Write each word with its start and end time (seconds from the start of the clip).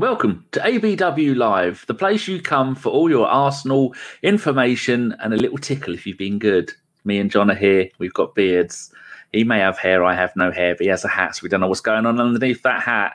And 0.00 0.08
welcome 0.08 0.46
to 0.52 0.60
ABW 0.60 1.36
Live, 1.36 1.84
the 1.86 1.92
place 1.92 2.26
you 2.26 2.40
come 2.40 2.74
for 2.74 2.88
all 2.88 3.10
your 3.10 3.26
Arsenal 3.26 3.94
information 4.22 5.14
and 5.20 5.34
a 5.34 5.36
little 5.36 5.58
tickle 5.58 5.92
if 5.92 6.06
you've 6.06 6.16
been 6.16 6.38
good. 6.38 6.72
Me 7.04 7.18
and 7.18 7.30
Jon 7.30 7.50
are 7.50 7.54
here. 7.54 7.90
We've 7.98 8.14
got 8.14 8.34
beards. 8.34 8.94
He 9.30 9.44
may 9.44 9.58
have 9.58 9.76
hair, 9.76 10.02
I 10.02 10.14
have 10.14 10.34
no 10.36 10.52
hair, 10.52 10.74
but 10.74 10.84
he 10.84 10.88
has 10.88 11.04
a 11.04 11.08
hat, 11.08 11.36
so 11.36 11.40
we 11.42 11.50
don't 11.50 11.60
know 11.60 11.68
what's 11.68 11.82
going 11.82 12.06
on 12.06 12.18
underneath 12.18 12.62
that 12.62 12.80
hat. 12.80 13.12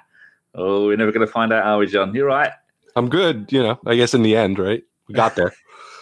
Oh, 0.54 0.86
we're 0.86 0.96
never 0.96 1.12
going 1.12 1.26
to 1.26 1.34
find 1.34 1.52
out, 1.52 1.66
are 1.66 1.80
we, 1.80 1.88
Jon? 1.88 2.14
You're 2.14 2.28
right. 2.28 2.52
I'm 2.96 3.10
good. 3.10 3.52
You 3.52 3.64
know, 3.64 3.80
I 3.88 3.96
guess 3.96 4.14
in 4.14 4.22
the 4.22 4.36
end, 4.36 4.60
right? 4.60 4.84
We 5.08 5.16
got 5.16 5.36
there. 5.36 5.56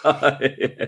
uh, 0.05 0.87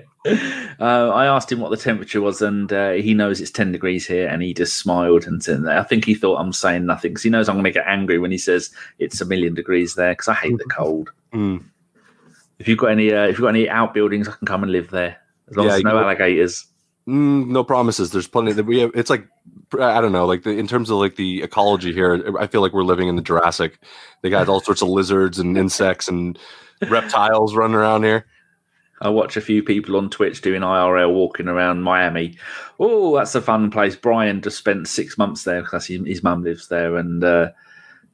I 0.80 1.26
asked 1.26 1.52
him 1.52 1.60
what 1.60 1.72
the 1.72 1.78
temperature 1.78 2.22
was, 2.22 2.42
and 2.42 2.72
uh, 2.72 2.92
he 2.92 3.14
knows 3.14 3.40
it's 3.40 3.52
10 3.52 3.72
degrees 3.72 4.06
here, 4.06 4.28
and 4.28 4.42
he 4.42 4.54
just 4.54 4.78
smiled. 4.78 5.26
And 5.26 5.44
said, 5.44 5.66
I 5.68 5.84
think 5.84 6.06
he 6.06 6.16
thought 6.16 6.38
I'm 6.38 6.54
saying 6.54 6.86
nothing 6.86 7.12
because 7.12 7.24
he 7.24 7.30
knows 7.30 7.48
I'm 7.48 7.56
going 7.56 7.66
to 7.66 7.72
get 7.72 7.88
angry 7.88 8.20
when 8.20 8.32
he 8.32 8.38
says 8.38 8.72
it's 9.00 9.22
a 9.22 9.26
million 9.26 9.54
degrees 9.54 9.96
there 9.96 10.12
because 10.12 10.28
I 10.28 10.34
hate 10.34 10.58
the 10.58 10.66
cold. 10.66 11.12
Mm. 11.34 11.64
If 12.60 12.68
you've 12.68 12.78
got 12.78 12.92
any, 12.92 13.14
uh, 13.14 13.24
if 13.24 13.38
you've 13.38 13.42
got 13.42 13.50
any 13.50 13.70
outbuildings, 13.70 14.28
I 14.28 14.34
can 14.34 14.48
come 14.48 14.64
and 14.64 14.72
live 14.72 14.90
there 14.90 15.18
as 15.50 15.58
long 15.58 15.68
Yeah, 15.68 15.76
as 15.76 15.84
no 15.84 15.98
alligators. 15.98 16.66
Mm, 17.08 17.48
no 17.48 17.64
promises. 17.64 18.12
There's 18.12 18.28
plenty 18.28 18.54
that 18.54 18.66
we 18.66 18.80
have. 18.80 18.92
It's 18.96 19.10
like 19.10 19.28
I 19.80 20.02
don't 20.02 20.12
know, 20.12 20.26
like 20.26 20.44
the, 20.44 20.52
in 20.52 20.68
terms 20.68 20.90
of 20.90 20.98
like 20.98 21.16
the 21.16 21.44
ecology 21.44 21.94
here. 21.94 22.38
I 22.38 22.48
feel 22.48 22.62
like 22.62 22.74
we're 22.74 22.84
living 22.84 23.08
in 23.08 23.16
the 23.16 23.22
Jurassic. 23.22 23.80
They 24.22 24.30
got 24.30 24.50
all 24.50 24.62
sorts 24.62 24.82
of 24.82 24.90
lizards 24.90 25.38
and 25.38 25.58
insects 25.58 26.08
and 26.08 26.38
reptiles 26.90 27.56
running 27.56 27.76
around 27.76 28.04
here. 28.04 28.26
I 29.06 29.10
watch 29.10 29.38
a 29.38 29.42
few 29.42 29.62
people 29.64 29.96
on 29.98 30.10
Twitch 30.10 30.42
doing 30.42 30.62
IRL 30.62 31.14
walking 31.14 31.48
around 31.48 31.84
Miami. 31.84 32.38
Oh, 32.80 33.16
that's 33.16 33.36
a 33.36 33.42
fun 33.42 33.70
place. 33.70 33.96
Brian 33.96 34.42
just 34.42 34.58
spent 34.58 34.88
six 34.88 35.18
months 35.18 35.44
there 35.44 35.62
because 35.62 35.86
his, 35.86 36.06
his 36.06 36.24
mum 36.24 36.44
lives 36.44 36.68
there, 36.68 36.96
and 36.98 37.24
uh, 37.24 37.52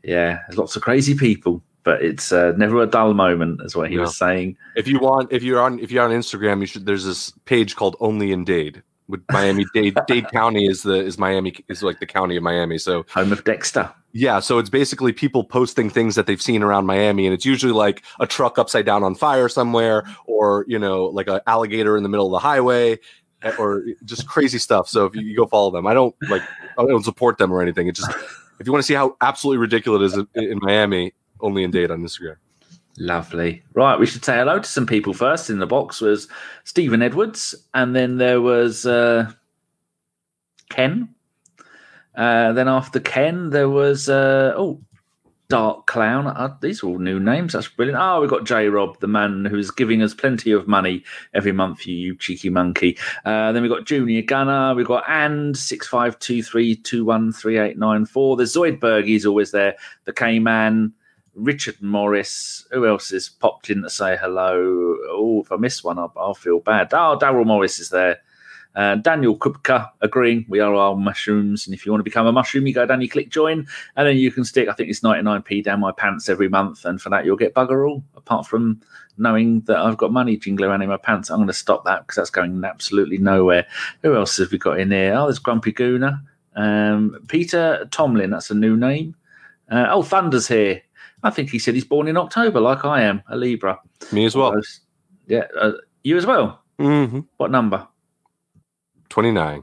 yeah, 0.04 0.40
there's 0.48 0.58
lots 0.58 0.76
of 0.76 0.82
crazy 0.82 1.16
people. 1.16 1.64
But 1.84 2.04
it's 2.04 2.32
uh, 2.32 2.52
never 2.58 2.82
a 2.84 2.86
dull 2.86 3.14
moment, 3.16 3.62
is 3.64 3.76
what 3.76 3.90
he 3.90 3.96
No. 3.96 4.02
was 4.04 4.16
saying. 4.18 4.56
If 4.76 4.88
you 4.88 5.00
want, 5.00 5.32
if 5.32 5.42
you're 5.42 5.62
on, 5.62 5.80
if 5.80 5.92
you're 5.92 6.04
on 6.04 6.12
Instagram, 6.12 6.60
you 6.60 6.68
should. 6.68 6.86
There's 6.86 7.06
this 7.06 7.32
page 7.46 7.76
called 7.76 7.96
Only 8.00 8.32
in 8.32 8.44
Dade. 8.44 8.84
With 9.08 9.24
Miami 9.32 9.66
Dade, 9.74 9.98
Dade 10.08 10.30
County 10.32 10.68
is 10.68 10.84
the 10.84 10.94
is 10.96 11.18
Miami 11.18 11.56
is 11.70 11.82
like 11.82 12.00
the 12.00 12.06
county 12.06 12.38
of 12.38 12.44
Miami. 12.44 12.78
So 12.78 13.06
Home 13.14 13.32
of 13.32 13.44
Dexter. 13.44 13.92
Yeah, 14.14 14.40
so 14.40 14.58
it's 14.58 14.70
basically 14.70 15.14
people 15.14 15.44
posting 15.44 15.90
things 15.90 16.16
that 16.16 16.28
they've 16.28 16.42
seen 16.42 16.64
around 16.64 16.86
Miami, 16.86 17.26
and 17.26 17.34
it's 17.34 17.46
usually 17.46 17.72
like 17.72 18.04
a 18.20 18.28
truck 18.28 18.60
upside 18.60 18.86
down 18.86 19.04
on 19.04 19.16
fire 19.16 19.48
somewhere, 19.48 20.04
or 20.26 20.66
you 20.68 20.78
know, 20.78 21.06
like 21.06 21.28
an 21.28 21.40
alligator 21.48 21.96
in 21.96 22.04
the 22.04 22.10
middle 22.10 22.26
of 22.26 22.32
the 22.32 22.40
highway, 22.40 23.00
eh, 23.44 23.54
or 23.58 23.84
just 24.04 24.28
crazy 24.28 24.58
stuff. 24.58 24.90
So 24.90 25.06
if 25.06 25.16
you, 25.16 25.36
go 25.36 25.46
follow 25.46 25.72
them, 25.72 25.88
I 25.88 25.94
don't 25.94 26.14
like, 26.30 26.42
I 26.78 26.86
don't 26.86 27.06
support 27.06 27.38
them 27.38 27.54
or 27.54 27.62
anything. 27.62 27.88
It 27.88 27.96
just 27.96 28.12
if 28.60 28.68
you 28.68 28.74
want 28.74 28.84
to 28.84 28.88
see 28.88 28.94
how 28.94 29.16
absolutely 29.22 29.60
ridiculous 29.60 30.14
it 30.14 30.20
is 30.20 30.26
in, 30.36 30.52
in 30.52 30.60
Miami, 30.62 31.14
only 31.40 31.64
in 31.64 31.72
Dade 31.72 31.92
on 31.92 32.02
Instagram. 32.02 32.36
Lovely. 32.98 33.64
Right, 33.74 33.98
we 33.98 34.06
should 34.06 34.26
say 34.26 34.36
hello 34.36 34.60
to 34.60 34.68
some 34.68 34.86
people 34.86 35.14
first. 35.14 35.50
In 35.50 35.60
the 35.60 35.66
box 35.66 36.02
was 36.02 36.28
Stephen 36.66 37.02
Edwards, 37.02 37.56
and 37.74 37.96
then 37.96 38.18
there 38.18 38.42
was 38.42 38.86
uh, 38.86 39.32
Ken. 40.70 41.10
Uh, 42.16 42.54
then 42.54 42.68
after 42.68 43.00
Ken, 43.00 43.50
there 43.50 43.70
was 43.70 44.10
uh, 44.10 44.54
oh, 44.56 44.80
Dark 45.48 45.86
Clown. 45.88 46.28
Uh, 46.28 46.56
these 46.62 46.84
are 46.84 46.88
all 46.88 47.00
new 47.00 47.20
names. 47.20 47.54
That's 47.54 47.68
brilliant. 47.68 48.00
Oh, 48.02 48.22
we've 48.22 48.30
got 48.30 48.46
J 48.46 48.68
Rob, 48.68 49.00
the 49.00 49.08
man 49.08 49.46
who's 49.46 49.72
giving 49.72 50.02
us 50.02 50.14
plenty 50.14 50.52
of 50.52 50.68
money 50.68 51.04
every 51.34 51.52
month. 51.52 51.86
You, 51.86 52.16
cheeky 52.16 52.50
monkey. 52.50 52.98
Uh, 53.26 53.52
then 53.52 53.62
we've 53.62 53.72
got 53.72 53.86
Junior 53.86 54.22
Gunner. 54.22 54.76
We've 54.76 54.88
got 54.88 55.04
and 55.08 55.58
six 55.58 55.88
five 55.88 56.18
two 56.20 56.42
three 56.44 56.76
two 56.76 57.06
one 57.06 57.32
three 57.32 57.58
eight 57.58 57.78
nine 57.78 58.06
four. 58.06 58.38
There's 58.38 58.56
Zoidberg. 58.56 59.06
He's 59.06 59.26
always 59.26 59.52
there. 59.52 59.76
The 60.06 60.14
K 60.14 60.40
Man. 60.40 60.94
Richard 61.34 61.82
Morris. 61.82 62.68
Who 62.72 62.86
else 62.86 63.12
has 63.12 63.30
popped 63.30 63.70
in 63.70 63.84
to 63.84 63.90
say 63.90 64.18
hello? 64.20 64.98
Oh, 65.08 65.42
if 65.42 65.50
I 65.50 65.56
miss 65.56 65.82
one, 65.82 65.98
I'll, 65.98 66.12
I'll 66.18 66.34
feel 66.34 66.60
bad. 66.60 66.94
Oh, 66.94 67.18
Daryl 67.18 67.46
Morris 67.46 67.80
is 67.80 67.90
there. 67.90 68.18
Uh, 68.76 68.96
Daniel 68.96 69.38
Kupka 69.38 69.90
agreeing 70.02 70.46
we 70.48 70.60
are 70.60 70.74
all 70.74 70.96
mushrooms. 70.96 71.68
And 71.68 71.74
if 71.74 71.86
you 71.86 71.92
want 71.92 72.00
to 72.00 72.06
become 72.06 72.28
a 72.28 72.32
mushroom, 72.32 72.68
you 72.68 72.74
go 72.74 72.86
down, 72.86 73.02
you 73.02 73.10
click 73.10 73.30
join, 73.30 73.68
and 73.96 74.08
then 74.08 74.18
you 74.18 74.32
can 74.32 74.46
stick, 74.46 74.70
I 74.70 74.74
think 74.74 74.90
it's 74.90 75.02
99p 75.02 75.64
down 75.64 75.80
my 75.80 75.92
pants 75.92 76.30
every 76.30 76.48
month. 76.48 76.86
And 76.86 77.02
for 77.02 77.10
that, 77.10 77.26
you'll 77.26 77.36
get 77.36 77.54
bugger 77.54 77.90
all, 77.90 78.04
apart 78.16 78.48
from 78.48 78.82
knowing 79.18 79.62
that 79.62 79.78
I've 79.78 79.98
got 79.98 80.14
money 80.14 80.38
jingling 80.38 80.70
around 80.70 80.82
in 80.82 80.90
my 80.90 80.98
pants. 80.98 81.30
I'm 81.30 81.38
going 81.38 81.48
to 81.48 81.54
stop 81.54 81.84
that 81.86 82.02
because 82.02 82.16
that's 82.16 82.30
going 82.30 82.64
absolutely 82.64 83.18
nowhere. 83.18 83.66
Who 84.04 84.16
else 84.16 84.38
have 84.38 84.52
we 84.52 84.58
got 84.58 84.80
in 84.80 84.92
here? 84.92 85.14
Oh, 85.16 85.26
there's 85.26 85.40
Grumpy 85.40 85.74
Gooner. 85.74 86.22
Um, 86.56 87.18
Peter 87.28 87.88
Tomlin, 87.92 88.30
that's 88.30 88.52
a 88.52 88.56
new 88.56 88.78
name. 88.78 89.16
Uh, 89.70 89.88
oh, 89.90 90.04
Thunder's 90.04 90.48
here. 90.48 90.82
I 91.24 91.30
think 91.30 91.50
he 91.50 91.60
said 91.60 91.76
he's 91.76 91.86
born 91.86 92.08
in 92.08 92.18
October, 92.18 92.60
like 92.60 92.84
I 92.84 93.04
am, 93.04 93.22
a 93.28 93.38
Libra. 93.38 93.80
Me 94.12 94.26
as 94.26 94.36
well. 94.36 94.60
Yeah, 95.28 95.46
uh, 95.60 95.74
you 96.04 96.18
as 96.18 96.26
well. 96.26 96.62
Mm-hmm. 96.80 97.22
What 97.38 97.52
number? 97.52 97.88
Twenty 99.12 99.32
nine. 99.32 99.62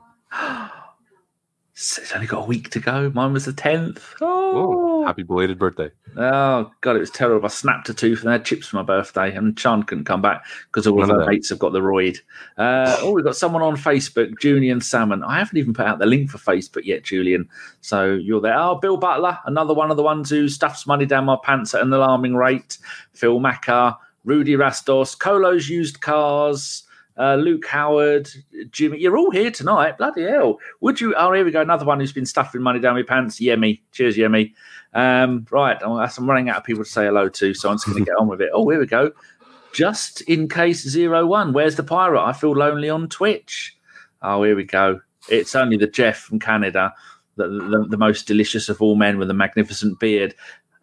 It's 1.72 2.12
only 2.12 2.26
got 2.26 2.42
a 2.42 2.46
week 2.46 2.68
to 2.70 2.80
go. 2.80 3.10
Mine 3.14 3.32
was 3.32 3.46
the 3.46 3.52
tenth. 3.54 4.14
Oh, 4.20 4.52
Oh, 5.00 5.06
happy 5.06 5.22
belated 5.22 5.58
birthday! 5.58 5.90
oh 6.18 6.70
god, 6.82 6.96
it 6.96 6.98
was 7.00 7.10
terrible. 7.10 7.46
I 7.46 7.48
snapped 7.48 7.88
a 7.88 7.94
tooth 7.94 8.20
and 8.20 8.28
I 8.28 8.32
had 8.32 8.44
chips 8.44 8.66
for 8.66 8.76
my 8.76 8.82
birthday, 8.82 9.34
and 9.34 9.56
Chan 9.56 9.84
couldn't 9.84 10.04
come 10.04 10.20
back 10.20 10.44
because 10.66 10.86
all 10.86 11.00
of 11.02 11.08
None 11.08 11.16
of 11.16 11.24
her 11.24 11.30
mates 11.30 11.48
have 11.48 11.58
got 11.60 11.72
the 11.72 11.80
roid. 11.80 12.18
Uh, 12.58 12.94
oh, 13.00 13.12
we've 13.12 13.24
got 13.24 13.36
someone 13.36 13.62
on 13.62 13.74
Facebook, 13.76 14.38
Julian 14.38 14.82
Salmon. 14.82 15.22
I 15.24 15.38
haven't 15.38 15.56
even 15.56 15.72
put 15.72 15.86
out 15.86 15.98
the 15.98 16.04
link 16.04 16.28
for 16.28 16.36
Facebook 16.36 16.84
yet, 16.84 17.04
Julian. 17.04 17.48
So 17.80 18.12
you're 18.16 18.42
there. 18.42 18.58
Oh, 18.58 18.74
Bill 18.74 18.98
Butler, 18.98 19.38
another 19.46 19.72
one 19.72 19.90
of 19.90 19.96
the 19.96 20.02
ones 20.02 20.28
who 20.28 20.48
stuffs 20.50 20.86
money 20.86 21.06
down 21.06 21.24
my 21.24 21.38
pants 21.42 21.74
at 21.74 21.80
an 21.80 21.92
alarming 21.92 22.34
rate. 22.34 22.76
Phil 23.14 23.40
Macker, 23.40 23.94
Rudy 24.24 24.56
Rastos, 24.56 25.18
Colo's 25.18 25.70
used 25.70 26.02
cars. 26.02 26.82
Uh, 27.18 27.34
Luke 27.34 27.66
Howard, 27.66 28.30
Jimmy, 28.70 29.00
you're 29.00 29.18
all 29.18 29.32
here 29.32 29.50
tonight. 29.50 29.98
Bloody 29.98 30.22
hell. 30.22 30.58
Would 30.80 31.00
you? 31.00 31.14
Oh, 31.16 31.32
here 31.32 31.44
we 31.44 31.50
go. 31.50 31.60
Another 31.60 31.84
one 31.84 31.98
who's 31.98 32.12
been 32.12 32.26
stuffing 32.26 32.62
money 32.62 32.78
down 32.78 32.94
my 32.94 33.02
pants. 33.02 33.40
Yemi. 33.40 33.80
Cheers, 33.90 34.16
Yemi. 34.16 34.52
Um, 34.94 35.44
right. 35.50 35.76
I'm, 35.82 36.30
running 36.30 36.48
out 36.48 36.58
of 36.58 36.64
people 36.64 36.84
to 36.84 36.90
say 36.90 37.06
hello 37.06 37.28
to, 37.28 37.54
so 37.54 37.70
I'm 37.70 37.76
just 37.76 37.86
going 37.86 37.98
to 37.98 38.04
get 38.04 38.18
on 38.18 38.28
with 38.28 38.40
it. 38.40 38.50
Oh, 38.52 38.68
here 38.68 38.78
we 38.78 38.86
go. 38.86 39.10
Just 39.72 40.20
in 40.22 40.48
case 40.48 40.88
zero 40.88 41.26
one. 41.26 41.52
Where's 41.52 41.74
the 41.74 41.82
pirate? 41.82 42.22
I 42.22 42.32
feel 42.32 42.52
lonely 42.52 42.88
on 42.88 43.08
Twitch. 43.08 43.76
Oh, 44.22 44.44
here 44.44 44.54
we 44.54 44.64
go. 44.64 45.00
It's 45.28 45.56
only 45.56 45.76
the 45.76 45.88
Jeff 45.88 46.18
from 46.18 46.38
Canada, 46.38 46.94
the, 47.36 47.48
the, 47.48 47.86
the 47.90 47.98
most 47.98 48.26
delicious 48.26 48.68
of 48.68 48.80
all 48.80 48.94
men 48.94 49.18
with 49.18 49.28
a 49.30 49.34
magnificent 49.34 49.98
beard. 49.98 50.34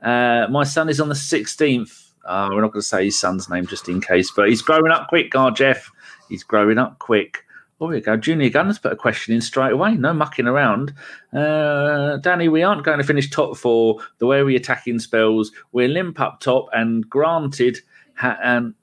Uh, 0.01 0.47
my 0.49 0.63
son 0.63 0.89
is 0.89 0.99
on 0.99 1.09
the 1.09 1.15
16th. 1.15 2.11
Uh, 2.25 2.49
we're 2.51 2.61
not 2.61 2.71
going 2.71 2.81
to 2.81 2.87
say 2.87 3.05
his 3.05 3.19
son's 3.19 3.49
name 3.49 3.65
just 3.65 3.87
in 3.87 4.01
case, 4.01 4.31
but 4.35 4.49
he's 4.49 4.61
growing 4.61 4.91
up 4.91 5.07
quick, 5.07 5.33
oh, 5.35 5.49
Jeff. 5.51 5.91
He's 6.29 6.43
growing 6.43 6.77
up 6.77 6.99
quick. 6.99 7.43
Oh, 7.81 7.87
here 7.89 7.95
we 7.97 8.01
go. 8.01 8.15
Junior 8.15 8.49
Gunners 8.49 8.79
put 8.79 8.93
a 8.93 8.95
question 8.95 9.35
in 9.35 9.41
straight 9.41 9.73
away. 9.73 9.95
No 9.95 10.13
mucking 10.13 10.47
around. 10.47 10.93
Uh, 11.33 12.17
Danny, 12.17 12.47
we 12.47 12.63
aren't 12.63 12.85
going 12.85 12.99
to 12.99 13.03
finish 13.03 13.29
top 13.29 13.57
four 13.57 13.99
the 14.19 14.25
way 14.25 14.43
we 14.43 14.55
attacking 14.55 14.99
spells. 14.99 15.51
We're 15.73 15.89
limp 15.89 16.19
up 16.21 16.39
top, 16.39 16.67
and 16.73 17.07
granted, 17.09 17.79
ha- 18.15 18.37
and 18.43 18.73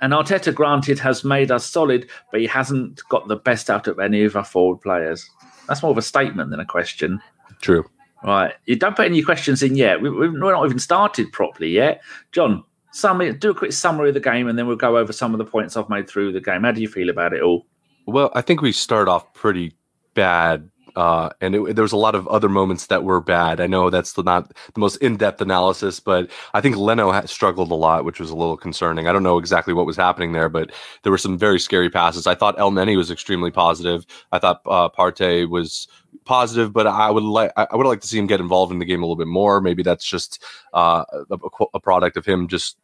and 0.00 0.12
Arteta, 0.12 0.52
granted, 0.54 0.98
has 0.98 1.24
made 1.24 1.50
us 1.50 1.64
solid, 1.66 2.08
but 2.32 2.40
he 2.40 2.46
hasn't 2.46 3.02
got 3.10 3.28
the 3.28 3.36
best 3.36 3.68
out 3.70 3.86
of 3.86 3.98
any 4.00 4.24
of 4.24 4.34
our 4.34 4.44
forward 4.44 4.80
players. 4.80 5.28
That's 5.68 5.82
more 5.82 5.92
of 5.92 5.98
a 5.98 6.02
statement 6.02 6.50
than 6.50 6.58
a 6.58 6.64
question. 6.64 7.20
True. 7.60 7.84
Right. 8.24 8.54
You 8.64 8.76
don't 8.76 8.96
put 8.96 9.06
any 9.06 9.22
questions 9.22 9.62
in 9.62 9.76
yet. 9.76 10.00
We, 10.02 10.10
we- 10.10 10.28
we're 10.30 10.52
not 10.52 10.64
even 10.64 10.78
started 10.78 11.30
properly 11.32 11.70
yet. 11.70 12.02
John, 12.32 12.64
summary, 12.92 13.32
do 13.32 13.50
a 13.50 13.54
quick 13.54 13.72
summary 13.72 14.08
of 14.08 14.14
the 14.14 14.20
game 14.20 14.48
and 14.48 14.58
then 14.58 14.66
we'll 14.66 14.76
go 14.76 14.96
over 14.96 15.12
some 15.12 15.32
of 15.34 15.38
the 15.38 15.44
points 15.44 15.76
I've 15.76 15.88
made 15.88 16.08
through 16.08 16.32
the 16.32 16.40
game. 16.40 16.62
How 16.62 16.72
do 16.72 16.80
you 16.80 16.88
feel 16.88 17.10
about 17.10 17.32
it 17.32 17.42
all? 17.42 17.66
Well, 18.06 18.30
I 18.34 18.40
think 18.40 18.62
we 18.62 18.72
start 18.72 19.08
off 19.08 19.32
pretty 19.34 19.76
bad, 20.14 20.68
uh, 20.96 21.30
and 21.40 21.54
it, 21.54 21.76
there 21.76 21.84
was 21.84 21.92
a 21.92 21.96
lot 21.96 22.16
of 22.16 22.26
other 22.26 22.48
moments 22.48 22.86
that 22.86 23.04
were 23.04 23.20
bad. 23.20 23.60
I 23.60 23.68
know 23.68 23.90
that's 23.90 24.14
the, 24.14 24.24
not 24.24 24.48
the 24.74 24.80
most 24.80 24.96
in-depth 24.96 25.40
analysis, 25.40 26.00
but 26.00 26.28
I 26.52 26.60
think 26.60 26.76
Leno 26.76 27.24
struggled 27.26 27.70
a 27.70 27.76
lot, 27.76 28.04
which 28.04 28.18
was 28.18 28.30
a 28.30 28.36
little 28.36 28.56
concerning. 28.56 29.06
I 29.06 29.12
don't 29.12 29.22
know 29.22 29.38
exactly 29.38 29.72
what 29.72 29.86
was 29.86 29.96
happening 29.96 30.32
there, 30.32 30.48
but 30.48 30.72
there 31.04 31.12
were 31.12 31.18
some 31.18 31.38
very 31.38 31.60
scary 31.60 31.90
passes. 31.90 32.26
I 32.26 32.34
thought 32.34 32.56
Elneny 32.58 32.96
was 32.96 33.10
extremely 33.10 33.52
positive. 33.52 34.04
I 34.32 34.40
thought 34.40 34.62
uh, 34.66 34.88
Partey 34.88 35.48
was 35.48 35.86
positive, 36.24 36.72
but 36.72 36.86
I 36.86 37.10
would 37.10 37.22
like 37.22 37.52
I 37.56 37.74
would 37.74 37.86
like 37.86 38.00
to 38.00 38.06
see 38.06 38.18
him 38.18 38.26
get 38.26 38.40
involved 38.40 38.72
in 38.72 38.78
the 38.78 38.84
game 38.84 39.02
a 39.02 39.06
little 39.06 39.16
bit 39.16 39.26
more. 39.26 39.60
Maybe 39.60 39.82
that's 39.82 40.04
just 40.04 40.42
uh, 40.74 41.04
a, 41.30 41.38
a 41.74 41.80
product 41.80 42.16
of 42.16 42.24
him 42.24 42.48
just 42.48 42.76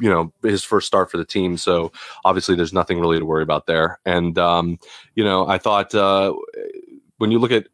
you 0.00 0.08
know 0.08 0.32
his 0.42 0.64
first 0.64 0.86
start 0.86 1.10
for 1.10 1.18
the 1.18 1.24
team 1.26 1.56
so 1.56 1.92
obviously 2.24 2.54
there's 2.54 2.72
nothing 2.72 2.98
really 2.98 3.18
to 3.18 3.26
worry 3.26 3.42
about 3.42 3.66
there 3.66 4.00
and 4.06 4.38
um 4.38 4.78
you 5.14 5.22
know 5.22 5.46
i 5.46 5.58
thought 5.58 5.94
uh 5.94 6.32
when 7.18 7.30
you 7.30 7.38
look 7.38 7.52
at 7.52 7.66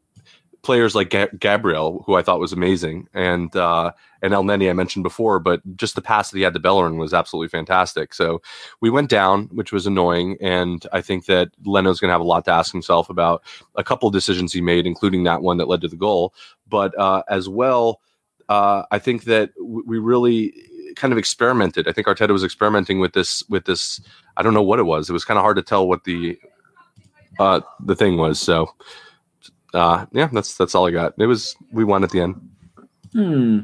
players 0.65 0.95
like 0.95 1.11
Ga- 1.11 1.37
Gabriel, 1.39 2.03
who 2.07 2.15
I 2.15 2.23
thought 2.23 2.41
was 2.41 2.53
amazing, 2.53 3.09
and 3.15 3.55
uh, 3.55 3.93
and 4.23 4.33
Elneny 4.33 4.69
I 4.69 4.73
mentioned 4.73 5.03
before, 5.05 5.39
but 5.39 5.61
just 5.77 5.95
the 5.95 6.03
pass 6.03 6.31
that 6.31 6.39
he 6.39 6.43
had 6.45 6.55
to 6.55 6.61
Bellerin 6.61 6.99
was 6.99 7.15
absolutely 7.15 7.49
fantastic. 7.49 8.15
So 8.15 8.43
we 8.81 8.91
went 8.91 9.11
down, 9.11 9.45
which 9.53 9.71
was 9.73 9.87
annoying, 9.87 10.37
and 10.41 10.85
I 10.93 11.03
think 11.03 11.27
that 11.27 11.51
Leno's 11.65 12.01
going 12.01 12.09
to 12.09 12.13
have 12.15 12.21
a 12.21 12.25
lot 12.25 12.45
to 12.47 12.51
ask 12.53 12.73
himself 12.73 13.11
about 13.11 13.43
a 13.77 13.85
couple 13.85 14.09
of 14.09 14.13
decisions 14.15 14.53
he 14.53 14.61
made, 14.61 14.87
including 14.87 15.25
that 15.25 15.43
one 15.43 15.59
that 15.59 15.69
led 15.69 15.83
to 15.83 15.89
the 15.89 15.97
goal, 15.97 16.35
but 16.69 16.99
uh, 16.99 17.23
as 17.29 17.49
well. 17.49 18.01
uh, 18.49 18.83
I 18.91 18.99
think 18.99 19.25
that 19.25 19.55
w- 19.57 19.85
we 19.87 19.99
really 19.99 20.53
kind 20.97 21.13
of 21.13 21.19
experimented. 21.19 21.89
I 21.89 21.93
think 21.93 22.07
Arteta 22.07 22.31
was 22.31 22.45
experimenting 22.45 23.01
with 23.01 23.13
this 23.13 23.43
with 23.49 23.65
this. 23.65 24.01
I 24.37 24.43
don't 24.43 24.55
know 24.55 24.63
what 24.63 24.79
it 24.79 24.85
was. 24.85 25.09
It 25.09 25.13
was 25.13 25.25
kind 25.25 25.39
of 25.39 25.43
hard 25.43 25.57
to 25.57 25.63
tell 25.63 25.89
what 25.89 26.05
the 26.05 26.39
uh, 27.39 27.61
the 27.85 27.97
thing 27.97 28.17
was. 28.17 28.39
So 28.41 28.69
uh, 29.75 30.07
yeah, 30.13 30.29
that's 30.33 30.57
that's 30.57 30.75
all 30.75 30.87
I 30.89 30.93
got. 30.93 31.15
It 31.19 31.27
was 31.27 31.57
we 31.73 31.85
won 31.85 32.05
at 32.05 32.11
the 32.11 32.23
end. 32.23 32.51
Hmm. 33.15 33.61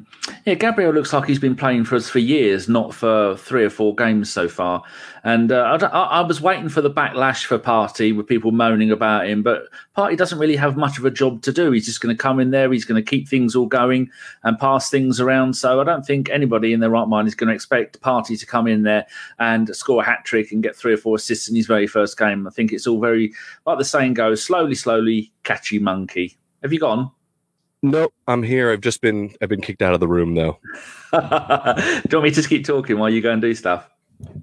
Yeah, 0.46 0.54
Gabriel 0.54 0.92
looks 0.92 1.12
like 1.12 1.26
he's 1.26 1.40
been 1.40 1.56
playing 1.56 1.84
for 1.84 1.96
us 1.96 2.08
for 2.08 2.20
years, 2.20 2.68
not 2.68 2.94
for 2.94 3.36
three 3.36 3.64
or 3.64 3.70
four 3.70 3.96
games 3.96 4.30
so 4.30 4.48
far. 4.48 4.84
And 5.24 5.50
uh, 5.50 5.76
I, 5.82 5.86
I, 5.86 6.20
was 6.20 6.40
waiting 6.40 6.68
for 6.68 6.80
the 6.80 6.90
backlash 6.90 7.46
for 7.46 7.58
Partey 7.58 8.16
with 8.16 8.28
people 8.28 8.52
moaning 8.52 8.92
about 8.92 9.26
him, 9.26 9.42
but 9.42 9.64
Partey 9.96 10.16
doesn't 10.16 10.38
really 10.38 10.54
have 10.54 10.76
much 10.76 10.98
of 10.98 11.04
a 11.04 11.10
job 11.10 11.42
to 11.42 11.52
do. 11.52 11.72
He's 11.72 11.84
just 11.84 12.00
going 12.00 12.16
to 12.16 12.22
come 12.22 12.38
in 12.38 12.52
there, 12.52 12.72
he's 12.72 12.84
going 12.84 13.04
to 13.04 13.10
keep 13.10 13.28
things 13.28 13.56
all 13.56 13.66
going 13.66 14.08
and 14.44 14.56
pass 14.56 14.88
things 14.88 15.18
around. 15.18 15.54
So 15.54 15.80
I 15.80 15.84
don't 15.84 16.06
think 16.06 16.30
anybody 16.30 16.72
in 16.72 16.78
their 16.78 16.90
right 16.90 17.08
mind 17.08 17.26
is 17.26 17.34
going 17.34 17.48
to 17.48 17.54
expect 17.54 18.00
Partey 18.02 18.38
to 18.38 18.46
come 18.46 18.68
in 18.68 18.84
there 18.84 19.04
and 19.40 19.74
score 19.74 20.00
a 20.00 20.06
hat 20.06 20.24
trick 20.24 20.52
and 20.52 20.62
get 20.62 20.76
three 20.76 20.92
or 20.92 20.96
four 20.96 21.16
assists 21.16 21.48
in 21.48 21.56
his 21.56 21.66
very 21.66 21.88
first 21.88 22.16
game. 22.16 22.46
I 22.46 22.50
think 22.50 22.72
it's 22.72 22.86
all 22.86 23.00
very, 23.00 23.34
like 23.66 23.78
the 23.78 23.84
saying 23.84 24.14
goes, 24.14 24.44
slowly, 24.44 24.76
slowly, 24.76 25.32
catchy 25.42 25.80
monkey. 25.80 26.38
Have 26.62 26.72
you 26.72 26.78
gone? 26.78 27.10
Nope, 27.82 28.12
I'm 28.28 28.42
here. 28.42 28.72
I've 28.72 28.82
just 28.82 29.00
been 29.00 29.34
I've 29.40 29.48
been 29.48 29.62
kicked 29.62 29.82
out 29.82 29.94
of 29.94 30.00
the 30.00 30.08
room 30.08 30.34
though. 30.34 30.58
do 31.12 31.18
you 31.18 32.18
want 32.18 32.24
me 32.24 32.30
to 32.30 32.34
just 32.34 32.48
keep 32.48 32.66
talking 32.66 32.98
while 32.98 33.10
you 33.10 33.22
go 33.22 33.32
and 33.32 33.40
do 33.40 33.54
stuff? 33.54 33.88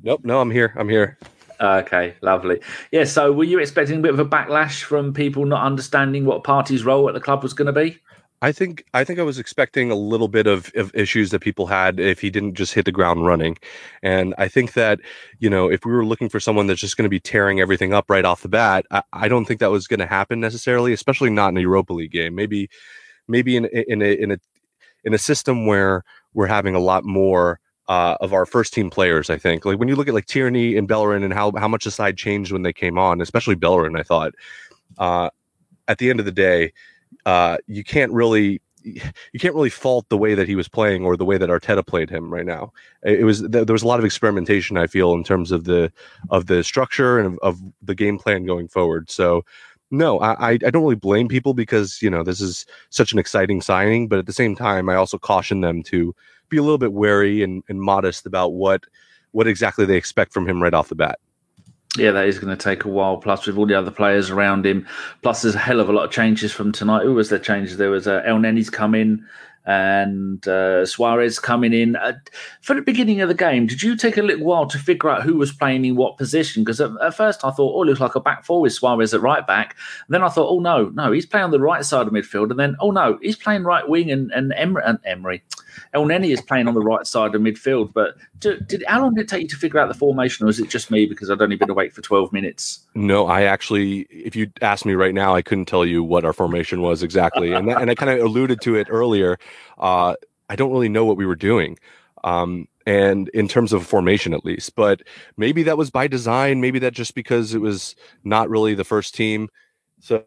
Nope, 0.01 0.21
no, 0.23 0.41
I'm 0.41 0.49
here. 0.49 0.73
I'm 0.75 0.89
here. 0.89 1.17
Okay, 1.59 2.15
lovely. 2.21 2.59
Yeah, 2.91 3.03
so 3.03 3.31
were 3.31 3.43
you 3.43 3.59
expecting 3.59 3.97
a 3.97 4.01
bit 4.01 4.13
of 4.13 4.19
a 4.19 4.25
backlash 4.25 4.83
from 4.83 5.13
people 5.13 5.45
not 5.45 5.63
understanding 5.63 6.25
what 6.25 6.43
Partey's 6.43 6.83
role 6.83 7.07
at 7.07 7.13
the 7.13 7.19
club 7.19 7.43
was 7.43 7.53
going 7.53 7.67
to 7.67 7.73
be? 7.73 7.99
I 8.41 8.51
think 8.51 8.85
I 8.93 9.03
think 9.03 9.17
I 9.17 9.23
was 9.23 9.39
expecting 9.39 9.89
a 9.89 9.95
little 9.95 10.27
bit 10.27 10.45
of, 10.45 10.71
of 10.75 10.93
issues 10.93 11.31
that 11.31 11.39
people 11.39 11.65
had 11.65 11.99
if 11.99 12.21
he 12.21 12.29
didn't 12.29 12.53
just 12.53 12.73
hit 12.75 12.85
the 12.85 12.91
ground 12.91 13.25
running, 13.25 13.57
and 14.03 14.35
I 14.37 14.47
think 14.47 14.73
that 14.73 14.99
you 15.39 15.49
know 15.49 15.71
if 15.71 15.85
we 15.85 15.91
were 15.91 16.05
looking 16.05 16.29
for 16.29 16.39
someone 16.39 16.67
that's 16.67 16.81
just 16.81 16.97
going 16.97 17.05
to 17.05 17.09
be 17.09 17.19
tearing 17.19 17.59
everything 17.59 17.93
up 17.93 18.09
right 18.09 18.25
off 18.25 18.43
the 18.43 18.49
bat, 18.49 18.85
I, 18.91 19.01
I 19.11 19.27
don't 19.27 19.45
think 19.45 19.59
that 19.59 19.71
was 19.71 19.87
going 19.87 19.99
to 20.01 20.05
happen 20.05 20.39
necessarily, 20.39 20.93
especially 20.93 21.31
not 21.31 21.49
in 21.49 21.57
a 21.57 21.61
Europa 21.61 21.93
League 21.93 22.11
game. 22.11 22.35
Maybe 22.35 22.69
maybe 23.27 23.55
in 23.55 23.65
in 23.65 24.01
a 24.01 24.13
in 24.13 24.31
a 24.31 24.37
in 25.03 25.13
a 25.13 25.17
system 25.17 25.65
where 25.65 26.03
we're 26.33 26.47
having 26.47 26.75
a 26.75 26.79
lot 26.79 27.03
more 27.05 27.59
uh, 27.87 28.17
of 28.19 28.33
our 28.33 28.45
first 28.45 28.73
team 28.73 28.89
players. 28.89 29.29
I 29.29 29.37
think 29.37 29.65
like 29.65 29.79
when 29.79 29.87
you 29.87 29.95
look 29.95 30.07
at 30.07 30.13
like 30.13 30.25
Tierney 30.25 30.77
and 30.77 30.87
Bellerin 30.87 31.23
and 31.23 31.33
how 31.33 31.51
how 31.57 31.67
much 31.67 31.85
the 31.85 31.91
side 31.91 32.17
changed 32.17 32.51
when 32.51 32.63
they 32.63 32.73
came 32.73 32.97
on, 32.97 33.21
especially 33.21 33.55
Bellerin. 33.55 33.95
I 33.95 34.03
thought 34.03 34.33
uh, 34.97 35.29
at 35.87 35.97
the 35.97 36.09
end 36.09 36.19
of 36.19 36.25
the 36.25 36.31
day, 36.31 36.73
uh, 37.25 37.57
you 37.67 37.83
can't 37.83 38.11
really 38.11 38.61
you 38.83 39.39
can't 39.39 39.53
really 39.53 39.69
fault 39.69 40.07
the 40.09 40.17
way 40.17 40.33
that 40.33 40.47
he 40.47 40.55
was 40.55 40.67
playing 40.67 41.03
or 41.03 41.17
the 41.17 41.25
way 41.25 41.37
that 41.37 41.49
Arteta 41.49 41.85
played 41.85 42.09
him 42.09 42.33
right 42.33 42.45
now. 42.45 42.71
It 43.03 43.25
was 43.25 43.41
there 43.41 43.65
was 43.65 43.83
a 43.83 43.87
lot 43.87 43.99
of 43.99 44.05
experimentation 44.05 44.77
I 44.77 44.87
feel 44.87 45.13
in 45.13 45.23
terms 45.23 45.51
of 45.51 45.65
the 45.65 45.91
of 46.29 46.47
the 46.47 46.63
structure 46.63 47.19
and 47.19 47.27
of, 47.27 47.39
of 47.41 47.61
the 47.81 47.95
game 47.95 48.17
plan 48.17 48.45
going 48.45 48.67
forward. 48.67 49.09
So 49.09 49.43
no, 49.89 50.19
I, 50.19 50.51
I 50.51 50.57
don't 50.57 50.83
really 50.83 50.95
blame 50.95 51.27
people 51.27 51.53
because 51.53 52.01
you 52.01 52.09
know 52.09 52.23
this 52.23 52.41
is 52.41 52.65
such 52.89 53.13
an 53.13 53.19
exciting 53.19 53.61
signing, 53.61 54.07
but 54.07 54.19
at 54.19 54.25
the 54.25 54.33
same 54.33 54.55
time, 54.55 54.89
I 54.89 54.95
also 54.95 55.17
caution 55.17 55.61
them 55.61 55.83
to 55.83 56.13
be 56.49 56.57
a 56.57 56.61
little 56.61 56.77
bit 56.77 56.93
wary 56.93 57.43
and, 57.43 57.63
and 57.69 57.81
modest 57.81 58.25
about 58.25 58.53
what 58.53 58.83
what 59.31 59.47
exactly 59.47 59.85
they 59.85 59.97
expect 59.97 60.33
from 60.33 60.47
him 60.47 60.61
right 60.61 60.73
off 60.73 60.89
the 60.89 60.95
bat. 60.95 61.19
Yeah, 61.97 62.11
that 62.11 62.27
is 62.27 62.37
going 62.37 62.55
to 62.55 62.63
take 62.63 62.85
a 62.85 62.89
while. 62.89 63.17
Plus, 63.17 63.47
with 63.47 63.57
all 63.57 63.65
the 63.65 63.77
other 63.77 63.91
players 63.91 64.29
around 64.29 64.65
him, 64.65 64.85
plus 65.23 65.41
there's 65.41 65.55
a 65.55 65.59
hell 65.59 65.79
of 65.79 65.89
a 65.89 65.93
lot 65.93 66.05
of 66.05 66.11
changes 66.11 66.51
from 66.51 66.71
tonight. 66.71 67.03
Who 67.03 67.13
was 67.13 67.29
there 67.29 67.39
changes? 67.39 67.77
There 67.77 67.89
was 67.89 68.07
uh, 68.07 68.21
Elneny's 68.25 68.69
come 68.69 68.93
in 68.93 69.25
and 69.67 70.47
uh, 70.47 70.83
Soares 70.83 71.41
coming 71.41 71.73
in. 71.73 71.97
Uh, 71.97 72.13
for 72.61 72.73
the 72.73 72.81
beginning 72.81 73.19
of 73.19 73.27
the 73.27 73.35
game, 73.35 73.67
did 73.67 73.83
you 73.83 73.97
take 73.97 74.17
a 74.17 74.21
little 74.21 74.45
while 74.45 74.65
to 74.65 74.79
figure 74.79 75.09
out 75.09 75.23
who 75.23 75.35
was 75.35 75.51
playing 75.51 75.83
in 75.83 75.97
what 75.97 76.17
position? 76.17 76.63
Because 76.63 76.79
at, 76.79 76.91
at, 77.01 77.13
first 77.13 77.43
I 77.43 77.51
thought, 77.51 77.75
oh, 77.75 77.83
it 77.83 77.87
looks 77.87 77.99
like 77.99 78.15
a 78.15 78.21
back 78.21 78.45
four 78.45 78.61
with 78.61 78.71
Soares 78.71 79.13
at 79.13 79.21
right 79.21 79.45
back. 79.45 79.75
And 80.07 80.13
then 80.13 80.23
I 80.23 80.29
thought, 80.29 80.49
oh, 80.49 80.59
no, 80.59 80.89
no, 80.89 81.11
he's 81.11 81.25
playing 81.25 81.43
on 81.43 81.51
the 81.51 81.59
right 81.59 81.83
side 81.83 82.07
of 82.07 82.13
midfield. 82.13 82.49
And 82.49 82.59
then, 82.59 82.77
oh, 82.79 82.91
no, 82.91 83.19
he's 83.21 83.35
playing 83.35 83.63
right 83.63 83.87
wing 83.87 84.09
and, 84.09 84.31
and, 84.31 84.53
Emery, 84.53 84.83
and 84.85 84.99
Emery. 85.03 85.43
Elneny 85.93 86.31
is 86.31 86.41
playing 86.41 86.67
on 86.67 86.73
the 86.73 86.81
right 86.81 87.05
side 87.05 87.35
of 87.35 87.41
midfield. 87.41 87.93
But 87.93 88.15
did, 88.39 88.67
did, 88.67 88.83
how 88.87 89.01
long 89.01 89.15
did 89.15 89.21
it 89.21 89.27
take 89.27 89.43
you 89.43 89.47
to 89.49 89.55
figure 89.55 89.79
out 89.79 89.87
the 89.87 89.93
formation, 89.93 90.45
or 90.45 90.49
is 90.49 90.59
it 90.59 90.69
just 90.69 90.91
me 90.91 91.05
because 91.05 91.29
I'd 91.29 91.41
only 91.41 91.55
been 91.55 91.69
awake 91.69 91.93
for 91.93 92.01
12 92.01 92.31
minutes? 92.33 92.85
No, 92.95 93.27
I 93.27 93.43
actually, 93.43 94.01
if 94.09 94.35
you 94.35 94.51
asked 94.61 94.85
me 94.85 94.93
right 94.93 95.13
now, 95.13 95.35
I 95.35 95.41
couldn't 95.41 95.65
tell 95.65 95.85
you 95.85 96.03
what 96.03 96.25
our 96.25 96.33
formation 96.33 96.81
was 96.81 97.03
exactly. 97.03 97.53
And, 97.53 97.67
that, 97.69 97.81
and 97.81 97.89
I 97.89 97.95
kind 97.95 98.11
of 98.11 98.25
alluded 98.25 98.61
to 98.61 98.75
it 98.75 98.87
earlier. 98.89 99.37
Uh, 99.77 100.15
I 100.49 100.55
don't 100.55 100.71
really 100.71 100.89
know 100.89 101.05
what 101.05 101.17
we 101.17 101.25
were 101.25 101.35
doing. 101.35 101.77
Um, 102.23 102.67
and 102.87 103.27
in 103.29 103.49
terms 103.49 103.73
of 103.73 103.85
formation 103.85 104.33
at 104.33 104.45
least 104.45 104.73
but 104.75 105.03
maybe 105.35 105.61
that 105.61 105.77
was 105.77 105.91
by 105.91 106.07
design 106.07 106.61
maybe 106.61 106.79
that 106.79 106.93
just 106.93 107.13
because 107.13 107.53
it 107.53 107.59
was 107.59 107.95
not 108.23 108.49
really 108.49 108.73
the 108.73 108.85
first 108.85 109.13
team 109.13 109.49
so 109.99 110.23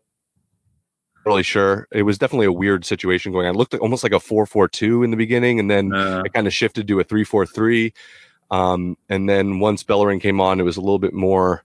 really 1.25 1.43
sure. 1.43 1.87
It 1.93 2.02
was 2.02 2.19
definitely 2.19 2.46
a 2.46 2.52
weird 2.52 2.84
situation 2.84 3.32
going 3.32 3.46
on. 3.46 3.55
It 3.55 3.58
looked 3.58 3.75
almost 3.75 4.02
like 4.02 4.12
a 4.12 4.17
4-4-2 4.17 5.05
in 5.05 5.11
the 5.11 5.17
beginning, 5.17 5.61
and 5.61 5.70
then 5.70 5.93
uh, 5.93 6.22
it 6.25 6.32
kind 6.32 6.46
of 6.46 6.55
shifted 6.55 6.88
to 6.88 7.00
a 7.00 7.05
3-4-3. 7.05 7.93
Um, 8.50 8.96
and 9.08 9.28
then 9.28 9.61
once 9.61 9.82
Bellerin 9.82 10.20
came 10.20 10.40
on, 10.40 10.61
it 10.61 10.64
was 10.64 10.76
a 10.76 10.81
little 10.81 10.99
bit 10.99 11.12
more. 11.12 11.64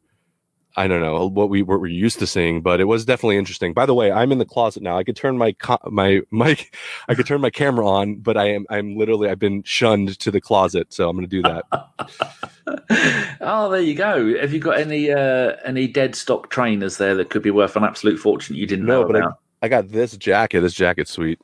I 0.78 0.88
don't 0.88 1.00
know 1.00 1.30
what 1.30 1.50
we 1.50 1.62
what 1.62 1.80
we're 1.80 1.88
used 1.88 2.20
to 2.20 2.28
seeing, 2.28 2.62
but 2.62 2.82
it 2.82 2.84
was 2.84 3.06
definitely 3.06 3.38
interesting. 3.38 3.72
By 3.72 3.86
the 3.86 3.94
way, 3.94 4.12
I'm 4.12 4.34
in 4.34 4.40
the 4.40 4.46
closet 4.46 4.84
now. 4.84 4.98
I 4.98 5.06
could 5.06 5.16
turn 5.16 5.38
my 5.38 5.56
my 5.86 6.22
mic, 6.32 6.76
I 7.08 7.16
could 7.16 7.26
turn 7.26 7.40
my 7.40 7.50
camera 7.50 7.88
on, 7.88 8.16
but 8.16 8.36
I 8.36 8.50
am 8.50 8.66
I'm 8.70 8.98
literally 8.98 9.30
I've 9.30 9.40
been 9.40 9.64
shunned 9.64 10.20
to 10.20 10.32
the 10.32 10.42
closet, 10.42 10.92
so 10.92 11.08
I'm 11.08 11.16
going 11.16 11.30
to 11.30 11.42
do 11.42 11.42
that. 11.44 13.38
oh, 13.42 13.70
there 13.70 13.80
you 13.80 13.96
go. 13.96 14.38
Have 14.38 14.52
you 14.52 14.60
got 14.60 14.78
any 14.78 15.12
uh, 15.12 15.56
any 15.64 15.88
dead 15.88 16.14
stock 16.14 16.50
trainers 16.50 16.98
there 16.98 17.16
that 17.16 17.30
could 17.30 17.42
be 17.42 17.52
worth 17.52 17.78
an 17.78 17.86
absolute 17.86 18.20
fortune 18.20 18.58
you 18.58 18.68
didn't 18.68 18.86
no, 18.86 19.04
know 19.04 19.10
about? 19.10 19.40
I 19.62 19.68
got 19.68 19.90
this 19.90 20.16
jacket. 20.18 20.62
This 20.62 20.74
jacket's 20.74 21.12
sweet. 21.12 21.40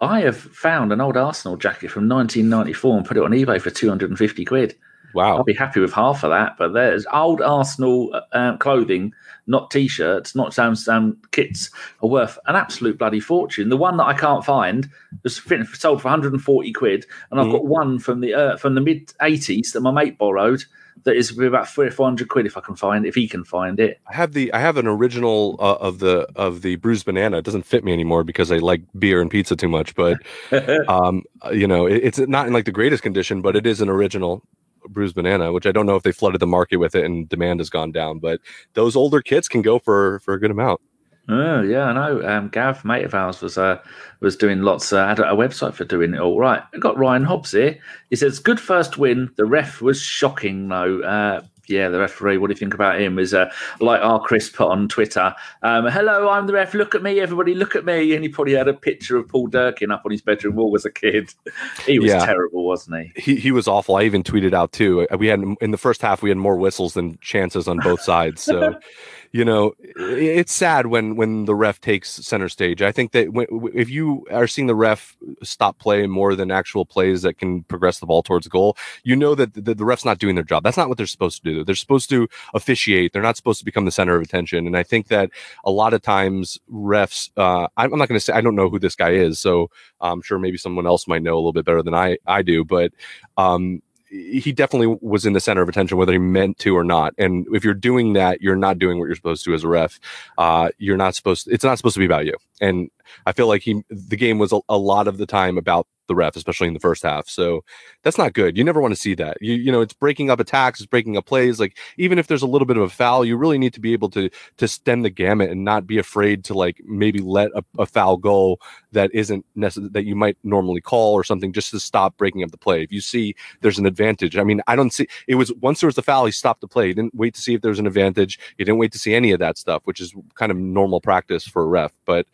I 0.00 0.20
have 0.20 0.36
found 0.36 0.92
an 0.92 1.00
old 1.00 1.16
Arsenal 1.16 1.56
jacket 1.56 1.90
from 1.90 2.08
1994 2.08 2.96
and 2.98 3.06
put 3.06 3.16
it 3.16 3.22
on 3.22 3.30
eBay 3.30 3.60
for 3.60 3.70
250 3.70 4.44
quid. 4.44 4.76
Wow. 5.14 5.38
I'll 5.38 5.44
be 5.44 5.54
happy 5.54 5.80
with 5.80 5.94
half 5.94 6.24
of 6.24 6.30
that. 6.30 6.56
But 6.58 6.74
there's 6.74 7.06
old 7.10 7.40
Arsenal 7.40 8.20
uh, 8.32 8.56
clothing, 8.58 9.14
not 9.46 9.70
t 9.70 9.88
shirts, 9.88 10.34
not 10.34 10.52
some, 10.52 10.76
some 10.76 11.16
kits, 11.30 11.70
are 12.02 12.08
worth 12.08 12.38
an 12.46 12.56
absolute 12.56 12.98
bloody 12.98 13.20
fortune. 13.20 13.70
The 13.70 13.78
one 13.78 13.96
that 13.96 14.04
I 14.04 14.12
can't 14.12 14.44
find 14.44 14.90
was 15.22 15.36
sold 15.72 16.02
for 16.02 16.08
140 16.08 16.72
quid. 16.72 17.06
And 17.30 17.40
I've 17.40 17.46
mm. 17.46 17.52
got 17.52 17.64
one 17.64 17.98
from 17.98 18.20
the 18.20 18.34
uh, 18.34 18.56
from 18.58 18.74
the 18.74 18.82
mid 18.82 19.06
80s 19.22 19.72
that 19.72 19.80
my 19.80 19.90
mate 19.90 20.18
borrowed 20.18 20.64
that 21.04 21.16
is 21.16 21.38
about 21.38 21.68
three 21.68 21.86
or 21.86 21.90
four 21.90 22.06
hundred 22.06 22.28
quid 22.28 22.46
if 22.46 22.56
I 22.56 22.60
can 22.60 22.76
find 22.76 23.06
if 23.06 23.14
he 23.14 23.28
can 23.28 23.44
find 23.44 23.78
it. 23.78 24.00
I 24.08 24.14
have 24.14 24.32
the 24.32 24.52
I 24.52 24.58
have 24.58 24.76
an 24.76 24.86
original 24.86 25.56
uh, 25.58 25.74
of 25.74 25.98
the 25.98 26.28
of 26.36 26.62
the 26.62 26.76
bruised 26.76 27.06
banana. 27.06 27.38
It 27.38 27.44
doesn't 27.44 27.64
fit 27.64 27.84
me 27.84 27.92
anymore 27.92 28.24
because 28.24 28.50
I 28.50 28.58
like 28.58 28.82
beer 28.98 29.20
and 29.20 29.30
pizza 29.30 29.56
too 29.56 29.68
much. 29.68 29.94
But 29.94 30.18
um, 30.88 31.22
you 31.52 31.66
know, 31.66 31.86
it, 31.86 31.96
it's 31.96 32.18
not 32.18 32.46
in 32.46 32.52
like 32.52 32.64
the 32.64 32.72
greatest 32.72 33.02
condition, 33.02 33.42
but 33.42 33.56
it 33.56 33.66
is 33.66 33.80
an 33.80 33.88
original 33.88 34.42
bruised 34.88 35.14
banana, 35.14 35.52
which 35.52 35.66
I 35.66 35.72
don't 35.72 35.86
know 35.86 35.96
if 35.96 36.02
they 36.02 36.12
flooded 36.12 36.40
the 36.40 36.46
market 36.46 36.76
with 36.76 36.94
it 36.94 37.04
and 37.04 37.28
demand 37.28 37.60
has 37.60 37.70
gone 37.70 37.92
down. 37.92 38.18
But 38.18 38.40
those 38.74 38.96
older 38.96 39.20
kits 39.20 39.48
can 39.48 39.62
go 39.62 39.78
for 39.78 40.20
for 40.20 40.34
a 40.34 40.40
good 40.40 40.50
amount. 40.50 40.80
Oh 41.28 41.60
yeah, 41.60 41.84
I 41.84 41.92
know. 41.92 42.26
Um, 42.26 42.48
Gav, 42.48 42.84
mate 42.84 43.04
of 43.04 43.14
ours, 43.14 43.40
was 43.40 43.58
uh, 43.58 43.78
was 44.20 44.36
doing 44.36 44.62
lots. 44.62 44.92
Uh, 44.92 45.06
had 45.06 45.18
a 45.18 45.32
website 45.32 45.74
for 45.74 45.84
doing 45.84 46.14
it 46.14 46.20
all. 46.20 46.38
Right, 46.38 46.62
we 46.72 46.78
got 46.78 46.96
Ryan 46.96 47.24
Hobbs 47.24 47.50
here. 47.50 47.78
He 48.10 48.16
says, 48.16 48.38
"Good 48.38 48.60
first 48.60 48.96
win. 48.96 49.30
The 49.36 49.44
ref 49.44 49.82
was 49.82 50.00
shocking, 50.00 50.68
though. 50.68 51.00
Uh, 51.00 51.42
yeah, 51.68 51.88
the 51.88 51.98
referee. 51.98 52.38
What 52.38 52.48
do 52.48 52.52
you 52.52 52.58
think 52.58 52.74
about 52.74 53.00
him? 53.00 53.18
Is 53.18 53.34
uh, 53.34 53.50
like 53.80 54.00
our 54.00 54.20
Chris 54.20 54.48
put 54.48 54.68
on 54.68 54.88
Twitter. 54.88 55.34
Um, 55.62 55.86
Hello, 55.86 56.28
I'm 56.28 56.46
the 56.46 56.52
ref. 56.52 56.74
Look 56.74 56.94
at 56.94 57.02
me, 57.02 57.20
everybody. 57.20 57.54
Look 57.54 57.74
at 57.74 57.84
me. 57.84 58.14
And 58.14 58.22
he 58.22 58.28
probably 58.28 58.54
had 58.54 58.68
a 58.68 58.74
picture 58.74 59.16
of 59.16 59.28
Paul 59.28 59.48
Durkin 59.48 59.90
up 59.90 60.02
on 60.04 60.12
his 60.12 60.22
bedroom 60.22 60.56
wall 60.56 60.74
as 60.76 60.84
a 60.84 60.90
kid. 60.90 61.32
He 61.86 61.98
was 61.98 62.10
yeah. 62.10 62.24
terrible, 62.24 62.64
wasn't 62.64 63.12
he? 63.14 63.20
He 63.20 63.36
he 63.36 63.52
was 63.52 63.68
awful. 63.68 63.96
I 63.96 64.02
even 64.02 64.22
tweeted 64.22 64.52
out 64.52 64.72
too. 64.72 65.06
We 65.18 65.28
had 65.28 65.42
in 65.60 65.70
the 65.70 65.78
first 65.78 66.02
half 66.02 66.22
we 66.22 66.30
had 66.30 66.38
more 66.38 66.56
whistles 66.56 66.94
than 66.94 67.18
chances 67.20 67.68
on 67.68 67.78
both 67.78 68.00
sides. 68.00 68.42
So. 68.42 68.74
you 69.32 69.44
know, 69.44 69.74
it's 69.80 70.52
sad 70.52 70.86
when 70.86 71.16
when 71.16 71.44
the 71.44 71.54
ref 71.54 71.80
takes 71.80 72.10
center 72.10 72.48
stage. 72.48 72.82
I 72.82 72.92
think 72.92 73.12
that 73.12 73.28
if 73.74 73.90
you 73.90 74.26
are 74.30 74.46
seeing 74.46 74.66
the 74.66 74.74
ref 74.74 75.16
stop 75.42 75.78
play 75.78 76.06
more 76.06 76.34
than 76.34 76.50
actual 76.50 76.84
plays 76.84 77.22
that 77.22 77.38
can 77.38 77.62
progress 77.64 77.98
the 77.98 78.06
ball 78.06 78.22
towards 78.22 78.48
goal, 78.48 78.76
you 79.04 79.16
know 79.16 79.34
that 79.34 79.54
the, 79.54 79.74
the 79.74 79.84
ref's 79.84 80.04
not 80.04 80.18
doing 80.18 80.34
their 80.34 80.44
job. 80.44 80.62
That's 80.62 80.76
not 80.76 80.88
what 80.88 80.98
they're 80.98 81.06
supposed 81.06 81.42
to 81.42 81.54
do. 81.54 81.64
They're 81.64 81.74
supposed 81.74 82.08
to 82.10 82.28
officiate. 82.54 83.12
They're 83.12 83.22
not 83.22 83.36
supposed 83.36 83.58
to 83.60 83.64
become 83.64 83.84
the 83.84 83.90
center 83.90 84.16
of 84.16 84.22
attention. 84.22 84.66
And 84.66 84.76
I 84.76 84.82
think 84.82 85.08
that 85.08 85.30
a 85.64 85.70
lot 85.70 85.94
of 85.94 86.02
times 86.02 86.58
refs, 86.72 87.30
uh, 87.36 87.68
I'm 87.76 87.90
not 87.90 88.08
going 88.08 88.18
to 88.18 88.20
say 88.20 88.32
I 88.32 88.40
don't 88.40 88.54
know 88.54 88.70
who 88.70 88.78
this 88.78 88.96
guy 88.96 89.10
is, 89.10 89.38
so 89.38 89.70
I'm 90.00 90.22
sure 90.22 90.38
maybe 90.38 90.58
someone 90.58 90.86
else 90.86 91.08
might 91.08 91.22
know 91.22 91.34
a 91.34 91.36
little 91.36 91.52
bit 91.52 91.64
better 91.64 91.82
than 91.82 91.94
I 91.94 92.18
I 92.26 92.42
do, 92.42 92.64
but 92.64 92.92
um, 93.36 93.82
he 94.08 94.52
definitely 94.52 94.96
was 95.00 95.26
in 95.26 95.32
the 95.32 95.40
center 95.40 95.62
of 95.62 95.68
attention, 95.68 95.98
whether 95.98 96.12
he 96.12 96.18
meant 96.18 96.58
to 96.58 96.76
or 96.76 96.84
not. 96.84 97.14
And 97.18 97.46
if 97.52 97.64
you're 97.64 97.74
doing 97.74 98.12
that, 98.12 98.40
you're 98.40 98.56
not 98.56 98.78
doing 98.78 98.98
what 98.98 99.06
you're 99.06 99.16
supposed 99.16 99.44
to 99.44 99.54
as 99.54 99.64
a 99.64 99.68
ref. 99.68 99.98
Uh, 100.38 100.70
you're 100.78 100.96
not 100.96 101.14
supposed. 101.14 101.46
To, 101.46 101.52
it's 101.52 101.64
not 101.64 101.76
supposed 101.78 101.94
to 101.94 102.00
be 102.00 102.06
about 102.06 102.26
you. 102.26 102.34
And 102.60 102.90
I 103.24 103.32
feel 103.32 103.48
like 103.48 103.62
he, 103.62 103.82
the 103.90 104.16
game 104.16 104.38
was 104.38 104.52
a, 104.52 104.60
a 104.68 104.76
lot 104.76 105.08
of 105.08 105.18
the 105.18 105.26
time 105.26 105.58
about 105.58 105.86
the 106.06 106.14
ref, 106.14 106.36
especially 106.36 106.68
in 106.68 106.74
the 106.74 106.80
first 106.80 107.02
half. 107.02 107.28
So 107.28 107.64
that's 108.02 108.18
not 108.18 108.32
good. 108.32 108.56
You 108.56 108.64
never 108.64 108.80
want 108.80 108.94
to 108.94 109.00
see 109.00 109.14
that. 109.14 109.38
You 109.40 109.54
you 109.54 109.72
know, 109.72 109.80
it's 109.80 109.94
breaking 109.94 110.30
up 110.30 110.40
attacks, 110.40 110.80
it's 110.80 110.86
breaking 110.86 111.16
up 111.16 111.26
plays. 111.26 111.60
Like 111.60 111.76
even 111.96 112.18
if 112.18 112.26
there's 112.26 112.42
a 112.42 112.46
little 112.46 112.66
bit 112.66 112.76
of 112.76 112.82
a 112.82 112.88
foul, 112.88 113.24
you 113.24 113.36
really 113.36 113.58
need 113.58 113.74
to 113.74 113.80
be 113.80 113.92
able 113.92 114.10
to 114.10 114.30
to 114.56 114.68
stem 114.68 115.02
the 115.02 115.10
gamut 115.10 115.50
and 115.50 115.64
not 115.64 115.86
be 115.86 115.98
afraid 115.98 116.44
to 116.44 116.54
like 116.54 116.80
maybe 116.84 117.20
let 117.20 117.50
a, 117.54 117.64
a 117.78 117.86
foul 117.86 118.16
go 118.16 118.58
that 118.92 119.10
isn't 119.14 119.44
necessary 119.54 119.90
that 119.92 120.04
you 120.04 120.16
might 120.16 120.36
normally 120.42 120.80
call 120.80 121.14
or 121.14 121.24
something 121.24 121.52
just 121.52 121.70
to 121.70 121.80
stop 121.80 122.16
breaking 122.16 122.42
up 122.42 122.50
the 122.50 122.58
play. 122.58 122.82
If 122.82 122.92
you 122.92 123.00
see 123.00 123.34
there's 123.60 123.78
an 123.78 123.86
advantage, 123.86 124.36
I 124.36 124.44
mean, 124.44 124.60
I 124.66 124.76
don't 124.76 124.92
see 124.92 125.06
it 125.26 125.34
was 125.34 125.52
once 125.54 125.80
there 125.80 125.88
was 125.88 125.96
the 125.96 126.02
foul, 126.02 126.26
he 126.26 126.32
stopped 126.32 126.60
the 126.60 126.68
play. 126.68 126.88
He 126.88 126.94
didn't 126.94 127.14
wait 127.14 127.34
to 127.34 127.40
see 127.40 127.54
if 127.54 127.62
there 127.62 127.70
was 127.70 127.78
an 127.78 127.86
advantage. 127.86 128.38
He 128.58 128.64
didn't 128.64 128.78
wait 128.78 128.92
to 128.92 128.98
see 128.98 129.14
any 129.14 129.32
of 129.32 129.40
that 129.40 129.58
stuff, 129.58 129.82
which 129.84 130.00
is 130.00 130.14
kind 130.34 130.52
of 130.52 130.58
normal 130.58 131.00
practice 131.00 131.46
for 131.46 131.62
a 131.62 131.66
ref. 131.66 131.92
But 132.04 132.26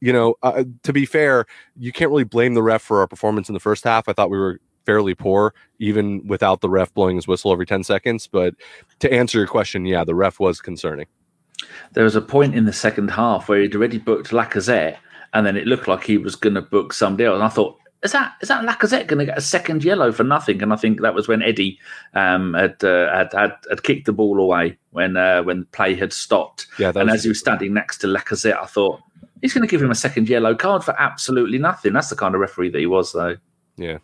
you 0.00 0.12
know, 0.12 0.34
uh, 0.42 0.64
to 0.82 0.92
be 0.92 1.06
fair, 1.06 1.46
you 1.76 1.92
can't 1.92 2.10
really 2.10 2.24
blame 2.24 2.54
the 2.54 2.62
ref 2.62 2.82
for 2.82 3.00
our 3.00 3.06
performance 3.06 3.48
in 3.48 3.54
the 3.54 3.60
first 3.60 3.84
half. 3.84 4.08
I 4.08 4.12
thought 4.12 4.30
we 4.30 4.38
were 4.38 4.60
fairly 4.84 5.14
poor, 5.14 5.52
even 5.78 6.26
without 6.26 6.60
the 6.60 6.70
ref 6.70 6.94
blowing 6.94 7.16
his 7.16 7.26
whistle 7.26 7.52
every 7.52 7.66
10 7.66 7.82
seconds. 7.84 8.26
But 8.26 8.54
to 9.00 9.12
answer 9.12 9.38
your 9.38 9.48
question, 9.48 9.84
yeah, 9.84 10.04
the 10.04 10.14
ref 10.14 10.40
was 10.40 10.60
concerning. 10.60 11.06
There 11.92 12.04
was 12.04 12.16
a 12.16 12.20
point 12.20 12.54
in 12.54 12.64
the 12.64 12.72
second 12.72 13.10
half 13.10 13.48
where 13.48 13.60
he'd 13.60 13.74
already 13.74 13.98
booked 13.98 14.30
Lacazette, 14.30 14.98
and 15.34 15.46
then 15.46 15.56
it 15.56 15.66
looked 15.66 15.88
like 15.88 16.04
he 16.04 16.18
was 16.18 16.36
going 16.36 16.54
to 16.54 16.62
book 16.62 16.92
somebody 16.92 17.24
else. 17.24 17.34
And 17.34 17.42
I 17.42 17.48
thought, 17.48 17.78
is 18.02 18.12
that 18.12 18.34
is 18.40 18.48
that 18.48 18.64
Lacazette 18.64 19.06
going 19.06 19.18
to 19.18 19.24
get 19.24 19.38
a 19.38 19.42
second 19.42 19.82
yellow 19.82 20.12
for 20.12 20.22
nothing? 20.22 20.62
And 20.62 20.72
I 20.72 20.76
think 20.76 21.00
that 21.00 21.14
was 21.14 21.28
when 21.28 21.42
Eddie 21.42 21.78
um, 22.14 22.54
had, 22.54 22.84
uh, 22.84 23.10
had, 23.12 23.32
had 23.32 23.52
had 23.68 23.82
kicked 23.82 24.06
the 24.06 24.12
ball 24.12 24.38
away 24.38 24.78
when 24.90 25.16
uh, 25.16 25.42
when 25.42 25.64
play 25.66 25.94
had 25.94 26.12
stopped. 26.12 26.66
Yeah, 26.78 26.92
and 26.94 27.10
as 27.10 27.24
he 27.24 27.30
was 27.30 27.40
standing 27.40 27.72
next 27.72 27.98
to 27.98 28.06
Lacazette, 28.06 28.62
I 28.62 28.66
thought 28.66 29.00
he's 29.40 29.54
going 29.54 29.66
to 29.66 29.70
give 29.70 29.82
him 29.82 29.90
a 29.90 29.94
second 29.96 30.28
yellow 30.28 30.54
card 30.54 30.84
for 30.84 30.94
absolutely 31.00 31.58
nothing. 31.58 31.92
That's 31.92 32.10
the 32.10 32.16
kind 32.16 32.34
of 32.34 32.40
referee 32.40 32.70
that 32.70 32.78
he 32.78 32.86
was, 32.86 33.12
though. 33.12 33.36
Yeah, 33.76 33.98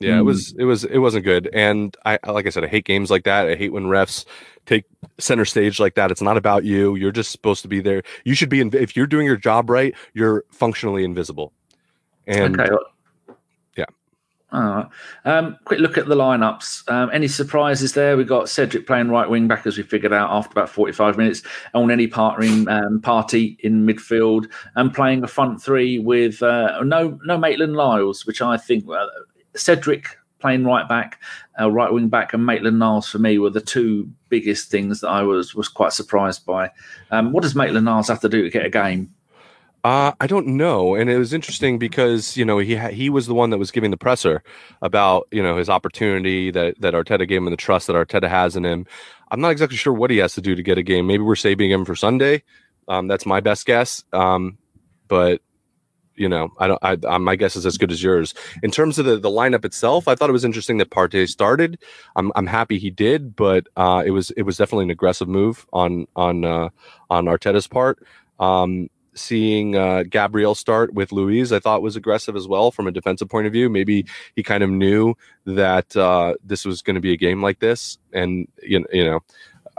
yeah, 0.00 0.12
mm. 0.12 0.18
it 0.18 0.22
was 0.22 0.54
it 0.58 0.64
was 0.64 0.84
it 0.84 0.98
wasn't 0.98 1.24
good. 1.24 1.48
And 1.52 1.96
I 2.04 2.18
like 2.26 2.46
I 2.46 2.50
said, 2.50 2.64
I 2.64 2.68
hate 2.68 2.84
games 2.84 3.10
like 3.10 3.24
that. 3.24 3.48
I 3.48 3.56
hate 3.56 3.72
when 3.72 3.84
refs 3.84 4.24
take 4.66 4.84
center 5.18 5.44
stage 5.44 5.80
like 5.80 5.94
that. 5.94 6.10
It's 6.10 6.20
not 6.20 6.36
about 6.36 6.64
you. 6.64 6.96
You're 6.96 7.12
just 7.12 7.30
supposed 7.30 7.62
to 7.62 7.68
be 7.68 7.80
there. 7.80 8.02
You 8.24 8.34
should 8.34 8.48
be 8.48 8.60
in, 8.60 8.74
if 8.74 8.96
you're 8.96 9.06
doing 9.06 9.26
your 9.26 9.36
job 9.36 9.70
right, 9.70 9.94
you're 10.12 10.44
functionally 10.50 11.04
invisible. 11.04 11.52
And 12.26 12.60
okay. 12.60 12.74
All 14.52 14.62
right. 14.62 14.86
Um, 15.24 15.56
quick 15.64 15.80
look 15.80 15.98
at 15.98 16.06
the 16.06 16.14
lineups. 16.14 16.88
Um, 16.88 17.10
any 17.12 17.26
surprises 17.26 17.94
there? 17.94 18.16
We've 18.16 18.28
got 18.28 18.48
Cedric 18.48 18.86
playing 18.86 19.08
right 19.08 19.28
wing 19.28 19.48
back, 19.48 19.66
as 19.66 19.76
we 19.76 19.82
figured 19.82 20.12
out 20.12 20.30
after 20.30 20.52
about 20.52 20.70
45 20.70 21.18
minutes. 21.18 21.42
Elneny 21.74 22.08
partnering 22.08 22.70
um, 22.70 23.00
Partey 23.00 23.58
in 23.60 23.84
midfield 23.84 24.46
and 24.76 24.94
playing 24.94 25.24
a 25.24 25.26
front 25.26 25.60
three 25.60 25.98
with 25.98 26.42
uh, 26.42 26.80
no 26.84 27.18
no 27.24 27.36
Maitland 27.36 27.72
Niles, 27.72 28.24
which 28.24 28.40
I 28.40 28.56
think 28.56 28.88
uh, 28.88 29.06
Cedric 29.56 30.16
playing 30.38 30.64
right 30.64 30.88
back, 30.88 31.20
uh, 31.60 31.68
right 31.68 31.92
wing 31.92 32.08
back, 32.08 32.32
and 32.32 32.46
Maitland 32.46 32.78
Niles 32.78 33.08
for 33.08 33.18
me 33.18 33.38
were 33.38 33.50
the 33.50 33.60
two 33.60 34.08
biggest 34.28 34.70
things 34.70 35.00
that 35.00 35.08
I 35.08 35.22
was 35.22 35.56
was 35.56 35.66
quite 35.66 35.92
surprised 35.92 36.46
by. 36.46 36.70
Um, 37.10 37.32
what 37.32 37.42
does 37.42 37.56
Maitland 37.56 37.86
Niles 37.86 38.06
have 38.08 38.20
to 38.20 38.28
do 38.28 38.44
to 38.44 38.50
get 38.50 38.64
a 38.64 38.70
game? 38.70 39.12
Uh, 39.86 40.12
I 40.20 40.26
don't 40.26 40.48
know, 40.48 40.96
and 40.96 41.08
it 41.08 41.16
was 41.16 41.32
interesting 41.32 41.78
because 41.78 42.36
you 42.36 42.44
know 42.44 42.58
he 42.58 42.74
ha- 42.74 42.88
he 42.88 43.08
was 43.08 43.28
the 43.28 43.34
one 43.34 43.50
that 43.50 43.58
was 43.58 43.70
giving 43.70 43.92
the 43.92 43.96
presser 43.96 44.42
about 44.82 45.28
you 45.30 45.40
know 45.40 45.56
his 45.56 45.70
opportunity 45.70 46.50
that 46.50 46.80
that 46.80 46.92
Arteta 46.92 47.28
gave 47.28 47.38
him 47.38 47.46
and 47.46 47.52
the 47.52 47.56
trust 47.56 47.86
that 47.86 47.94
Arteta 47.94 48.28
has 48.28 48.56
in 48.56 48.64
him. 48.64 48.84
I'm 49.30 49.40
not 49.40 49.52
exactly 49.52 49.76
sure 49.76 49.92
what 49.92 50.10
he 50.10 50.16
has 50.18 50.34
to 50.34 50.40
do 50.40 50.56
to 50.56 50.62
get 50.64 50.76
a 50.76 50.82
game. 50.82 51.06
Maybe 51.06 51.22
we're 51.22 51.36
saving 51.36 51.70
him 51.70 51.84
for 51.84 51.94
Sunday. 51.94 52.42
Um, 52.88 53.06
that's 53.06 53.26
my 53.26 53.38
best 53.38 53.64
guess. 53.64 54.02
Um, 54.12 54.58
but 55.06 55.40
you 56.16 56.28
know, 56.28 56.50
I 56.58 56.66
don't. 56.66 56.80
I, 56.82 56.98
I, 57.08 57.18
my 57.18 57.36
guess 57.36 57.54
is 57.54 57.64
as 57.64 57.78
good 57.78 57.92
as 57.92 58.02
yours. 58.02 58.34
In 58.64 58.72
terms 58.72 58.98
of 58.98 59.06
the, 59.06 59.18
the 59.18 59.30
lineup 59.30 59.64
itself, 59.64 60.08
I 60.08 60.16
thought 60.16 60.30
it 60.30 60.32
was 60.32 60.44
interesting 60.44 60.78
that 60.78 60.90
Partey 60.90 61.28
started. 61.28 61.78
I'm 62.16 62.32
I'm 62.34 62.48
happy 62.48 62.80
he 62.80 62.90
did, 62.90 63.36
but 63.36 63.68
uh, 63.76 64.02
it 64.04 64.10
was 64.10 64.32
it 64.32 64.42
was 64.42 64.56
definitely 64.56 64.86
an 64.86 64.90
aggressive 64.90 65.28
move 65.28 65.64
on 65.72 66.08
on 66.16 66.44
uh, 66.44 66.70
on 67.08 67.26
Arteta's 67.26 67.68
part. 67.68 68.04
Um, 68.40 68.90
seeing 69.16 69.76
uh, 69.76 70.04
Gabriel 70.08 70.54
start 70.54 70.94
with 70.94 71.10
Luiz, 71.10 71.52
I 71.52 71.58
thought 71.58 71.82
was 71.82 71.96
aggressive 71.96 72.36
as 72.36 72.46
well 72.46 72.70
from 72.70 72.86
a 72.86 72.92
defensive 72.92 73.28
point 73.28 73.46
of 73.46 73.52
view. 73.52 73.68
Maybe 73.68 74.06
he 74.34 74.42
kind 74.42 74.62
of 74.62 74.70
knew 74.70 75.14
that 75.46 75.96
uh, 75.96 76.34
this 76.44 76.64
was 76.64 76.82
going 76.82 76.94
to 76.94 77.00
be 77.00 77.12
a 77.12 77.16
game 77.16 77.42
like 77.42 77.58
this, 77.58 77.98
and 78.12 78.46
you 78.62 78.84
you 78.92 79.04
know, 79.04 79.20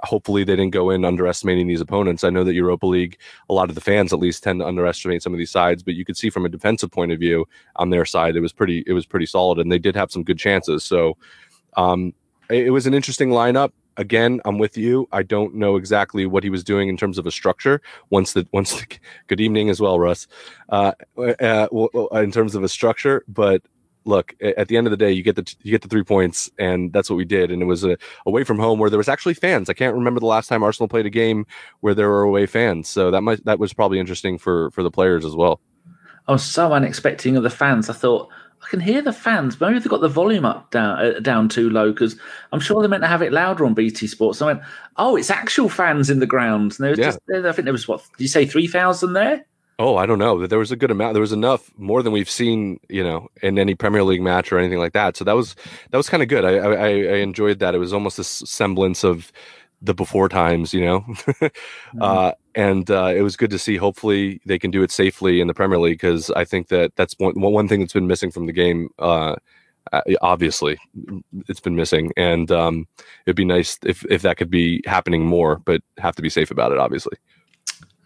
hopefully 0.04 0.44
they 0.44 0.56
didn't 0.56 0.74
go 0.74 0.90
in 0.90 1.06
underestimating 1.06 1.68
these 1.68 1.82
opponents. 1.82 2.24
I 2.24 2.30
know 2.30 2.44
that 2.44 2.54
Europa 2.54 2.88
League, 2.88 3.18
a 3.50 3.54
lot 3.54 3.70
of 3.70 3.76
the 3.76 3.82
fans 3.82 4.12
at 4.12 4.20
least 4.20 4.44
tend 4.44 4.60
to 4.60 4.68
underestimate 4.68 5.24
some 5.24 5.34
of 5.34 5.38
these 5.38 5.52
sides, 5.52 5.84
but 5.84 5.96
you 5.96 6.04
could 6.04 6.18
see 6.18 6.30
from 6.30 6.46
a 6.46 6.50
defensive 6.50 6.92
point 6.92 7.12
of 7.12 7.20
view 7.20 7.48
on 7.76 7.90
their 7.90 8.06
side, 8.06 8.36
it 8.36 8.42
was 8.42 8.54
pretty, 8.54 8.84
it 8.88 8.94
was 8.94 9.06
pretty 9.06 9.26
solid, 9.26 9.60
and 9.60 9.72
they 9.72 9.80
did 9.80 9.96
have 9.96 10.12
some 10.12 10.24
good 10.24 10.40
chances. 10.40 10.84
So. 10.84 11.18
Um, 11.76 12.14
it 12.50 12.72
was 12.72 12.88
an 12.88 12.94
interesting 12.94 13.30
lineup 13.30 13.72
again, 13.98 14.40
I'm 14.46 14.58
with 14.58 14.78
you. 14.78 15.08
I 15.12 15.24
don't 15.24 15.56
know 15.56 15.76
exactly 15.76 16.26
what 16.26 16.44
he 16.44 16.50
was 16.50 16.64
doing 16.64 16.88
in 16.88 16.98
terms 16.98 17.18
of 17.18 17.26
a 17.26 17.32
structure. 17.32 17.82
Once 18.10 18.34
the 18.34 18.48
once 18.54 18.80
the, 18.80 18.88
good 19.28 19.42
evening 19.42 19.70
as 19.70 19.82
well, 19.82 20.00
Russ. 20.00 20.28
Uh, 20.70 20.94
uh, 21.18 21.68
in 22.14 22.32
terms 22.32 22.56
of 22.56 22.64
a 22.64 22.70
structure, 22.70 23.24
but 23.28 23.62
look, 24.06 24.34
at 24.42 24.70
the 24.70 24.78
end 24.78 24.88
of 24.88 24.92
the 24.92 24.98
day, 24.98 25.12
you 25.12 25.22
get 25.22 25.36
the 25.36 25.56
you 25.62 25.72
get 25.72 25.82
the 25.82 25.88
three 25.88 26.04
points, 26.04 26.50
and 26.58 26.94
that's 26.94 27.10
what 27.10 27.18
we 27.18 27.26
did. 27.26 27.52
And 27.52 27.62
it 27.62 27.66
was 27.66 27.84
a 27.84 27.98
away 28.26 28.44
from 28.44 28.60
home 28.60 28.80
where 28.80 28.90
there 28.90 28.98
was 28.98 29.10
actually 29.10 29.34
fans. 29.34 29.70
I 29.70 29.74
can't 29.74 29.96
remember 29.96 30.20
the 30.20 30.26
last 30.26 30.48
time 30.48 30.64
Arsenal 30.64 30.88
played 30.88 31.06
a 31.06 31.12
game 31.12 31.46
where 31.82 31.94
there 31.94 32.10
were 32.10 32.24
away 32.24 32.46
fans. 32.46 32.88
So 32.88 33.12
that 33.12 33.22
might 33.22 33.44
that 33.46 33.60
was 33.60 33.74
probably 33.74 34.00
interesting 34.00 34.38
for 34.38 34.72
for 34.72 34.84
the 34.84 34.92
players 34.92 35.26
as 35.26 35.36
well. 35.36 35.60
I 36.28 36.32
was 36.32 36.44
so 36.44 36.74
unexpecting 36.74 37.38
of 37.38 37.44
the 37.44 37.50
fans. 37.50 37.90
I 37.90 37.94
thought 37.94 38.30
I 38.68 38.70
can 38.70 38.80
hear 38.82 39.02
the 39.02 39.14
fans. 39.14 39.60
Maybe 39.62 39.80
they've 39.80 39.88
got 39.88 40.02
the 40.02 40.10
volume 40.10 40.44
up 40.44 40.72
down 40.72 41.00
uh, 41.00 41.20
down 41.22 41.48
too 41.48 41.70
low 41.70 41.94
because 41.94 42.18
I'm 42.52 42.60
sure 42.60 42.82
they're 42.82 42.90
meant 42.90 43.04
to 43.04 43.08
have 43.08 43.22
it 43.22 43.32
louder 43.32 43.66
on 43.66 43.74
BT 43.74 44.08
Sports. 44.08 44.40
So 44.40 44.48
I 44.48 44.54
went, 44.54 44.66
oh, 44.98 45.16
it's 45.16 45.30
actual 45.30 45.70
fans 45.70 46.10
in 46.10 46.20
the 46.20 46.26
ground. 46.26 46.76
And 46.78 46.84
there 46.84 46.90
was 46.90 47.00
yeah. 47.00 47.06
just, 47.06 47.20
I 47.30 47.52
think 47.54 47.64
there 47.64 47.72
was 47.72 47.88
what? 47.88 48.02
Did 48.18 48.24
you 48.24 48.28
say 48.28 48.46
three 48.46 48.68
thousand 48.68 49.14
there? 49.14 49.46
Oh, 49.80 49.96
I 49.96 50.06
don't 50.06 50.20
know. 50.20 50.48
There 50.48 50.60
was 50.60 50.72
a 50.72 50.76
good 50.76 50.90
amount. 50.90 51.14
There 51.14 51.22
was 51.22 51.32
enough, 51.32 51.72
more 51.78 52.02
than 52.02 52.12
we've 52.12 52.30
seen, 52.30 52.80
you 52.90 53.04
know, 53.04 53.30
in 53.44 53.60
any 53.60 53.76
Premier 53.76 54.04
League 54.04 54.24
match 54.24 54.52
or 54.52 54.58
anything 54.58 54.80
like 54.80 54.94
that. 54.94 55.16
So 55.16 55.24
that 55.24 55.36
was 55.36 55.56
that 55.92 55.98
was 55.98 56.10
kind 56.10 56.24
of 56.24 56.30
good. 56.30 56.44
I, 56.44 56.58
I, 56.58 56.88
I 56.88 57.18
enjoyed 57.18 57.60
that. 57.60 57.76
It 57.76 57.78
was 57.78 57.94
almost 57.94 58.20
a 58.20 58.24
semblance 58.24 59.04
of 59.04 59.32
the 59.82 59.94
before 59.94 60.30
times, 60.30 60.74
you 60.74 60.86
know. 60.86 61.02
mm-hmm. 61.08 62.02
uh, 62.02 62.32
and 62.56 62.90
uh, 62.90 63.14
it 63.16 63.22
was 63.22 63.36
good 63.36 63.52
to 63.52 63.60
see. 63.60 63.78
Hopefully, 63.78 64.42
they 64.46 64.58
can 64.58 64.72
do 64.72 64.84
it 64.84 64.92
safely 64.92 65.42
in 65.42 65.48
the 65.48 65.54
Premier 65.54 65.78
League 65.78 66.00
because 66.00 66.32
I 66.32 66.46
think 66.46 66.70
that 66.70 66.96
that's 66.96 67.16
one 67.18 67.34
one 67.40 67.68
thing 67.68 67.82
that's 67.82 67.94
been 67.94 68.08
missing 68.08 68.32
from 68.32 68.48
the 68.48 68.54
game. 68.54 68.90
Uh, 68.98 69.36
uh, 69.94 70.02
obviously, 70.22 70.78
it's 71.48 71.60
been 71.60 71.76
missing, 71.76 72.12
and 72.18 72.52
um, 72.52 72.88
it'd 73.26 73.36
be 73.36 73.46
nice 73.46 73.78
if 73.84 74.04
if 74.10 74.24
that 74.24 74.38
could 74.38 74.50
be 74.50 74.82
happening 74.86 75.26
more, 75.26 75.58
but 75.58 75.82
have 75.98 76.16
to 76.16 76.22
be 76.22 76.30
safe 76.30 76.52
about 76.52 76.72
it, 76.72 76.80
obviously. 76.80 77.18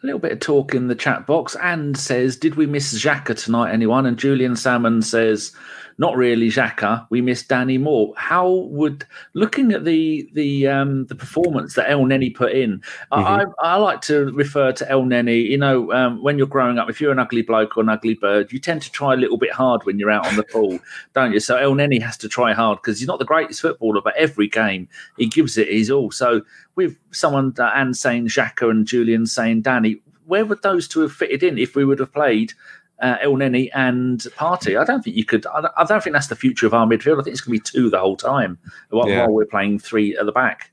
A 0.04 0.06
little 0.06 0.20
bit 0.20 0.32
of 0.32 0.40
talk 0.40 0.74
in 0.74 0.88
the 0.88 0.96
chat 0.96 1.26
box. 1.26 1.56
and 1.62 1.98
says, 1.98 2.36
"Did 2.36 2.56
we 2.56 2.66
miss 2.66 2.94
Xhaka 2.94 3.42
tonight? 3.42 3.72
Anyone?" 3.72 4.06
And 4.06 4.18
Julian 4.18 4.56
Salmon 4.56 5.02
says, 5.02 5.56
not 6.02 6.18
really 6.18 6.48
Xhaka. 6.48 7.06
We 7.12 7.22
missed 7.22 7.48
Danny 7.48 7.78
Moore. 7.78 8.12
How 8.18 8.50
would 8.50 9.06
looking 9.36 9.72
at 9.72 9.86
the 9.86 10.28
the 10.34 10.68
um, 10.68 11.06
the 11.06 11.14
performance 11.14 11.76
that 11.76 11.88
Elneny 11.88 12.34
put 12.34 12.54
in? 12.54 12.80
Mm-hmm. 13.12 13.14
I, 13.14 13.46
I 13.62 13.76
like 13.76 14.02
to 14.02 14.32
refer 14.32 14.72
to 14.72 14.86
Elneny. 14.86 15.48
You 15.48 15.60
know, 15.60 15.94
um, 15.94 16.24
when 16.24 16.40
you're 16.40 16.48
growing 16.48 16.80
up, 16.80 16.90
if 16.90 17.00
you're 17.00 17.12
an 17.12 17.20
ugly 17.20 17.44
bloke 17.44 17.78
or 17.78 17.82
an 17.82 17.90
ugly 17.90 18.16
bird, 18.16 18.52
you 18.52 18.58
tend 18.58 18.82
to 18.82 18.92
try 18.92 19.14
a 19.14 19.16
little 19.16 19.38
bit 19.38 19.52
hard 19.52 19.86
when 19.86 20.00
you're 20.00 20.10
out 20.10 20.26
on 20.26 20.38
the 20.38 20.44
pool, 20.44 20.80
don't 21.14 21.34
you? 21.34 21.40
So 21.40 21.56
Elneny 21.56 22.02
has 22.02 22.18
to 22.18 22.28
try 22.28 22.52
hard 22.52 22.80
because 22.82 22.98
he's 22.98 23.08
not 23.08 23.20
the 23.20 23.26
greatest 23.26 23.62
footballer, 23.62 24.02
but 24.04 24.16
every 24.16 24.48
game 24.48 24.90
he 25.18 25.28
gives 25.28 25.56
it 25.56 25.68
his 25.68 25.92
all. 25.92 26.10
So 26.10 26.42
with 26.76 26.98
someone 27.12 27.54
uh, 27.60 27.74
and 27.76 27.96
saying 27.96 28.30
Xhaka 28.30 28.72
and 28.72 28.88
Julian 28.88 29.28
saying 29.28 29.62
Danny, 29.62 30.02
where 30.26 30.46
would 30.46 30.64
those 30.64 30.88
two 30.88 31.02
have 31.02 31.12
fitted 31.12 31.44
in 31.44 31.60
if 31.60 31.76
we 31.76 31.86
would 31.86 32.00
have 32.00 32.12
played 32.12 32.54
uh, 33.02 33.18
Elneny 33.20 33.70
and 33.74 34.20
Partey. 34.38 34.80
I 34.80 34.84
don't 34.84 35.04
think 35.04 35.16
you 35.16 35.26
could. 35.26 35.46
I 35.48 35.84
don't 35.84 36.04
think 36.04 36.14
that's 36.14 36.28
the 36.28 36.36
future 36.36 36.68
of 36.68 36.74
our 36.74 36.86
midfield. 36.86 37.20
I 37.20 37.24
think 37.24 37.34
it's 37.34 37.42
going 37.42 37.60
to 37.60 37.64
be 37.64 37.80
two 37.80 37.90
the 37.90 38.00
whole 38.00 38.16
time 38.16 38.58
while, 38.90 39.10
yeah. 39.10 39.22
while 39.22 39.34
we're 39.34 39.46
playing 39.46 39.80
three 39.80 40.16
at 40.18 40.26
the 40.26 40.32
back. 40.32 40.71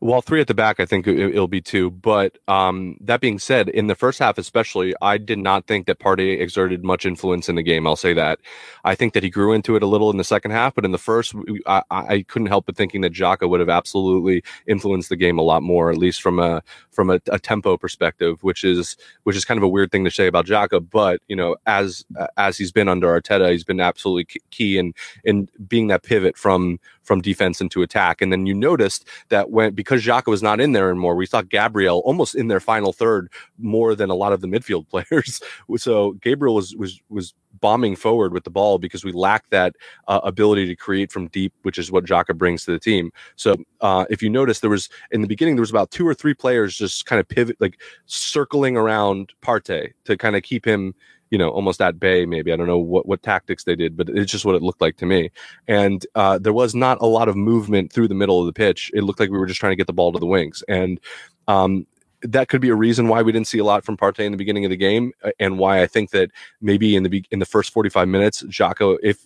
Well, 0.00 0.20
three 0.20 0.40
at 0.40 0.46
the 0.46 0.54
back, 0.54 0.78
I 0.78 0.86
think 0.86 1.06
it, 1.06 1.34
will 1.34 1.48
be 1.48 1.60
two. 1.60 1.90
But 1.90 2.38
um, 2.46 2.96
that 3.00 3.20
being 3.20 3.38
said, 3.38 3.68
in 3.68 3.88
the 3.88 3.94
first 3.94 4.18
half, 4.18 4.38
especially, 4.38 4.94
I 5.02 5.18
did 5.18 5.38
not 5.38 5.66
think 5.66 5.86
that 5.86 5.98
Partey 5.98 6.40
exerted 6.40 6.84
much 6.84 7.04
influence 7.04 7.48
in 7.48 7.56
the 7.56 7.62
game. 7.62 7.86
I'll 7.86 7.96
say 7.96 8.12
that. 8.12 8.38
I 8.84 8.94
think 8.94 9.14
that 9.14 9.22
he 9.22 9.30
grew 9.30 9.52
into 9.52 9.74
it 9.74 9.82
a 9.82 9.86
little 9.86 10.10
in 10.10 10.18
the 10.18 10.24
second 10.24 10.52
half, 10.52 10.74
but 10.74 10.84
in 10.84 10.92
the 10.92 10.98
first, 10.98 11.34
I, 11.66 11.82
I 11.90 12.24
couldn't 12.28 12.48
help 12.48 12.66
but 12.66 12.76
thinking 12.76 13.00
that 13.00 13.12
Xhaka 13.12 13.48
would 13.48 13.60
have 13.60 13.68
absolutely 13.68 14.44
influenced 14.66 15.08
the 15.08 15.16
game 15.16 15.38
a 15.38 15.42
lot 15.42 15.62
more, 15.62 15.90
at 15.90 15.98
least 15.98 16.22
from 16.22 16.38
a 16.38 16.62
from 16.90 17.10
a, 17.10 17.20
a 17.30 17.38
tempo 17.38 17.76
perspective, 17.76 18.42
which 18.42 18.62
is 18.62 18.96
which 19.24 19.36
is 19.36 19.44
kind 19.44 19.58
of 19.58 19.64
a 19.64 19.68
weird 19.68 19.90
thing 19.90 20.04
to 20.04 20.10
say 20.10 20.26
about 20.26 20.46
Xhaka. 20.46 20.86
But 20.88 21.20
you 21.26 21.36
know, 21.36 21.56
as 21.66 22.04
as 22.36 22.56
he's 22.56 22.72
been 22.72 22.88
under 22.88 23.08
Arteta, 23.20 23.50
he's 23.50 23.64
been 23.64 23.80
absolutely 23.80 24.40
key 24.50 24.78
in 24.78 24.92
in 25.24 25.48
being 25.66 25.88
that 25.88 26.02
pivot 26.04 26.36
from 26.36 26.78
from 27.06 27.20
defense 27.20 27.60
into 27.60 27.82
attack. 27.82 28.20
And 28.20 28.32
then 28.32 28.46
you 28.46 28.54
noticed 28.54 29.08
that 29.28 29.50
when 29.50 29.74
because 29.74 30.04
Xhaka 30.04 30.26
was 30.26 30.42
not 30.42 30.60
in 30.60 30.72
there 30.72 30.90
anymore, 30.90 31.14
we 31.14 31.26
saw 31.26 31.42
Gabriel 31.42 32.02
almost 32.04 32.34
in 32.34 32.48
their 32.48 32.60
final 32.60 32.92
third 32.92 33.30
more 33.58 33.94
than 33.94 34.10
a 34.10 34.14
lot 34.14 34.32
of 34.32 34.40
the 34.40 34.48
midfield 34.48 34.88
players. 34.90 35.40
so 35.76 36.12
Gabriel 36.12 36.54
was 36.54 36.74
was 36.76 37.00
was 37.08 37.34
bombing 37.60 37.96
forward 37.96 38.32
with 38.32 38.44
the 38.44 38.50
ball 38.50 38.78
because 38.78 39.04
we 39.04 39.12
lack 39.12 39.48
that 39.50 39.74
uh, 40.08 40.20
ability 40.24 40.66
to 40.66 40.76
create 40.76 41.10
from 41.10 41.28
deep, 41.28 41.52
which 41.62 41.78
is 41.78 41.90
what 41.90 42.04
Xhaka 42.04 42.36
brings 42.36 42.64
to 42.64 42.72
the 42.72 42.78
team. 42.78 43.10
So 43.36 43.56
uh, 43.80 44.04
if 44.10 44.22
you 44.22 44.28
notice, 44.28 44.60
there 44.60 44.70
was 44.70 44.88
in 45.10 45.22
the 45.22 45.26
beginning 45.26 45.56
there 45.56 45.62
was 45.62 45.70
about 45.70 45.90
two 45.90 46.06
or 46.06 46.14
three 46.14 46.34
players 46.34 46.76
just 46.76 47.06
kind 47.06 47.20
of 47.20 47.28
pivot, 47.28 47.56
like 47.60 47.80
circling 48.06 48.76
around 48.76 49.32
Partey 49.42 49.92
to 50.04 50.16
kind 50.16 50.36
of 50.36 50.42
keep 50.42 50.66
him 50.66 50.94
you 51.30 51.38
know, 51.38 51.50
almost 51.50 51.80
at 51.80 51.98
bay. 51.98 52.26
Maybe 52.26 52.52
I 52.52 52.56
don't 52.56 52.66
know 52.66 52.78
what 52.78 53.06
what 53.06 53.22
tactics 53.22 53.64
they 53.64 53.76
did, 53.76 53.96
but 53.96 54.08
it's 54.08 54.30
just 54.30 54.44
what 54.44 54.54
it 54.54 54.62
looked 54.62 54.80
like 54.80 54.96
to 54.98 55.06
me. 55.06 55.30
And 55.68 56.06
uh, 56.14 56.38
there 56.38 56.52
was 56.52 56.74
not 56.74 56.98
a 57.00 57.06
lot 57.06 57.28
of 57.28 57.36
movement 57.36 57.92
through 57.92 58.08
the 58.08 58.14
middle 58.14 58.40
of 58.40 58.46
the 58.46 58.52
pitch. 58.52 58.90
It 58.94 59.02
looked 59.02 59.20
like 59.20 59.30
we 59.30 59.38
were 59.38 59.46
just 59.46 59.60
trying 59.60 59.72
to 59.72 59.76
get 59.76 59.86
the 59.86 59.92
ball 59.92 60.12
to 60.12 60.18
the 60.18 60.26
wings. 60.26 60.62
And 60.68 61.00
um, 61.48 61.86
that 62.22 62.48
could 62.48 62.60
be 62.60 62.68
a 62.68 62.74
reason 62.74 63.08
why 63.08 63.22
we 63.22 63.32
didn't 63.32 63.46
see 63.46 63.58
a 63.58 63.64
lot 63.64 63.84
from 63.84 63.96
Partey 63.96 64.24
in 64.24 64.32
the 64.32 64.38
beginning 64.38 64.64
of 64.64 64.70
the 64.70 64.76
game, 64.76 65.12
uh, 65.22 65.30
and 65.38 65.58
why 65.58 65.82
I 65.82 65.86
think 65.86 66.10
that 66.10 66.30
maybe 66.60 66.96
in 66.96 67.02
the 67.02 67.24
in 67.30 67.38
the 67.38 67.46
first 67.46 67.72
forty 67.72 67.88
five 67.88 68.08
minutes, 68.08 68.42
Xhaka, 68.44 68.98
if 69.02 69.18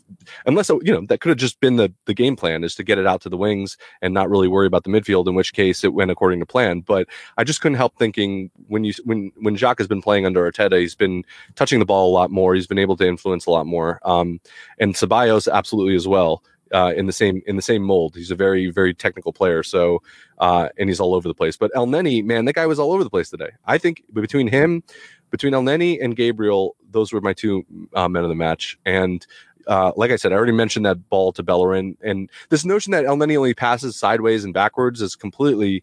unless 0.47 0.68
you 0.68 0.92
know 0.92 1.04
that 1.06 1.20
could 1.20 1.28
have 1.28 1.38
just 1.38 1.61
been 1.61 1.76
the 1.76 1.92
the 2.06 2.14
game 2.14 2.37
plan 2.37 2.64
is 2.64 2.75
to 2.76 2.85
get 2.85 2.99
it 2.99 3.06
out 3.06 3.20
to 3.23 3.28
the 3.28 3.37
wings 3.37 3.76
and 4.02 4.12
not 4.12 4.30
really 4.30 4.49
worry 4.49 4.66
about 4.66 4.85
the 4.85 4.90
midfield. 4.90 5.28
In 5.28 5.35
which 5.35 5.52
case, 5.52 5.85
it 5.85 5.94
went 5.94 6.11
according 6.11 6.40
to 6.40 6.47
plan. 6.47 6.80
But 6.80 7.09
I 7.37 7.44
just 7.44 7.61
couldn't 7.61 7.78
help 7.78 7.97
thinking 7.99 8.50
when 8.68 8.85
you 8.85 8.92
when 9.04 9.32
when 9.37 9.56
Xhaka 9.56 9.78
has 9.78 9.88
been 9.88 10.02
playing 10.02 10.26
under 10.26 10.50
Arteta, 10.50 10.80
he's 10.80 10.94
been 10.94 11.25
touching 11.54 11.78
the 11.78 11.87
ball 11.87 12.11
a 12.11 12.14
lot 12.14 12.30
more. 12.30 12.54
He's 12.54 12.66
been 12.66 12.78
able 12.78 12.97
to 12.97 13.06
influence 13.06 13.47
a 13.47 13.50
lot 13.50 13.66
more, 13.66 14.00
um, 14.04 14.40
and 14.78 14.94
Ceballos 14.94 15.50
absolutely 15.50 15.94
as 15.94 16.09
well 16.09 16.42
uh, 16.72 16.92
in 16.96 17.06
the 17.06 17.12
same 17.12 17.42
in 17.46 17.56
the 17.56 17.62
same 17.62 17.82
mold. 17.82 18.14
He's 18.14 18.30
a 18.30 18.36
very 18.36 18.70
very 18.70 18.94
technical 18.94 19.32
player. 19.32 19.62
So 19.62 20.02
uh, 20.38 20.68
and 20.78 20.88
he's 20.88 21.00
all 21.00 21.14
over 21.14 21.28
the 21.28 21.34
place. 21.34 21.56
But 21.56 21.72
Elneny, 21.74 22.24
man, 22.24 22.44
that 22.46 22.54
guy 22.54 22.66
was 22.66 22.78
all 22.78 22.92
over 22.92 23.04
the 23.04 23.10
place 23.10 23.30
today. 23.30 23.50
I 23.66 23.78
think 23.78 24.02
between 24.12 24.48
him, 24.48 24.82
between 25.30 25.52
Elneny 25.52 26.02
and 26.02 26.16
Gabriel, 26.16 26.76
those 26.90 27.12
were 27.12 27.20
my 27.20 27.32
two 27.32 27.64
uh, 27.94 28.08
men 28.08 28.22
of 28.22 28.28
the 28.28 28.34
match. 28.34 28.78
And 28.84 29.26
uh, 29.66 29.92
like 29.96 30.10
I 30.10 30.16
said, 30.16 30.32
I 30.32 30.36
already 30.36 30.52
mentioned 30.52 30.86
that 30.86 31.08
ball 31.08 31.32
to 31.32 31.42
Bellerin, 31.42 31.96
and 32.02 32.30
this 32.48 32.64
notion 32.64 32.90
that 32.92 33.04
Elneny 33.04 33.36
only 33.36 33.54
passes 33.54 33.96
sideways 33.96 34.44
and 34.44 34.54
backwards 34.54 35.00
is 35.02 35.14
completely 35.14 35.82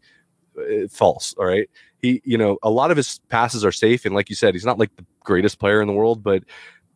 uh, 0.58 0.88
false. 0.90 1.36
All 1.38 1.46
right, 1.46 1.70
he, 2.02 2.22
you 2.26 2.38
know, 2.38 2.58
a 2.64 2.70
lot 2.70 2.92
of 2.92 2.98
his 2.98 3.20
passes 3.30 3.64
are 3.64 3.72
safe, 3.72 4.06
and 4.06 4.16
like 4.16 4.30
you 4.30 4.36
said, 4.36 4.56
he's 4.56 4.66
not 4.66 4.80
like 4.80 4.96
the 4.96 5.06
greatest 5.24 5.60
player 5.60 5.82
in 5.82 5.88
the 5.88 5.94
world, 5.94 6.24
but 6.24 6.44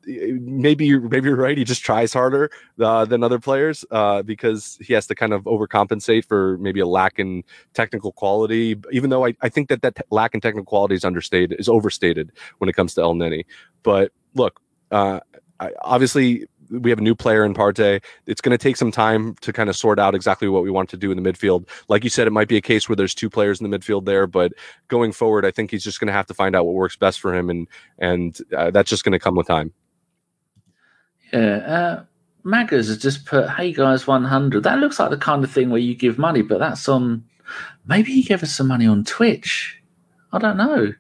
maybe 0.05 0.85
you're 0.85 1.01
maybe 1.01 1.27
you're 1.29 1.35
right. 1.37 1.57
He 1.57 1.63
just 1.63 1.83
tries 1.83 2.13
harder 2.13 2.49
uh, 2.79 3.05
than 3.05 3.23
other 3.23 3.39
players 3.39 3.85
uh, 3.91 4.21
because 4.21 4.77
he 4.81 4.93
has 4.93 5.07
to 5.07 5.15
kind 5.15 5.33
of 5.33 5.43
overcompensate 5.43 6.25
for 6.25 6.57
maybe 6.57 6.79
a 6.79 6.87
lack 6.87 7.19
in 7.19 7.43
technical 7.73 8.11
quality. 8.11 8.75
Even 8.91 9.09
though 9.09 9.25
I, 9.25 9.35
I 9.41 9.49
think 9.49 9.69
that 9.69 9.81
that 9.81 9.97
lack 10.09 10.33
in 10.33 10.41
technical 10.41 10.65
quality 10.65 10.95
is 10.95 11.05
understated, 11.05 11.59
is 11.59 11.69
overstated 11.69 12.31
when 12.57 12.69
it 12.69 12.73
comes 12.73 12.93
to 12.95 13.01
Elneny. 13.01 13.45
But 13.83 14.11
look, 14.33 14.61
uh, 14.91 15.19
I, 15.59 15.71
obviously 15.81 16.47
we 16.71 16.89
have 16.89 16.99
a 16.99 17.03
new 17.03 17.15
player 17.15 17.43
in 17.43 17.53
Partey. 17.53 18.01
It's 18.25 18.41
going 18.41 18.57
to 18.57 18.57
take 18.57 18.77
some 18.77 18.91
time 18.91 19.35
to 19.41 19.51
kind 19.51 19.69
of 19.69 19.75
sort 19.75 19.99
out 19.99 20.15
exactly 20.15 20.47
what 20.47 20.63
we 20.63 20.71
want 20.71 20.89
to 20.89 20.97
do 20.97 21.11
in 21.11 21.21
the 21.21 21.31
midfield. 21.31 21.67
Like 21.89 22.03
you 22.03 22.09
said, 22.09 22.27
it 22.27 22.31
might 22.31 22.47
be 22.47 22.57
a 22.57 22.61
case 22.61 22.87
where 22.87 22.95
there's 22.95 23.13
two 23.13 23.29
players 23.29 23.59
in 23.59 23.69
the 23.69 23.77
midfield 23.77 24.05
there, 24.05 24.25
but 24.25 24.53
going 24.87 25.11
forward, 25.11 25.45
I 25.45 25.51
think 25.51 25.71
he's 25.71 25.83
just 25.83 25.99
going 25.99 26.07
to 26.07 26.13
have 26.13 26.27
to 26.27 26.33
find 26.33 26.55
out 26.55 26.65
what 26.65 26.75
works 26.75 26.95
best 26.95 27.19
for 27.19 27.35
him, 27.35 27.49
and 27.49 27.67
and 27.99 28.37
uh, 28.55 28.71
that's 28.71 28.89
just 28.89 29.03
going 29.03 29.13
to 29.13 29.19
come 29.19 29.35
with 29.35 29.47
time. 29.47 29.73
Yeah. 31.33 31.57
Uh, 31.57 32.03
Maggers 32.43 32.87
has 32.87 32.97
just 32.97 33.25
put, 33.25 33.49
hey 33.49 33.71
guys, 33.71 34.07
100. 34.07 34.63
That 34.63 34.79
looks 34.79 34.99
like 34.99 35.11
the 35.11 35.17
kind 35.17 35.43
of 35.43 35.51
thing 35.51 35.69
where 35.69 35.79
you 35.79 35.95
give 35.95 36.17
money, 36.17 36.41
but 36.41 36.59
that's 36.59 36.89
on. 36.89 37.23
Maybe 37.85 38.11
he 38.11 38.23
gave 38.23 38.41
us 38.43 38.55
some 38.55 38.67
money 38.67 38.87
on 38.87 39.03
Twitch. 39.03 39.81
I 40.33 40.39
don't 40.39 40.57
know. 40.57 40.93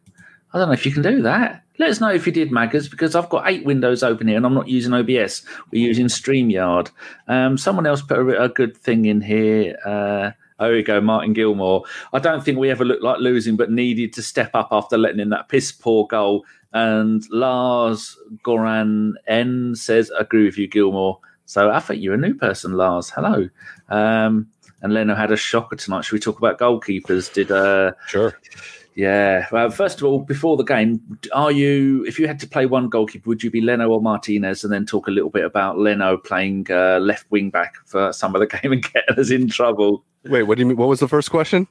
I 0.53 0.57
don't 0.57 0.67
know 0.67 0.73
if 0.73 0.85
you 0.85 0.91
can 0.91 1.01
do 1.01 1.21
that. 1.23 1.63
Let 1.79 1.89
us 1.89 2.01
know 2.01 2.11
if 2.11 2.27
you 2.27 2.33
did, 2.33 2.51
Maggers, 2.51 2.89
because 2.89 3.15
I've 3.15 3.29
got 3.29 3.49
eight 3.49 3.65
windows 3.65 4.03
open 4.03 4.27
here 4.27 4.37
and 4.37 4.45
I'm 4.45 4.53
not 4.53 4.67
using 4.67 4.93
OBS. 4.93 5.43
We're 5.71 5.87
using 5.87 6.07
StreamYard. 6.07 6.91
Um, 7.27 7.57
someone 7.57 7.87
else 7.87 8.01
put 8.01 8.19
a, 8.19 8.43
a 8.43 8.49
good 8.49 8.77
thing 8.77 9.05
in 9.05 9.21
here. 9.21 9.77
Uh, 9.85 10.31
Oh, 10.61 10.67
here 10.67 10.75
we 10.75 10.83
go, 10.83 11.01
Martin 11.01 11.33
Gilmore. 11.33 11.85
I 12.13 12.19
don't 12.19 12.45
think 12.45 12.59
we 12.59 12.69
ever 12.69 12.85
looked 12.85 13.01
like 13.01 13.17
losing, 13.17 13.55
but 13.55 13.71
needed 13.71 14.13
to 14.13 14.21
step 14.21 14.51
up 14.53 14.67
after 14.71 14.95
letting 14.95 15.19
in 15.19 15.29
that 15.29 15.49
piss 15.49 15.71
poor 15.71 16.05
goal 16.05 16.45
and 16.73 17.23
Lars 17.29 18.17
Goran 18.43 19.13
N 19.27 19.75
says, 19.75 20.11
agree 20.17 20.45
with 20.45 20.57
you, 20.57 20.67
Gilmore. 20.67 21.19
So 21.45 21.69
I 21.69 21.79
think 21.79 22.01
you're 22.01 22.13
a 22.13 22.17
new 22.17 22.33
person, 22.33 22.73
Lars. 22.73 23.09
Hello. 23.09 23.49
Um, 23.89 24.47
and 24.81 24.93
Leno 24.93 25.15
had 25.15 25.31
a 25.31 25.37
shocker 25.37 25.75
tonight. 25.75 26.05
Should 26.05 26.13
we 26.13 26.19
talk 26.19 26.37
about 26.37 26.59
goalkeepers? 26.59 27.31
Did 27.31 27.51
uh 27.51 27.91
sure. 28.07 28.39
Yeah. 28.95 29.47
Well, 29.51 29.69
first 29.69 29.99
of 29.99 30.05
all, 30.05 30.19
before 30.19 30.57
the 30.57 30.63
game, 30.63 31.19
are 31.33 31.51
you 31.51 32.03
if 32.07 32.19
you 32.19 32.27
had 32.27 32.39
to 32.39 32.47
play 32.47 32.65
one 32.65 32.89
goalkeeper, 32.89 33.29
would 33.29 33.43
you 33.43 33.51
be 33.51 33.61
Leno 33.61 33.89
or 33.89 34.01
Martinez? 34.01 34.63
And 34.63 34.73
then 34.73 34.85
talk 34.85 35.07
a 35.07 35.11
little 35.11 35.29
bit 35.29 35.45
about 35.45 35.77
Leno 35.77 36.17
playing 36.17 36.67
uh, 36.69 36.99
left 36.99 37.29
wing 37.31 37.49
back 37.49 37.75
for 37.85 38.11
some 38.11 38.35
of 38.35 38.41
the 38.41 38.47
game 38.57 38.71
and 38.71 38.83
getting 38.83 39.19
us 39.19 39.29
in 39.29 39.47
trouble. 39.47 40.03
Wait, 40.25 40.43
what 40.43 40.57
do 40.57 40.61
you 40.61 40.67
mean? 40.67 40.77
What 40.77 40.89
was 40.89 40.99
the 40.99 41.07
first 41.07 41.31
question? 41.31 41.67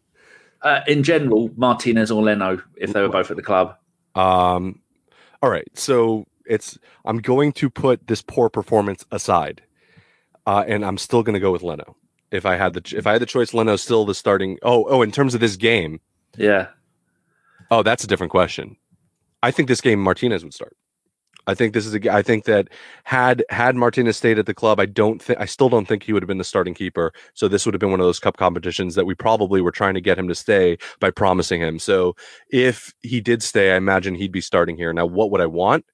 Uh, 0.62 0.80
in 0.86 1.02
general, 1.02 1.50
Martinez 1.56 2.10
or 2.10 2.22
Leno, 2.22 2.60
if 2.76 2.92
they 2.92 3.00
were 3.00 3.08
both 3.08 3.30
at 3.30 3.36
the 3.36 3.42
club. 3.42 3.76
Um, 4.14 4.80
all 5.42 5.50
right, 5.50 5.68
so 5.74 6.26
it's 6.46 6.79
I'm 7.05 7.18
going 7.18 7.53
to 7.53 7.70
put 7.70 8.07
this 8.07 8.22
poor 8.22 8.48
performance 8.48 9.05
aside, 9.11 9.62
uh, 10.46 10.64
and 10.66 10.85
I'm 10.85 10.98
still 10.98 11.22
going 11.22 11.35
to 11.35 11.40
go 11.40 11.53
with 11.53 11.62
Leno. 11.62 11.96
If 12.31 12.46
I 12.46 12.57
had 12.57 12.74
the 12.74 12.96
if 12.96 13.07
I 13.07 13.12
had 13.12 13.22
the 13.22 13.26
choice, 13.26 13.55
Leno's 13.55 13.83
still 13.83 14.05
the 14.05 14.14
starting. 14.14 14.59
Oh, 14.62 14.85
oh, 14.85 15.03
in 15.03 15.12
terms 15.12 15.35
of 15.35 15.40
this 15.40 15.57
game, 15.57 16.00
yeah. 16.37 16.68
Oh, 17.70 17.83
that's 17.83 18.05
a 18.05 18.07
different 18.07 18.31
question. 18.31 18.76
I 19.42 19.50
think 19.50 19.68
this 19.68 19.81
game 19.81 20.00
Martinez 20.00 20.44
would 20.44 20.55
start. 20.55 20.76
I 21.46 21.55
think 21.55 21.74
this 21.74 21.87
is 21.87 21.94
a. 21.94 22.14
I 22.14 22.22
think 22.22 22.44
that 22.44 22.68
had 23.05 23.44
had 23.50 23.76
Martinez 23.76 24.16
stayed 24.16 24.38
at 24.38 24.46
the 24.46 24.55
club, 24.55 24.79
I 24.79 24.87
don't 24.87 25.20
think. 25.22 25.38
I 25.40 25.46
still 25.46 25.68
don't 25.68 25.87
think 25.87 26.03
he 26.03 26.12
would 26.12 26.22
have 26.22 26.29
been 26.29 26.38
the 26.38 26.44
starting 26.44 26.74
keeper. 26.74 27.12
So 27.35 27.48
this 27.48 27.64
would 27.64 27.74
have 27.74 27.81
been 27.81 27.90
one 27.90 28.00
of 28.00 28.07
those 28.07 28.20
cup 28.20 28.37
competitions 28.37 28.94
that 28.94 29.07
we 29.07 29.14
probably 29.14 29.61
were 29.61 29.72
trying 29.72 29.94
to 29.94 30.00
get 30.00 30.18
him 30.18 30.29
to 30.29 30.35
stay 30.35 30.79
by 31.00 31.11
promising 31.11 31.61
him. 31.61 31.79
So 31.79 32.14
if 32.50 32.92
he 33.00 33.20
did 33.20 33.42
stay, 33.42 33.72
I 33.72 33.76
imagine 33.76 34.14
he'd 34.14 34.33
be 34.33 34.40
starting 34.40 34.76
here. 34.76 34.92
Now, 34.92 35.07
what 35.07 35.31
would 35.31 35.40
I 35.40 35.46
want? 35.46 35.85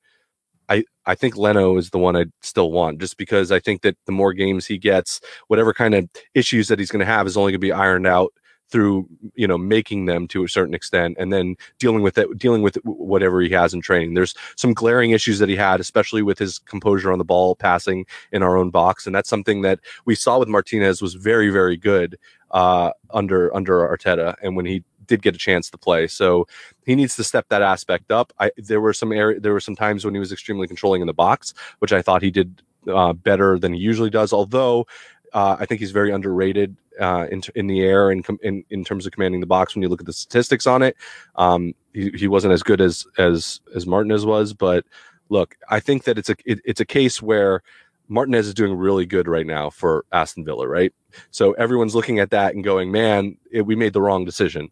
I, 0.68 0.84
I 1.06 1.14
think 1.14 1.36
Leno 1.36 1.76
is 1.76 1.90
the 1.90 1.98
one 1.98 2.16
I'd 2.16 2.32
still 2.42 2.72
want 2.72 3.00
just 3.00 3.16
because 3.16 3.52
I 3.52 3.60
think 3.60 3.82
that 3.82 3.96
the 4.06 4.12
more 4.12 4.32
games 4.32 4.66
he 4.66 4.78
gets, 4.78 5.20
whatever 5.46 5.72
kind 5.72 5.94
of 5.94 6.08
issues 6.34 6.68
that 6.68 6.78
he's 6.80 6.90
going 6.90 7.00
to 7.00 7.06
have 7.06 7.26
is 7.26 7.36
only 7.36 7.52
going 7.52 7.60
to 7.60 7.66
be 7.66 7.72
ironed 7.72 8.06
out 8.06 8.32
through 8.70 9.08
you 9.34 9.46
know 9.46 9.58
making 9.58 10.06
them 10.06 10.26
to 10.28 10.44
a 10.44 10.48
certain 10.48 10.74
extent 10.74 11.16
and 11.18 11.32
then 11.32 11.56
dealing 11.78 12.02
with 12.02 12.18
it 12.18 12.36
dealing 12.38 12.62
with 12.62 12.76
whatever 12.84 13.40
he 13.40 13.50
has 13.50 13.72
in 13.72 13.80
training. 13.80 14.14
There's 14.14 14.34
some 14.56 14.74
glaring 14.74 15.12
issues 15.12 15.38
that 15.38 15.48
he 15.48 15.56
had 15.56 15.80
especially 15.80 16.22
with 16.22 16.38
his 16.38 16.58
composure 16.58 17.12
on 17.12 17.18
the 17.18 17.24
ball 17.24 17.54
passing 17.54 18.06
in 18.32 18.42
our 18.42 18.56
own 18.56 18.70
box 18.70 19.06
and 19.06 19.14
that's 19.14 19.28
something 19.28 19.62
that 19.62 19.80
we 20.04 20.14
saw 20.14 20.38
with 20.38 20.48
martinez 20.48 21.00
was 21.00 21.14
very 21.14 21.50
very 21.50 21.76
good 21.76 22.18
uh, 22.50 22.90
under 23.10 23.54
under 23.54 23.78
arteta 23.86 24.34
and 24.42 24.56
when 24.56 24.66
he 24.66 24.82
did 25.06 25.22
get 25.22 25.36
a 25.36 25.38
chance 25.38 25.70
to 25.70 25.78
play. 25.78 26.08
So 26.08 26.48
he 26.84 26.96
needs 26.96 27.14
to 27.14 27.22
step 27.22 27.48
that 27.50 27.62
aspect 27.62 28.10
up. 28.10 28.32
I, 28.40 28.50
there 28.56 28.80
were 28.80 28.92
some 28.92 29.12
area 29.12 29.38
there 29.38 29.52
were 29.52 29.60
some 29.60 29.76
times 29.76 30.04
when 30.04 30.14
he 30.14 30.20
was 30.20 30.32
extremely 30.32 30.66
controlling 30.66 31.00
in 31.00 31.06
the 31.06 31.14
box 31.14 31.54
which 31.78 31.92
i 31.92 32.02
thought 32.02 32.22
he 32.22 32.30
did 32.30 32.62
uh, 32.88 33.12
better 33.12 33.58
than 33.58 33.72
he 33.72 33.80
usually 33.80 34.10
does 34.10 34.32
although 34.32 34.86
uh, 35.32 35.56
I 35.58 35.66
think 35.66 35.80
he's 35.80 35.90
very 35.90 36.12
underrated 36.12 36.76
uh, 37.00 37.26
in 37.30 37.42
in 37.54 37.66
the 37.66 37.82
air 37.82 38.10
and 38.10 38.24
in, 38.28 38.38
in, 38.42 38.64
in 38.70 38.84
terms 38.84 39.06
of 39.06 39.12
commanding 39.12 39.40
the 39.40 39.46
box. 39.46 39.74
When 39.74 39.82
you 39.82 39.88
look 39.88 40.00
at 40.00 40.06
the 40.06 40.12
statistics 40.12 40.66
on 40.66 40.82
it, 40.82 40.96
um, 41.36 41.74
he, 41.92 42.10
he 42.10 42.28
wasn't 42.28 42.52
as 42.52 42.62
good 42.62 42.80
as 42.80 43.06
as 43.18 43.60
as 43.74 43.86
Martinez 43.86 44.26
was. 44.26 44.52
But 44.52 44.84
look, 45.28 45.56
I 45.68 45.80
think 45.80 46.04
that 46.04 46.18
it's 46.18 46.30
a 46.30 46.36
it, 46.44 46.60
it's 46.64 46.80
a 46.80 46.86
case 46.86 47.22
where 47.22 47.62
Martinez 48.08 48.46
is 48.46 48.54
doing 48.54 48.74
really 48.74 49.06
good 49.06 49.28
right 49.28 49.46
now 49.46 49.70
for 49.70 50.04
Aston 50.12 50.44
Villa, 50.44 50.68
right? 50.68 50.92
So 51.30 51.52
everyone's 51.52 51.94
looking 51.94 52.18
at 52.18 52.30
that 52.30 52.54
and 52.54 52.62
going, 52.62 52.90
"Man, 52.90 53.36
it, 53.50 53.62
we 53.62 53.76
made 53.76 53.92
the 53.92 54.02
wrong 54.02 54.24
decision." 54.24 54.70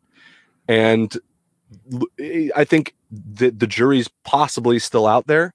And 0.68 1.16
I 2.54 2.64
think 2.64 2.94
the 3.10 3.50
the 3.50 3.66
jury's 3.66 4.08
possibly 4.24 4.78
still 4.78 5.06
out 5.06 5.26
there, 5.26 5.54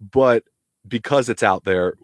but 0.00 0.44
because 0.88 1.28
it's 1.28 1.42
out 1.42 1.64
there, 1.64 1.94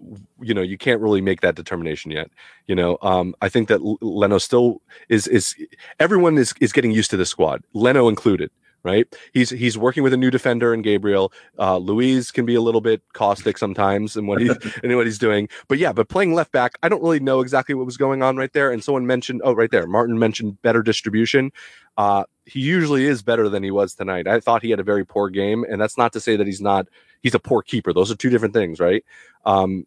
you 0.41 0.55
know, 0.55 0.63
you 0.63 0.77
can't 0.77 1.01
really 1.01 1.21
make 1.21 1.41
that 1.41 1.55
determination 1.55 2.11
yet. 2.11 2.31
You 2.67 2.75
know, 2.75 2.99
um, 3.03 3.35
I 3.41 3.49
think 3.49 3.69
that 3.69 3.81
Leno 3.83 4.39
still 4.39 4.83
is 5.09 5.27
is 5.27 5.55
everyone 5.99 6.39
is 6.39 6.53
is 6.61 6.73
getting 6.73 6.91
used 6.91 7.11
to 7.11 7.17
the 7.17 7.27
squad, 7.27 7.63
Leno 7.73 8.09
included. 8.09 8.51
Right, 8.83 9.13
he's 9.33 9.51
he's 9.51 9.77
working 9.77 10.05
with 10.05 10.13
a 10.13 10.17
new 10.17 10.31
defender 10.31 10.73
in 10.73 10.81
Gabriel. 10.81 11.33
Uh, 11.59 11.77
Luiz 11.77 12.31
can 12.31 12.47
be 12.47 12.55
a 12.55 12.61
little 12.61 12.81
bit 12.81 13.03
caustic 13.15 13.59
sometimes 13.59 14.17
in 14.17 14.29
what 14.29 14.41
he's 14.41 14.57
in 14.85 14.95
what 14.97 15.07
he's 15.07 15.19
doing, 15.19 15.49
but 15.67 15.79
yeah, 15.79 15.93
but 15.93 16.09
playing 16.09 16.35
left 16.35 16.53
back, 16.53 16.75
I 16.85 16.89
don't 16.89 17.03
really 17.03 17.19
know 17.19 17.41
exactly 17.41 17.75
what 17.75 17.85
was 17.85 17.97
going 17.97 18.23
on 18.23 18.37
right 18.37 18.53
there. 18.53 18.71
And 18.71 18.85
someone 18.85 19.05
mentioned, 19.05 19.41
oh, 19.43 19.55
right 19.55 19.73
there, 19.73 19.89
Martin 19.89 20.21
mentioned 20.21 20.63
better 20.63 20.85
distribution. 20.85 21.51
Uh, 21.97 22.25
he 22.45 22.61
usually 22.61 23.07
is 23.07 23.23
better 23.23 23.49
than 23.49 23.65
he 23.65 23.73
was 23.73 23.95
tonight. 23.95 24.29
I 24.29 24.39
thought 24.39 24.63
he 24.63 24.71
had 24.71 24.79
a 24.79 24.85
very 24.85 25.05
poor 25.05 25.31
game, 25.31 25.65
and 25.69 25.81
that's 25.81 25.99
not 25.99 26.13
to 26.13 26.21
say 26.21 26.37
that 26.37 26.47
he's 26.47 26.61
not 26.61 26.87
he's 27.23 27.35
a 27.35 27.39
poor 27.39 27.63
keeper. 27.63 27.93
Those 27.93 28.11
are 28.11 28.17
two 28.17 28.31
different 28.31 28.55
things, 28.55 28.81
right? 28.81 29.05
Um, 29.45 29.87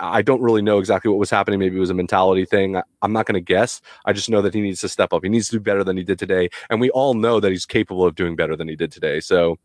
I 0.00 0.22
don't 0.22 0.40
really 0.40 0.62
know 0.62 0.78
exactly 0.78 1.10
what 1.10 1.18
was 1.18 1.30
happening. 1.30 1.60
Maybe 1.60 1.76
it 1.76 1.80
was 1.80 1.90
a 1.90 1.94
mentality 1.94 2.44
thing. 2.44 2.80
I'm 3.02 3.12
not 3.12 3.26
going 3.26 3.34
to 3.34 3.40
guess. 3.40 3.80
I 4.04 4.12
just 4.12 4.28
know 4.28 4.42
that 4.42 4.54
he 4.54 4.60
needs 4.60 4.80
to 4.80 4.88
step 4.88 5.12
up. 5.12 5.22
He 5.22 5.28
needs 5.28 5.48
to 5.48 5.56
do 5.56 5.60
better 5.60 5.84
than 5.84 5.96
he 5.96 6.02
did 6.02 6.18
today. 6.18 6.48
And 6.70 6.80
we 6.80 6.90
all 6.90 7.14
know 7.14 7.40
that 7.40 7.50
he's 7.50 7.66
capable 7.66 8.04
of 8.04 8.14
doing 8.14 8.36
better 8.36 8.56
than 8.56 8.68
he 8.68 8.76
did 8.76 8.90
today. 8.90 9.20
So 9.20 9.58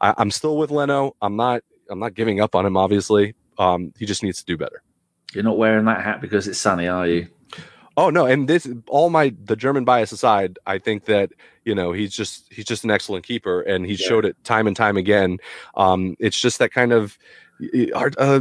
I, 0.00 0.14
am 0.18 0.30
still 0.30 0.56
with 0.56 0.70
Leno. 0.70 1.16
I'm 1.20 1.36
not. 1.36 1.62
I'm 1.90 1.98
not 1.98 2.14
giving 2.14 2.40
up 2.40 2.54
on 2.54 2.66
him. 2.66 2.76
Obviously, 2.76 3.34
um, 3.58 3.94
he 3.98 4.04
just 4.04 4.22
needs 4.22 4.38
to 4.38 4.44
do 4.44 4.58
better. 4.58 4.82
You're 5.34 5.44
not 5.44 5.56
wearing 5.56 5.86
that 5.86 6.02
hat 6.02 6.20
because 6.20 6.46
it's 6.46 6.58
sunny, 6.58 6.86
are 6.86 7.06
you? 7.06 7.28
Oh 7.98 8.10
no, 8.10 8.26
and 8.26 8.48
this 8.48 8.68
all 8.86 9.10
my 9.10 9.34
the 9.44 9.56
German 9.56 9.84
bias 9.84 10.12
aside, 10.12 10.56
I 10.64 10.78
think 10.78 11.06
that 11.06 11.32
you 11.64 11.74
know 11.74 11.90
he's 11.90 12.14
just 12.14 12.46
he's 12.48 12.64
just 12.64 12.84
an 12.84 12.92
excellent 12.92 13.26
keeper, 13.26 13.62
and 13.62 13.84
he 13.84 13.94
yeah. 13.94 14.06
showed 14.06 14.24
it 14.24 14.36
time 14.44 14.68
and 14.68 14.76
time 14.76 14.96
again. 14.96 15.38
Um, 15.74 16.14
it's 16.20 16.40
just 16.40 16.60
that 16.60 16.72
kind 16.72 16.92
of 16.92 17.18
uh, 17.92 18.40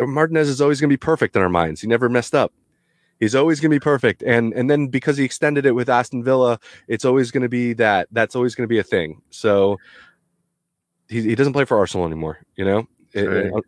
Martinez 0.00 0.50
is 0.50 0.60
always 0.60 0.82
going 0.82 0.90
to 0.90 0.92
be 0.92 0.98
perfect 0.98 1.34
in 1.34 1.40
our 1.40 1.48
minds. 1.48 1.80
He 1.80 1.86
never 1.86 2.10
messed 2.10 2.34
up. 2.34 2.52
He's 3.18 3.34
always 3.34 3.58
going 3.58 3.70
to 3.70 3.74
be 3.74 3.80
perfect, 3.80 4.22
and 4.22 4.52
and 4.52 4.68
then 4.68 4.88
because 4.88 5.16
he 5.16 5.24
extended 5.24 5.64
it 5.64 5.72
with 5.72 5.88
Aston 5.88 6.22
Villa, 6.22 6.60
it's 6.86 7.06
always 7.06 7.30
going 7.30 7.42
to 7.42 7.48
be 7.48 7.72
that. 7.72 8.06
That's 8.12 8.36
always 8.36 8.54
going 8.54 8.64
to 8.64 8.70
be 8.70 8.80
a 8.80 8.84
thing. 8.84 9.22
So 9.30 9.78
he 11.08 11.22
he 11.22 11.34
doesn't 11.34 11.54
play 11.54 11.64
for 11.64 11.78
Arsenal 11.78 12.04
anymore. 12.04 12.40
You 12.54 12.66
know, 12.66 12.88
it, 13.14 13.24
it, 13.24 13.64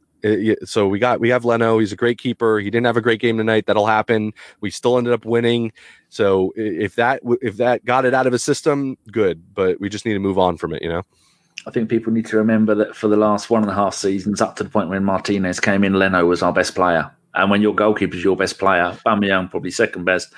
so 0.64 0.86
we 0.86 0.98
got 0.98 1.20
we 1.20 1.28
have 1.30 1.44
Leno. 1.44 1.78
He's 1.78 1.92
a 1.92 1.96
great 1.96 2.18
keeper. 2.18 2.58
He 2.58 2.70
didn't 2.70 2.86
have 2.86 2.96
a 2.96 3.00
great 3.00 3.20
game 3.20 3.38
tonight. 3.38 3.66
That'll 3.66 3.86
happen. 3.86 4.32
We 4.60 4.70
still 4.70 4.98
ended 4.98 5.12
up 5.12 5.24
winning. 5.24 5.72
So 6.08 6.52
if 6.56 6.94
that 6.96 7.20
if 7.40 7.56
that 7.56 7.84
got 7.84 8.04
it 8.04 8.14
out 8.14 8.26
of 8.26 8.32
his 8.32 8.42
system, 8.42 8.96
good. 9.10 9.42
But 9.54 9.80
we 9.80 9.88
just 9.88 10.04
need 10.06 10.14
to 10.14 10.20
move 10.20 10.38
on 10.38 10.56
from 10.56 10.72
it. 10.72 10.82
You 10.82 10.88
know. 10.88 11.02
I 11.66 11.70
think 11.70 11.88
people 11.88 12.12
need 12.12 12.26
to 12.26 12.36
remember 12.36 12.74
that 12.74 12.96
for 12.96 13.08
the 13.08 13.16
last 13.16 13.50
one 13.50 13.62
and 13.62 13.70
a 13.70 13.74
half 13.74 13.94
seasons, 13.94 14.40
up 14.40 14.56
to 14.56 14.64
the 14.64 14.70
point 14.70 14.88
when 14.88 15.04
Martinez 15.04 15.60
came 15.60 15.84
in, 15.84 15.94
Leno 15.94 16.26
was 16.26 16.42
our 16.42 16.52
best 16.52 16.74
player. 16.74 17.10
And 17.34 17.50
when 17.50 17.62
your 17.62 17.74
goalkeeper 17.74 18.16
is 18.16 18.24
your 18.24 18.36
best 18.36 18.58
player, 18.58 18.96
Aubameyang 19.06 19.50
probably 19.50 19.70
second 19.70 20.04
best, 20.04 20.32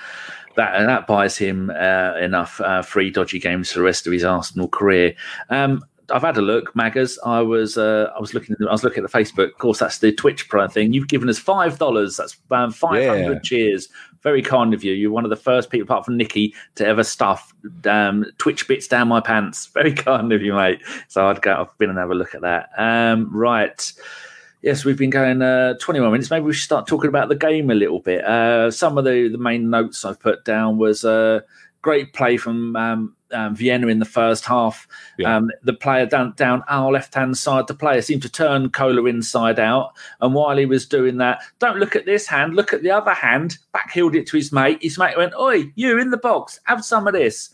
that 0.55 0.75
and 0.75 0.87
that 0.87 1.07
buys 1.07 1.37
him 1.37 1.69
uh, 1.69 2.15
enough 2.17 2.61
uh, 2.61 2.81
free 2.81 3.11
dodgy 3.11 3.39
games 3.39 3.71
for 3.71 3.79
the 3.79 3.85
rest 3.85 4.07
of 4.07 4.13
his 4.13 4.23
Arsenal 4.23 4.69
career. 4.69 5.15
Um, 5.49 5.83
I've 6.11 6.21
had 6.21 6.37
a 6.37 6.41
look, 6.41 6.75
Maggers. 6.75 7.17
I 7.25 7.41
was 7.41 7.77
uh, 7.77 8.11
I 8.15 8.19
was 8.19 8.33
looking 8.33 8.55
I 8.67 8.71
was 8.71 8.83
looking 8.83 9.03
at 9.03 9.11
the 9.11 9.17
Facebook. 9.17 9.51
Of 9.51 9.57
course, 9.57 9.79
that's 9.79 9.99
the 9.99 10.11
Twitch 10.11 10.47
Pro 10.49 10.67
thing. 10.67 10.93
You've 10.93 11.07
given 11.07 11.29
us 11.29 11.39
five 11.39 11.79
dollars. 11.79 12.17
That's 12.17 12.37
um, 12.51 12.71
five 12.71 13.07
hundred 13.07 13.33
yeah. 13.33 13.39
cheers. 13.43 13.89
Very 14.21 14.41
kind 14.41 14.73
of 14.73 14.83
you. 14.83 14.93
You're 14.93 15.11
one 15.11 15.23
of 15.23 15.29
the 15.29 15.35
first 15.35 15.69
people, 15.69 15.85
apart 15.85 16.05
from 16.05 16.17
Nikki, 16.17 16.53
to 16.75 16.85
ever 16.85 17.03
stuff 17.03 17.53
um, 17.85 18.25
Twitch 18.37 18.67
bits 18.67 18.87
down 18.87 19.07
my 19.07 19.19
pants. 19.19 19.67
Very 19.73 19.93
kind 19.93 20.31
of 20.31 20.41
you, 20.41 20.53
mate. 20.53 20.81
So 21.07 21.27
I'd 21.27 21.41
go. 21.41 21.53
I've 21.53 21.77
been 21.77 21.89
and 21.89 21.99
have 21.99 22.11
a 22.11 22.15
look 22.15 22.35
at 22.35 22.41
that. 22.41 22.69
Um, 22.77 23.29
right. 23.35 23.93
Yes, 24.61 24.83
we've 24.83 24.97
been 24.97 25.11
going 25.11 25.43
uh, 25.43 25.75
21 25.79 26.11
minutes. 26.11 26.31
Maybe 26.31 26.45
we 26.45 26.53
should 26.53 26.63
start 26.63 26.87
talking 26.87 27.07
about 27.07 27.29
the 27.29 27.35
game 27.35 27.69
a 27.69 27.75
little 27.75 27.99
bit. 27.99 28.25
Uh, 28.25 28.71
some 28.71 28.97
of 28.97 29.05
the, 29.05 29.27
the 29.27 29.37
main 29.37 29.69
notes 29.69 30.03
I've 30.03 30.19
put 30.19 30.43
down 30.43 30.79
was 30.79 31.05
uh, 31.05 31.41
great 31.83 32.13
play 32.13 32.35
from 32.37 32.75
um, 32.75 33.15
um, 33.35 33.55
Vienna 33.55 33.87
in 33.87 33.99
the 33.99 34.05
first 34.05 34.45
half. 34.45 34.87
Yeah. 35.17 35.35
Um, 35.35 35.51
the 35.63 35.73
player 35.73 36.05
down 36.05 36.33
down 36.35 36.63
our 36.67 36.91
left 36.91 37.13
hand 37.13 37.37
side, 37.37 37.67
the 37.67 37.73
player 37.73 38.01
seemed 38.01 38.21
to 38.23 38.29
turn 38.29 38.69
Kola 38.69 39.05
inside 39.05 39.59
out. 39.59 39.93
And 40.21 40.33
while 40.33 40.57
he 40.57 40.65
was 40.65 40.85
doing 40.85 41.17
that, 41.17 41.43
don't 41.59 41.77
look 41.77 41.95
at 41.95 42.05
this 42.05 42.27
hand, 42.27 42.55
look 42.55 42.73
at 42.73 42.81
the 42.81 42.91
other 42.91 43.13
hand. 43.13 43.57
Backheeled 43.73 44.15
it 44.15 44.27
to 44.27 44.37
his 44.37 44.51
mate. 44.51 44.79
His 44.81 44.97
mate 44.97 45.17
went, 45.17 45.33
"Oi, 45.35 45.71
you 45.75 45.99
in 45.99 46.11
the 46.11 46.17
box? 46.17 46.59
Have 46.63 46.83
some 46.83 47.07
of 47.07 47.13
this." 47.13 47.49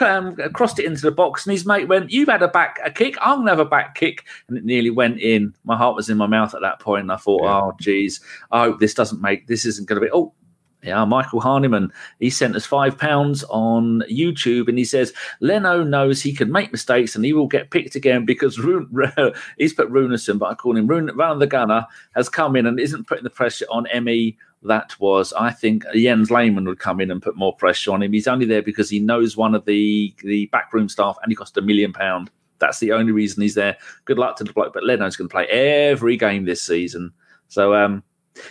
Um, 0.00 0.36
crossed 0.52 0.78
it 0.78 0.84
into 0.84 1.00
the 1.00 1.10
box, 1.10 1.46
and 1.46 1.52
his 1.52 1.64
mate 1.64 1.88
went, 1.88 2.10
"You've 2.10 2.28
had 2.28 2.42
a 2.42 2.48
back 2.48 2.78
a 2.84 2.90
kick. 2.90 3.16
I'm 3.22 3.38
gonna 3.38 3.52
have 3.52 3.60
a 3.60 3.64
back 3.64 3.94
kick," 3.94 4.26
and 4.48 4.58
it 4.58 4.64
nearly 4.64 4.90
went 4.90 5.20
in. 5.20 5.54
My 5.64 5.76
heart 5.76 5.96
was 5.96 6.10
in 6.10 6.18
my 6.18 6.26
mouth 6.26 6.54
at 6.54 6.60
that 6.60 6.80
point, 6.80 7.02
and 7.02 7.12
I 7.12 7.16
thought, 7.16 7.44
yeah. 7.44 7.60
"Oh, 7.60 7.72
geez, 7.80 8.20
I 8.50 8.64
hope 8.64 8.78
this 8.78 8.92
doesn't 8.92 9.22
make 9.22 9.46
this 9.46 9.64
isn't 9.64 9.88
going 9.88 9.98
to 9.98 10.06
be." 10.06 10.12
Oh, 10.12 10.34
yeah, 10.82 11.04
Michael 11.04 11.40
Harniman, 11.40 11.90
he 12.20 12.30
sent 12.30 12.56
us 12.56 12.64
five 12.64 12.96
pounds 12.96 13.44
on 13.44 14.02
YouTube 14.10 14.68
and 14.68 14.78
he 14.78 14.84
says, 14.84 15.12
Leno 15.40 15.84
knows 15.84 16.22
he 16.22 16.32
can 16.32 16.50
make 16.50 16.72
mistakes 16.72 17.14
and 17.14 17.24
he 17.24 17.32
will 17.32 17.46
get 17.46 17.70
picked 17.70 17.94
again 17.94 18.24
because 18.24 18.58
Rune, 18.60 18.88
he's 19.58 19.74
put 19.74 19.90
Runarsson, 19.90 20.38
but 20.38 20.50
I 20.50 20.54
call 20.54 20.76
him 20.76 20.86
Rune, 20.86 21.10
Run 21.14 21.38
the 21.38 21.46
Gunner, 21.46 21.86
has 22.14 22.28
come 22.28 22.56
in 22.56 22.66
and 22.66 22.80
isn't 22.80 23.06
putting 23.06 23.24
the 23.24 23.30
pressure 23.30 23.66
on 23.70 23.86
ME. 24.04 24.36
That 24.62 24.98
was, 25.00 25.32
I 25.34 25.52
think, 25.52 25.84
Jens 25.94 26.30
Lehmann 26.30 26.66
would 26.66 26.78
come 26.78 27.00
in 27.00 27.10
and 27.10 27.22
put 27.22 27.36
more 27.36 27.56
pressure 27.56 27.92
on 27.92 28.02
him. 28.02 28.12
He's 28.12 28.28
only 28.28 28.46
there 28.46 28.62
because 28.62 28.90
he 28.90 29.00
knows 29.00 29.36
one 29.36 29.54
of 29.54 29.64
the, 29.64 30.14
the 30.22 30.46
backroom 30.46 30.88
staff 30.88 31.16
and 31.22 31.32
he 31.32 31.36
cost 31.36 31.56
a 31.56 31.62
million 31.62 31.92
pound. 31.92 32.30
That's 32.58 32.78
the 32.78 32.92
only 32.92 33.12
reason 33.12 33.42
he's 33.42 33.54
there. 33.54 33.76
Good 34.04 34.18
luck 34.18 34.36
to 34.36 34.44
the 34.44 34.52
bloke, 34.52 34.74
but 34.74 34.84
Leno's 34.84 35.16
going 35.16 35.28
to 35.28 35.32
play 35.32 35.46
every 35.46 36.18
game 36.18 36.44
this 36.44 36.62
season. 36.62 37.12
So, 37.48 37.74
um, 37.74 38.02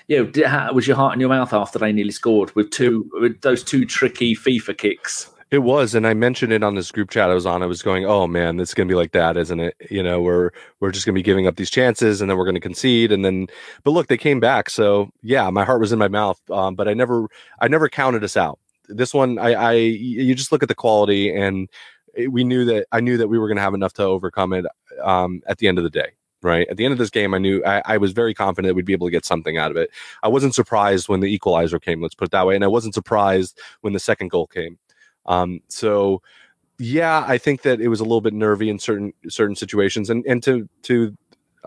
yeah, 0.08 0.24
how, 0.48 0.74
was 0.74 0.88
your 0.88 0.96
heart 0.96 1.14
in 1.14 1.20
your 1.20 1.30
mouth 1.30 1.54
after 1.54 1.80
they 1.80 1.92
nearly 1.92 2.12
scored 2.12 2.56
with 2.56 2.72
two 2.72 3.10
with 3.14 3.42
those 3.42 3.64
two 3.64 3.86
tricky 3.86 4.36
FIFA 4.36 4.78
kicks? 4.78 5.30
It 5.52 5.60
was, 5.60 5.96
and 5.96 6.06
I 6.06 6.14
mentioned 6.14 6.54
it 6.54 6.62
on 6.62 6.76
this 6.76 6.92
group 6.92 7.10
chat 7.10 7.32
I 7.32 7.34
was 7.34 7.48
on. 7.48 7.64
I 7.64 7.66
was 7.66 7.82
going, 7.82 8.06
"Oh 8.06 8.28
man, 8.28 8.58
this 8.58 8.70
is 8.70 8.76
gonna 8.76 8.88
be 8.88 8.96
like 8.96 9.14
that, 9.14 9.36
isn't 9.36 9.60
it? 9.60 9.76
You 9.90 10.04
know, 10.04 10.22
we're 10.22 10.52
we're 10.80 10.92
just 10.92 11.08
gonna 11.08 11.16
be 11.16 11.24
giving 11.24 11.48
up 11.48 11.56
these 11.56 11.72
chances, 11.72 12.22
and 12.22 12.30
then 12.30 12.38
we're 12.38 12.46
gonna 12.46 12.60
concede, 12.60 13.12
and 13.12 13.26
then." 13.26 13.48
But 13.84 13.92
look, 13.92 14.08
they 14.08 14.18
came 14.18 14.40
back, 14.40 14.70
so 14.70 15.10
yeah, 15.24 15.50
my 15.50 15.66
heart 15.66 15.80
was 15.80 15.92
in 15.92 15.98
my 15.98 16.08
mouth. 16.08 16.40
Um, 16.52 16.76
but 16.76 16.88
I 16.88 16.94
never, 16.94 17.28
I 17.62 17.68
never 17.68 17.90
counted 17.90 18.24
us 18.24 18.38
out. 18.38 18.60
This 18.90 19.14
one, 19.14 19.40
I, 19.40 19.54
I, 19.54 19.74
you 19.74 20.36
just 20.36 20.52
look 20.52 20.62
at 20.62 20.70
the 20.70 20.76
quality, 20.76 21.34
and 21.34 21.68
we 22.30 22.44
knew 22.44 22.66
that 22.66 22.86
I 22.92 23.00
knew 23.00 23.18
that 23.18 23.28
we 23.28 23.40
were 23.40 23.48
gonna 23.48 23.62
have 23.62 23.74
enough 23.74 23.94
to 23.94 24.04
overcome 24.04 24.54
it. 24.54 24.66
Um, 25.04 25.42
at 25.48 25.58
the 25.58 25.68
end 25.68 25.80
of 25.80 25.84
the 25.84 25.90
day, 25.90 26.12
right? 26.42 26.68
At 26.70 26.78
the 26.78 26.86
end 26.86 26.92
of 26.92 26.98
this 26.98 27.10
game, 27.10 27.34
I 27.34 27.38
knew 27.38 27.64
I, 27.66 27.82
I, 27.86 27.98
was 27.98 28.12
very 28.12 28.34
confident 28.34 28.76
we'd 28.76 28.86
be 28.86 28.94
able 28.94 29.08
to 29.08 29.12
get 29.12 29.26
something 29.26 29.58
out 29.58 29.72
of 29.72 29.78
it. 29.78 29.92
I 30.24 30.28
wasn't 30.28 30.56
surprised 30.56 31.10
when 31.10 31.20
the 31.20 31.28
equalizer 31.28 31.80
came, 31.80 32.02
let's 32.02 32.16
put 32.16 32.30
it 32.30 32.32
that 32.32 32.48
way. 32.48 32.56
And 32.56 32.64
I 32.64 32.68
wasn't 32.68 32.94
surprised 32.94 33.60
when 33.82 33.94
the 33.94 34.00
second 34.00 34.30
goal 34.30 34.48
came. 34.48 34.78
Um, 35.26 35.62
so 35.68 36.22
yeah, 36.80 37.26
I 37.28 37.38
think 37.38 37.64
that 37.64 37.82
it 37.82 37.90
was 37.90 38.00
a 38.00 38.04
little 38.04 38.22
bit 38.22 38.34
nervy 38.34 38.70
in 38.70 38.80
certain 38.80 39.14
certain 39.28 39.56
situations. 39.56 40.10
And 40.10 40.26
and 40.26 40.42
to 40.44 40.68
to 40.84 41.16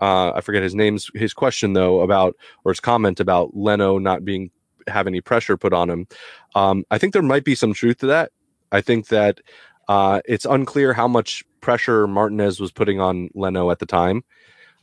uh, 0.01 0.31
I 0.33 0.41
forget 0.41 0.63
his 0.63 0.73
name's 0.73 1.11
his 1.13 1.33
question 1.33 1.73
though 1.73 2.01
about 2.01 2.35
or 2.65 2.71
his 2.71 2.79
comment 2.79 3.19
about 3.19 3.55
Leno 3.55 3.99
not 3.99 4.25
being 4.25 4.49
have 4.87 5.07
any 5.07 5.21
pressure 5.21 5.55
put 5.55 5.71
on 5.71 5.89
him. 5.89 6.07
Um, 6.55 6.83
I 6.91 6.97
think 6.97 7.13
there 7.13 7.21
might 7.21 7.45
be 7.45 7.55
some 7.55 7.73
truth 7.73 7.99
to 7.99 8.07
that. 8.07 8.31
I 8.71 8.81
think 8.81 9.07
that 9.07 9.39
uh, 9.87 10.21
it's 10.25 10.45
unclear 10.45 10.93
how 10.93 11.07
much 11.07 11.43
pressure 11.61 12.07
Martinez 12.07 12.59
was 12.59 12.71
putting 12.71 12.99
on 12.99 13.29
Leno 13.35 13.69
at 13.71 13.79
the 13.79 13.85
time. 13.85 14.23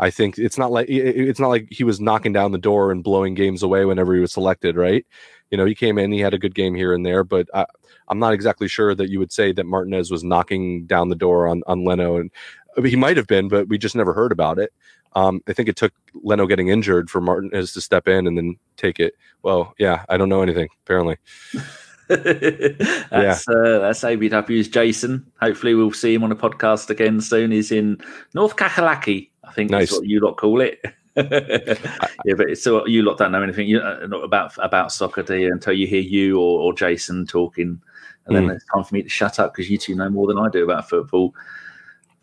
I 0.01 0.11
think 0.11 0.39
it's 0.39 0.57
not 0.57 0.73
like 0.73 0.89
it's 0.89 1.39
not 1.39 1.49
like 1.49 1.69
he 1.71 1.85
was 1.85 2.01
knocking 2.01 2.33
down 2.33 2.53
the 2.53 2.59
door 2.59 2.91
and 2.91 3.05
blowing 3.05 3.35
games 3.35 3.63
away 3.63 3.85
whenever 3.85 4.15
he 4.15 4.21
was 4.21 4.33
selected, 4.33 4.75
right? 4.75 5.07
You 5.51 5.59
know, 5.59 5.67
he 5.67 5.75
came 5.75 5.99
in, 5.99 6.11
he 6.11 6.21
had 6.21 6.33
a 6.33 6.39
good 6.39 6.55
game 6.55 6.75
here 6.75 6.95
and 6.95 7.05
there, 7.05 7.23
but 7.23 7.49
I, 7.53 7.67
am 8.11 8.19
not 8.19 8.33
exactly 8.33 8.67
sure 8.67 8.95
that 8.95 9.11
you 9.11 9.19
would 9.19 9.31
say 9.31 9.53
that 9.53 9.67
Martinez 9.67 10.11
was 10.11 10.25
knocking 10.25 10.87
down 10.87 11.11
the 11.11 11.17
door 11.17 11.47
on 11.47 11.63
on 11.67 11.85
Leno, 11.85 12.17
and 12.17 12.31
I 12.77 12.81
mean, 12.81 12.91
he 12.91 12.97
might 12.97 13.19
have 13.19 13.27
been, 13.27 13.49
but 13.49 13.69
we 13.69 13.77
just 13.77 13.95
never 13.95 14.15
heard 14.15 14.33
about 14.33 14.59
it. 14.59 14.73
Um, 15.15 15.43
I 15.47 15.53
think 15.53 15.69
it 15.69 15.77
took 15.77 15.93
Leno 16.15 16.47
getting 16.47 16.69
injured 16.69 17.11
for 17.11 17.21
Martinez 17.21 17.75
to 17.75 17.83
step 17.83 18.09
in 18.09 18.27
and 18.27 18.39
then 18.39 18.57
take 18.79 19.01
it. 19.01 19.15
Well, 19.43 19.75
yeah, 19.79 20.05
I 20.09 20.17
don't 20.17 20.29
know 20.31 20.43
anything 20.43 20.69
apparently. 20.85 21.19
that's 23.11 23.47
yeah. 23.49 23.55
uh, 23.55 23.79
that's 23.79 24.01
ABW's 24.01 24.67
Jason. 24.67 25.31
Hopefully, 25.41 25.75
we'll 25.75 25.93
see 25.93 26.13
him 26.13 26.25
on 26.25 26.33
a 26.33 26.37
podcast 26.37 26.91
again 26.91 27.21
soon. 27.21 27.53
He's 27.53 27.71
in 27.71 27.99
North 28.35 28.57
Kakalaki, 28.57 29.31
I 29.45 29.53
think 29.53 29.71
nice. 29.71 29.91
that's 29.91 30.01
what 30.01 30.09
you 30.09 30.19
lot 30.19 30.37
call 30.37 30.61
it. 30.61 30.81
yeah, 31.17 32.35
but 32.37 32.59
so 32.59 32.85
you 32.87 33.03
lot 33.03 33.19
don't 33.19 33.31
know 33.31 33.45
anything 33.45 33.69
you, 33.69 33.79
uh, 33.79 34.09
about 34.23 34.53
about 34.59 34.91
soccer, 34.91 35.23
do 35.23 35.37
you? 35.37 35.53
Until 35.53 35.73
you 35.73 35.87
hear 35.87 36.01
you 36.01 36.41
or, 36.41 36.61
or 36.61 36.73
Jason 36.73 37.27
talking, 37.27 37.81
and 38.27 38.35
then 38.35 38.47
mm. 38.47 38.57
it's 38.57 38.65
time 38.75 38.83
for 38.83 38.93
me 38.93 39.03
to 39.03 39.09
shut 39.09 39.39
up 39.39 39.55
because 39.55 39.71
you 39.71 39.79
two 39.79 39.95
know 39.95 40.11
more 40.11 40.27
than 40.27 40.39
I 40.39 40.49
do 40.49 40.65
about 40.65 40.89
football. 40.89 41.33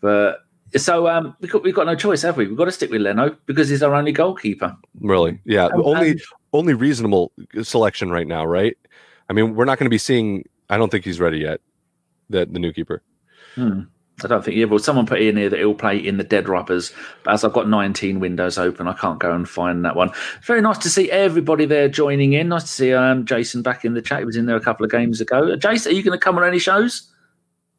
But 0.02 0.40
so 0.76 1.08
um, 1.08 1.34
we 1.40 1.48
got 1.48 1.62
we've 1.62 1.74
got 1.74 1.86
no 1.86 1.94
choice, 1.94 2.20
have 2.22 2.36
we? 2.36 2.46
We've 2.46 2.58
got 2.58 2.66
to 2.66 2.72
stick 2.72 2.90
with 2.90 3.00
Leno 3.00 3.36
because 3.46 3.70
he's 3.70 3.82
our 3.82 3.94
only 3.94 4.12
goalkeeper. 4.12 4.76
Really? 5.00 5.40
Yeah. 5.44 5.66
Um, 5.66 5.82
only 5.82 6.10
um, 6.10 6.18
only 6.52 6.74
reasonable 6.74 7.32
selection 7.62 8.10
right 8.10 8.26
now, 8.26 8.44
right? 8.44 8.76
I 9.28 9.32
mean, 9.32 9.54
we're 9.54 9.64
not 9.64 9.78
going 9.78 9.86
to 9.86 9.90
be 9.90 9.98
seeing. 9.98 10.44
I 10.70 10.76
don't 10.76 10.90
think 10.90 11.04
he's 11.04 11.20
ready 11.20 11.38
yet. 11.38 11.60
That 12.30 12.52
the 12.52 12.58
new 12.58 12.72
keeper. 12.72 13.02
Hmm. 13.54 13.82
I 14.24 14.26
don't 14.26 14.44
think 14.44 14.56
yeah. 14.56 14.64
Well, 14.64 14.80
someone 14.80 15.06
put 15.06 15.20
in 15.20 15.36
here 15.36 15.48
that 15.48 15.58
he'll 15.58 15.74
play 15.74 15.96
in 15.96 16.16
the 16.16 16.24
Dead 16.24 16.48
Rubbers, 16.48 16.92
but 17.22 17.34
as 17.34 17.44
I've 17.44 17.52
got 17.52 17.68
19 17.68 18.18
windows 18.18 18.58
open, 18.58 18.88
I 18.88 18.92
can't 18.92 19.20
go 19.20 19.32
and 19.32 19.48
find 19.48 19.84
that 19.84 19.94
one. 19.94 20.10
It's 20.38 20.46
Very 20.46 20.60
nice 20.60 20.78
to 20.78 20.90
see 20.90 21.10
everybody 21.10 21.66
there 21.66 21.88
joining 21.88 22.32
in. 22.32 22.48
Nice 22.48 22.64
to 22.64 22.68
see 22.68 22.92
um, 22.92 23.24
Jason 23.24 23.62
back 23.62 23.84
in 23.84 23.94
the 23.94 24.02
chat. 24.02 24.18
He 24.18 24.24
was 24.24 24.36
in 24.36 24.46
there 24.46 24.56
a 24.56 24.60
couple 24.60 24.84
of 24.84 24.90
games 24.90 25.20
ago. 25.20 25.52
Uh, 25.52 25.56
Jason, 25.56 25.92
are 25.92 25.94
you 25.94 26.02
going 26.02 26.18
to 26.18 26.22
come 26.22 26.36
on 26.36 26.44
any 26.44 26.58
shows? 26.58 27.12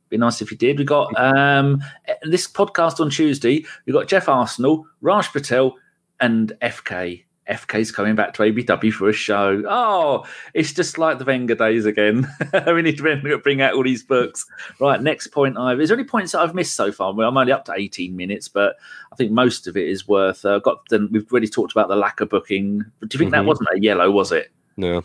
Be 0.07 0.17
nice 0.17 0.41
if 0.41 0.49
you 0.49 0.57
did. 0.57 0.79
We 0.79 0.85
got 0.85 1.13
um, 1.19 1.83
this 2.23 2.47
podcast 2.47 2.99
on 2.99 3.09
Tuesday. 3.09 3.65
We 3.85 3.93
got 3.93 4.07
Jeff 4.07 4.29
Arsenal, 4.29 4.87
Raj 5.01 5.31
Patel, 5.31 5.75
and 6.19 6.53
FK. 6.61 7.25
FK's 7.49 7.91
coming 7.91 8.15
back 8.15 8.33
to 8.33 8.43
ABW 8.43 8.91
for 8.93 9.09
a 9.09 9.13
show. 9.13 9.63
Oh, 9.67 10.25
it's 10.53 10.73
just 10.73 10.97
like 10.97 11.17
the 11.17 11.25
Wenger 11.25 11.55
days 11.55 11.85
again. 11.85 12.27
we 12.67 12.81
need 12.81 12.97
to 12.97 13.39
bring 13.43 13.61
out 13.61 13.73
all 13.73 13.83
these 13.83 14.03
books. 14.03 14.45
Right, 14.79 15.01
next 15.01 15.27
point. 15.27 15.57
I've 15.57 15.79
is 15.79 15.89
there 15.89 15.97
any 15.97 16.07
points 16.07 16.31
that 16.33 16.41
I've 16.41 16.55
missed 16.55 16.75
so 16.75 16.91
far? 16.91 17.13
Well, 17.13 17.27
I'm 17.27 17.37
only 17.37 17.51
up 17.51 17.65
to 17.65 17.73
18 17.75 18.15
minutes, 18.15 18.47
but 18.47 18.75
I 19.11 19.15
think 19.15 19.31
most 19.31 19.67
of 19.67 19.75
it 19.75 19.87
is 19.87 20.07
worth. 20.07 20.45
Uh, 20.45 20.59
got 20.59 20.87
then 20.89 21.09
we've 21.11 21.31
already 21.31 21.47
talked 21.47 21.71
about 21.71 21.87
the 21.87 21.95
lack 21.95 22.21
of 22.21 22.29
booking. 22.29 22.79
Do 22.79 22.83
you 23.01 23.07
think 23.09 23.21
mm-hmm. 23.21 23.31
that 23.31 23.45
wasn't 23.45 23.69
a 23.73 23.79
yellow? 23.79 24.11
Was 24.11 24.31
it? 24.31 24.51
No. 24.77 25.03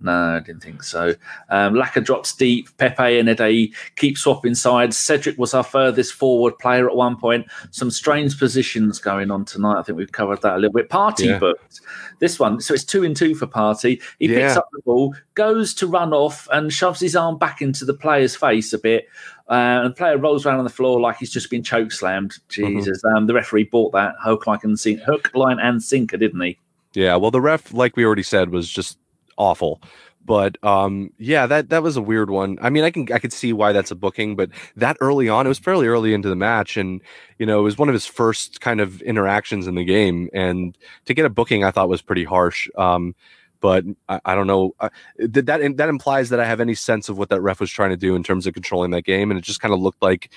No, 0.00 0.36
I 0.36 0.40
didn't 0.40 0.62
think 0.62 0.82
so. 0.82 1.14
Um, 1.48 1.74
Laka 1.74 2.04
drops 2.04 2.34
deep. 2.34 2.68
Pepe 2.78 3.18
and 3.18 3.28
Ede 3.28 3.72
keep 3.96 4.18
swapping 4.18 4.54
sides. 4.54 4.98
Cedric 4.98 5.38
was 5.38 5.54
our 5.54 5.62
furthest 5.62 6.12
forward 6.14 6.58
player 6.58 6.88
at 6.88 6.96
one 6.96 7.16
point. 7.16 7.46
Some 7.70 7.90
strange 7.90 8.38
positions 8.38 8.98
going 8.98 9.30
on 9.30 9.44
tonight. 9.44 9.78
I 9.78 9.82
think 9.82 9.96
we've 9.96 10.12
covered 10.12 10.42
that 10.42 10.56
a 10.56 10.58
little 10.58 10.74
bit. 10.74 10.90
Partey 10.90 11.26
Yeah. 11.26 11.38
booked 11.38 11.80
this 12.18 12.38
one. 12.38 12.60
So 12.60 12.74
it's 12.74 12.84
two 12.84 13.04
and 13.04 13.16
two 13.16 13.34
for 13.34 13.46
Partey. 13.46 14.02
He 14.18 14.28
picks 14.28 14.56
up 14.56 14.68
the 14.72 14.82
ball, 14.82 15.14
goes 15.34 15.72
to 15.74 15.86
run 15.86 16.12
off, 16.12 16.48
and 16.52 16.72
shoves 16.72 17.00
his 17.00 17.16
arm 17.16 17.38
back 17.38 17.62
into 17.62 17.84
the 17.84 17.94
player's 17.94 18.36
face 18.36 18.72
a 18.72 18.78
bit. 18.78 19.06
Uh, 19.48 19.84
and 19.84 19.90
the 19.90 19.94
player 19.94 20.18
rolls 20.18 20.44
around 20.44 20.58
on 20.58 20.64
the 20.64 20.70
floor 20.70 21.00
like 21.00 21.18
he's 21.18 21.30
just 21.30 21.50
been 21.50 21.62
choke 21.62 21.92
slammed. 21.92 22.32
Mm-hmm. 22.50 22.78
Jesus. 22.78 23.00
Um, 23.16 23.26
the 23.26 23.34
referee 23.34 23.64
bought 23.64 23.92
that 23.92 24.14
hook, 24.22 24.46
line 24.46 24.58
and 24.64 24.78
sink, 24.78 25.00
hook, 25.00 25.30
line, 25.34 25.58
and 25.60 25.82
sinker, 25.82 26.16
didn't 26.16 26.40
he? 26.40 26.58
Yeah, 26.94 27.16
well, 27.16 27.30
the 27.30 27.40
ref, 27.40 27.72
like 27.72 27.96
we 27.96 28.04
already 28.04 28.22
said, 28.22 28.50
was 28.50 28.68
just 28.68 28.98
awful. 29.36 29.80
But 30.24 30.56
um, 30.64 31.10
yeah, 31.18 31.46
that 31.46 31.68
that 31.68 31.82
was 31.82 31.96
a 31.96 32.02
weird 32.02 32.30
one. 32.30 32.58
I 32.62 32.70
mean, 32.70 32.82
I 32.82 32.90
can 32.90 33.06
I 33.12 33.18
could 33.18 33.32
see 33.32 33.52
why 33.52 33.72
that's 33.72 33.90
a 33.90 33.94
booking, 33.94 34.36
but 34.36 34.50
that 34.76 34.96
early 35.00 35.28
on, 35.28 35.44
it 35.44 35.50
was 35.50 35.58
fairly 35.58 35.86
early 35.86 36.14
into 36.14 36.30
the 36.30 36.36
match, 36.36 36.78
and 36.78 37.02
you 37.38 37.44
know, 37.44 37.60
it 37.60 37.62
was 37.62 37.76
one 37.76 37.88
of 37.88 37.92
his 37.92 38.06
first 38.06 38.62
kind 38.62 38.80
of 38.80 39.02
interactions 39.02 39.66
in 39.66 39.74
the 39.74 39.84
game, 39.84 40.30
and 40.32 40.78
to 41.04 41.12
get 41.14 41.26
a 41.26 41.30
booking, 41.30 41.62
I 41.62 41.70
thought 41.70 41.90
was 41.90 42.00
pretty 42.00 42.24
harsh. 42.24 42.68
Um, 42.78 43.14
but 43.60 43.84
I, 44.10 44.20
I 44.26 44.34
don't 44.34 44.46
know. 44.46 44.74
Uh, 44.80 44.88
that 45.18 45.46
that 45.46 45.76
that 45.76 45.88
implies 45.88 46.30
that 46.30 46.40
I 46.40 46.44
have 46.44 46.60
any 46.60 46.74
sense 46.74 47.08
of 47.08 47.18
what 47.18 47.28
that 47.28 47.40
ref 47.42 47.60
was 47.60 47.70
trying 47.70 47.90
to 47.90 47.96
do 47.96 48.14
in 48.14 48.22
terms 48.22 48.46
of 48.46 48.54
controlling 48.54 48.90
that 48.90 49.04
game, 49.04 49.30
and 49.30 49.38
it 49.38 49.42
just 49.42 49.60
kind 49.60 49.74
of 49.74 49.80
looked 49.80 50.02
like 50.02 50.30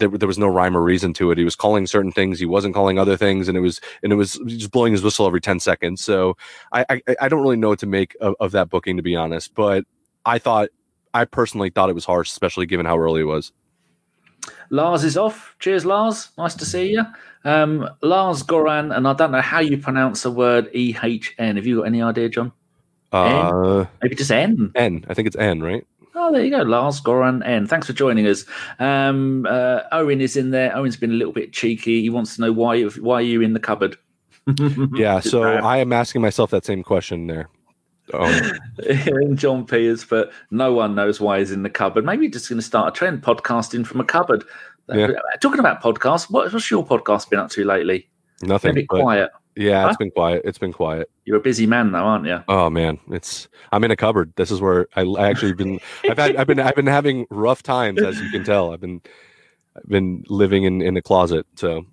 there, 0.00 0.08
there 0.08 0.26
was 0.26 0.38
no 0.38 0.48
rhyme 0.48 0.76
or 0.76 0.82
reason 0.82 1.12
to 1.14 1.30
it. 1.30 1.38
He 1.38 1.44
was 1.44 1.54
calling 1.54 1.86
certain 1.86 2.10
things, 2.10 2.40
he 2.40 2.46
wasn't 2.46 2.74
calling 2.74 2.98
other 2.98 3.16
things, 3.16 3.46
and 3.46 3.56
it 3.56 3.60
was 3.60 3.80
and 4.02 4.12
it 4.12 4.16
was 4.16 4.40
just 4.46 4.72
blowing 4.72 4.92
his 4.92 5.02
whistle 5.02 5.26
every 5.26 5.40
ten 5.40 5.60
seconds. 5.60 6.00
So 6.02 6.36
I 6.72 6.84
I, 6.90 7.16
I 7.20 7.28
don't 7.28 7.42
really 7.42 7.56
know 7.56 7.68
what 7.68 7.78
to 7.80 7.86
make 7.86 8.16
of, 8.20 8.34
of 8.40 8.50
that 8.52 8.68
booking, 8.68 8.96
to 8.96 9.02
be 9.02 9.14
honest. 9.14 9.54
But 9.54 9.84
I 10.26 10.38
thought 10.38 10.70
I 11.14 11.24
personally 11.24 11.70
thought 11.70 11.90
it 11.90 11.94
was 11.94 12.04
harsh, 12.04 12.30
especially 12.30 12.66
given 12.66 12.86
how 12.86 12.98
early 12.98 13.20
it 13.20 13.24
was. 13.24 13.52
Lars 14.70 15.04
is 15.04 15.16
off. 15.16 15.54
Cheers, 15.58 15.84
Lars. 15.84 16.30
Nice 16.38 16.54
to 16.54 16.64
see 16.64 16.92
you. 16.92 17.04
Um, 17.44 17.88
Lars 18.02 18.42
Goran, 18.42 18.96
and 18.96 19.06
I 19.06 19.12
don't 19.12 19.32
know 19.32 19.40
how 19.40 19.60
you 19.60 19.78
pronounce 19.78 20.22
the 20.22 20.30
word 20.30 20.70
E 20.74 20.96
H 21.02 21.34
N. 21.38 21.56
Have 21.56 21.66
you 21.66 21.78
got 21.78 21.86
any 21.86 22.02
idea, 22.02 22.28
Jon? 22.28 22.52
Uh, 23.12 23.84
Maybe 24.02 24.14
just 24.14 24.30
N. 24.30 24.72
N. 24.74 25.04
I 25.08 25.14
think 25.14 25.26
it's 25.26 25.36
N, 25.36 25.62
right? 25.62 25.84
Oh, 26.14 26.32
there 26.32 26.44
you 26.44 26.50
go, 26.50 26.62
Lars 26.62 27.00
Goran 27.00 27.42
and 27.44 27.68
Thanks 27.68 27.86
for 27.86 27.92
joining 27.92 28.26
us. 28.26 28.44
Um, 28.78 29.46
uh, 29.48 29.82
Owen 29.92 30.20
is 30.20 30.36
in 30.36 30.50
there. 30.50 30.76
Owen's 30.76 30.96
been 30.96 31.12
a 31.12 31.14
little 31.14 31.32
bit 31.32 31.52
cheeky. 31.52 32.00
He 32.00 32.10
wants 32.10 32.34
to 32.34 32.42
know 32.42 32.52
why 32.52 32.74
you 32.74 32.90
why 32.90 33.16
are 33.16 33.22
you 33.22 33.42
in 33.42 33.52
the 33.52 33.60
cupboard? 33.60 33.96
Yeah. 34.94 35.20
So 35.20 35.42
I 35.44 35.78
am 35.78 35.92
asking 35.92 36.22
myself 36.22 36.50
that 36.50 36.64
same 36.64 36.82
question 36.82 37.28
there. 37.28 37.48
And 38.12 39.38
John 39.38 39.64
Peters, 39.64 40.04
but 40.04 40.32
no 40.50 40.72
one 40.72 40.96
knows 40.96 41.20
why 41.20 41.38
he's 41.38 41.52
in 41.52 41.62
the 41.62 41.70
cupboard. 41.70 42.04
Maybe 42.04 42.24
you're 42.24 42.32
just 42.32 42.48
going 42.48 42.58
to 42.58 42.66
start 42.66 42.88
a 42.88 42.96
trend 42.96 43.22
podcasting 43.22 43.86
from 43.86 44.00
a 44.00 44.04
cupboard. 44.04 44.44
Yeah. 44.88 45.12
Talking 45.40 45.60
about 45.60 45.80
podcasts, 45.80 46.28
what, 46.30 46.52
what's 46.52 46.68
your 46.70 46.84
podcast 46.84 47.30
been 47.30 47.38
up 47.38 47.50
to 47.50 47.64
lately? 47.64 48.08
Been 48.40 48.50
a 48.50 48.54
nothing. 48.54 48.74
bit 48.74 48.88
quiet. 48.88 49.30
Yeah, 49.56 49.82
Huh? 49.82 49.88
it's 49.88 49.96
been 49.96 50.10
quiet. 50.10 50.42
It's 50.44 50.58
been 50.58 50.72
quiet. 50.72 51.10
You're 51.24 51.36
a 51.38 51.40
busy 51.40 51.66
man, 51.66 51.92
though, 51.92 51.98
aren't 51.98 52.26
you? 52.26 52.42
Oh 52.48 52.70
man, 52.70 52.98
it's 53.10 53.48
I'm 53.72 53.84
in 53.84 53.90
a 53.90 53.96
cupboard. 53.96 54.32
This 54.36 54.50
is 54.50 54.60
where 54.60 54.88
I, 54.96 55.02
I 55.02 55.28
actually 55.28 55.52
been. 55.52 55.80
I've 56.08 56.18
had 56.18 56.36
I've 56.36 56.46
been 56.46 56.60
I've 56.60 56.74
been 56.74 56.86
having 56.86 57.26
rough 57.30 57.62
times, 57.62 58.02
as 58.02 58.20
you 58.20 58.30
can 58.30 58.44
tell. 58.44 58.72
I've 58.72 58.80
been 58.80 59.00
I've 59.76 59.88
been 59.88 60.24
living 60.28 60.64
in 60.64 60.82
in 60.82 60.96
a 60.96 61.02
closet. 61.02 61.46
So 61.56 61.86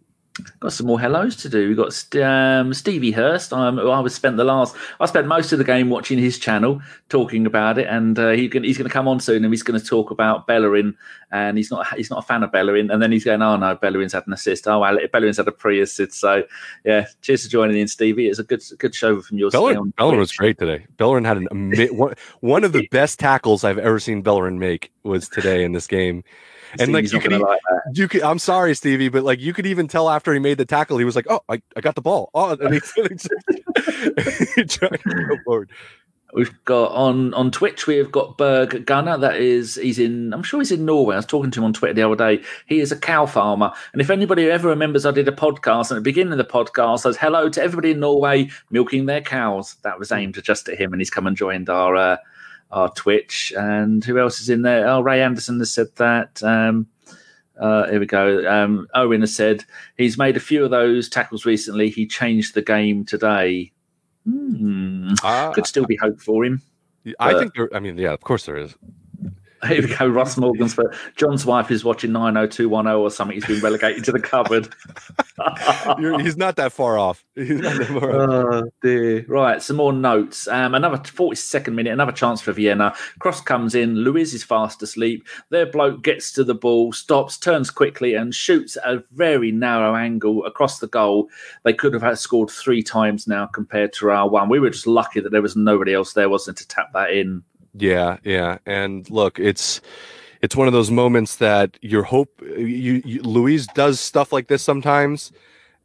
Got 0.60 0.74
some 0.74 0.88
more 0.88 1.00
hellos 1.00 1.36
to 1.38 1.50
do. 1.50 1.68
We've 1.68 1.78
got 1.78 2.16
um, 2.22 2.74
Stevie 2.74 3.12
Hurst. 3.12 3.54
Um, 3.54 3.80
I 3.80 4.00
was 4.00 4.14
spent 4.14 4.38
the 4.38 4.44
last. 4.44 4.76
I 5.00 5.06
spent 5.08 5.28
most 5.28 5.52
of 5.52 5.58
the 5.58 5.64
game 5.64 5.90
watching 5.90 6.18
his 6.18 6.38
channel, 6.38 6.82
talking 7.10 7.46
about 7.46 7.78
it, 7.78 7.88
and 7.88 8.18
uh, 8.20 8.32
he 8.32 8.48
can, 8.48 8.64
he's 8.64 8.78
going 8.78 8.88
to 8.88 8.94
come 8.94 9.08
on 9.08 9.20
soon, 9.20 9.44
and 9.44 9.54
he's 9.54 9.64
going 9.64 9.80
to 9.80 9.86
talk 9.86 10.12
about 10.12 10.46
Bellerin, 10.46 10.96
and 11.32 11.58
he's 11.58 11.72
not 11.72 11.88
he's 11.96 12.10
not 12.10 12.20
a 12.20 12.22
fan 12.22 12.44
of 12.44 12.52
Bellerin, 12.52 12.92
and 12.92 13.02
then 13.02 13.12
he's 13.12 13.24
going, 13.24 13.42
oh 13.42 13.58
no, 13.58 13.76
Bellerin's 13.76 14.14
had 14.14 14.28
an 14.28 14.34
assist. 14.34 14.68
Oh 14.68 14.80
well, 14.80 14.98
Bellerin's 15.12 15.38
had 15.38 15.48
a 15.48 15.52
pre-assist. 15.52 16.14
So 16.20 16.44
yeah, 16.86 17.08
cheers 17.22 17.44
for 17.44 17.50
joining 17.50 17.78
in, 17.78 17.88
Stevie. 17.88 18.28
It's 18.28 18.40
a 18.40 18.44
good 18.44 18.64
good 18.78 18.94
show 18.94 19.22
from 19.22 19.38
your 19.38 19.50
Bellerin, 19.50 19.78
on 19.78 19.90
Bellerin 19.98 20.20
was 20.20 20.32
great 20.32 20.58
today. 20.58 20.86
Bellerin 20.98 21.26
had 21.26 21.38
an 21.38 21.48
one, 21.98 22.14
one 22.42 22.64
of 22.64 22.74
the 22.74 22.88
best 22.92 23.20
tackles 23.20 23.64
I've 23.64 23.80
ever 23.80 24.00
seen 24.00 24.22
Bellerin 24.22 24.60
make 24.60 24.92
was 25.08 25.30
today 25.30 25.64
in 25.64 25.72
this 25.72 25.88
game. 25.88 26.24
And 26.80 26.92
like 26.92 27.12
you 27.12 27.20
could, 27.20 27.32
like 27.32 27.62
you 27.94 28.08
could, 28.08 28.22
I'm 28.24 28.40
sorry, 28.40 28.76
Stevie, 28.76 29.10
but 29.10 29.24
like 29.24 29.40
you 29.40 29.54
could 29.54 29.66
even 29.66 29.88
tell 29.88 30.10
after 30.10 30.34
he 30.34 30.40
made 30.40 30.58
the 30.58 30.66
tackle, 30.66 30.98
he 30.98 31.06
was 31.06 31.16
like, 31.16 31.26
"Oh, 31.30 31.42
I, 31.48 31.62
I 31.76 31.82
got 31.82 31.96
the 31.96 32.02
ball." 32.02 32.30
Oh, 32.34 32.58
and 32.60 32.74
he, 32.74 32.80
he 34.56 34.64
tried 34.66 35.00
to 35.00 35.26
go 35.30 35.38
forward. 35.46 35.72
We've 36.34 36.54
got 36.66 36.92
on 36.92 37.34
on 37.34 37.52
Twitch. 37.52 37.88
We've 37.88 38.12
got 38.12 38.38
Berg 38.38 38.86
Gunner. 38.86 39.18
That 39.18 39.38
is, 39.38 39.76
he's 39.76 39.98
in. 39.98 40.34
I'm 40.34 40.44
sure 40.44 40.60
he's 40.60 40.74
in 40.74 40.86
Norway. 40.86 41.16
I 41.16 41.20
was 41.20 41.26
talking 41.26 41.52
to 41.52 41.60
him 41.62 41.64
on 41.64 41.74
Twitter 41.74 41.94
the 41.94 42.04
other 42.04 42.16
day. 42.16 42.44
He 42.66 42.82
is 42.82 42.92
a 42.92 43.00
cow 43.00 43.26
farmer, 43.26 43.72
and 43.94 44.02
if 44.02 44.10
anybody 44.10 44.50
ever 44.50 44.68
remembers, 44.68 45.06
I 45.06 45.12
did 45.12 45.28
a 45.30 45.32
podcast, 45.32 45.90
and 45.90 45.92
at 45.92 45.96
the 45.96 46.02
beginning 46.02 46.34
of 46.34 46.38
the 46.38 46.44
podcast, 46.44 46.94
I 46.94 46.96
says 46.98 47.18
hello 47.18 47.48
to 47.48 47.64
everybody 47.64 47.92
in 47.92 48.02
Norway 48.02 48.50
milking 48.70 49.06
their 49.06 49.22
cows. 49.22 49.78
That 49.84 50.00
was 50.00 50.12
aimed 50.12 50.42
just 50.44 50.68
at 50.68 50.78
him, 50.78 50.92
and 50.92 51.00
he's 51.00 51.10
come 51.10 51.28
and 51.28 51.38
joined 51.38 51.70
our 51.70 51.96
uh, 51.96 52.18
our 52.72 52.90
Twitch. 52.94 53.54
And 53.58 54.04
who 54.04 54.20
else 54.20 54.40
is 54.42 54.50
in 54.50 54.62
there? 54.62 54.88
Oh, 54.88 55.02
Ray 55.02 55.22
Anderson 55.22 55.60
has 55.60 55.72
said 55.72 55.88
that. 55.96 56.42
Um, 56.44 56.88
uh, 57.60 57.88
here 57.88 58.00
we 58.00 58.06
go. 58.06 58.48
Um, 58.48 58.88
Owen 58.94 59.22
has 59.22 59.36
said 59.36 59.66
he's 59.98 60.18
made 60.18 60.38
a 60.38 60.40
few 60.42 60.64
of 60.64 60.72
those 60.72 61.10
tackles 61.10 61.46
recently. 61.46 61.90
He 61.90 62.06
changed 62.06 62.54
the 62.54 62.62
game 62.62 63.04
today. 63.06 63.72
Hmm. 64.26 65.14
Uh, 65.24 65.52
Could 65.54 65.66
still 65.66 65.86
be 65.86 65.96
hope 65.96 66.20
for 66.20 66.46
him. 66.46 66.62
I 67.20 67.32
but- 67.34 67.40
think 67.40 67.56
there. 67.56 67.70
I 67.74 67.80
mean, 67.80 67.98
yeah, 67.98 68.12
of 68.12 68.22
course 68.22 68.46
there 68.46 68.58
is. 68.58 68.76
Here 69.68 69.82
we 69.82 69.96
go. 69.96 70.08
Ross 70.08 70.38
Morgan's 70.38 70.76
but 70.76 70.88
Jon's 71.16 71.46
wife 71.46 71.72
is 71.72 71.84
watching 71.84 72.12
90210 72.12 72.96
or 72.96 73.12
something. 73.12 73.36
He's 73.36 73.46
been 73.46 73.60
relegated 73.60 74.04
to 74.06 74.12
the 74.12 74.20
cupboard. 74.20 74.70
He's 76.24 76.38
not 76.38 76.56
that 76.56 76.72
far 76.72 76.98
off. 76.98 77.24
He's 77.36 77.62
not 77.62 77.78
that 77.78 77.88
far 77.88 78.22
off. 78.22 78.30
Oh 78.30 78.72
dear. 78.82 79.26
Right, 79.28 79.62
some 79.62 79.78
more 79.78 79.94
notes. 79.94 80.48
Um, 80.48 80.76
another 80.76 80.98
42nd 80.98 81.74
minute, 81.74 81.94
another 81.94 82.12
chance 82.12 82.42
for 82.42 82.52
Vienna. 82.54 82.96
Cross 83.20 83.42
comes 83.42 83.76
in. 83.76 83.96
Luiz 83.96 84.34
is 84.34 84.44
fast 84.44 84.82
asleep. 84.82 85.28
Their 85.50 85.66
bloke 85.66 86.04
gets 86.04 86.32
to 86.34 86.44
the 86.44 86.56
ball, 86.56 86.92
stops, 86.94 87.38
turns 87.38 87.70
quickly, 87.70 88.14
and 88.14 88.34
shoots 88.34 88.78
at 88.78 88.94
a 88.94 89.04
very 89.12 89.52
narrow 89.52 89.96
angle 89.96 90.46
across 90.46 90.80
the 90.80 90.88
goal. 90.88 91.30
They 91.64 91.74
could 91.74 91.94
have 91.94 92.04
had 92.04 92.18
scored 92.18 92.50
three 92.50 92.84
times 92.84 93.28
now 93.28 93.46
compared 93.46 93.94
to 93.94 94.10
our 94.10 94.30
one. 94.30 94.50
We 94.50 94.60
were 94.60 94.70
just 94.70 94.88
lucky 94.88 95.20
that 95.20 95.32
there 95.32 95.42
was 95.42 95.56
nobody 95.56 95.94
else 95.94 96.14
there, 96.14 96.30
wasn't 96.30 96.60
it, 96.60 96.64
to 96.64 96.68
tap 96.68 96.94
that 96.94 97.12
in. 97.12 97.44
Yeah, 97.74 98.18
yeah. 98.24 98.58
And 98.66 99.10
look, 99.10 99.40
it's 99.40 99.82
it's 100.42 100.56
one 100.56 100.68
of 100.68 100.74
those 100.74 100.92
moments 100.92 101.38
that 101.38 101.78
your 101.82 102.04
hope 102.04 102.42
you, 102.42 103.02
you 103.06 103.22
Luiz 103.22 103.68
does 103.68 104.00
stuff 104.00 104.32
like 104.32 104.48
this 104.48 104.64
sometimes, 104.64 105.32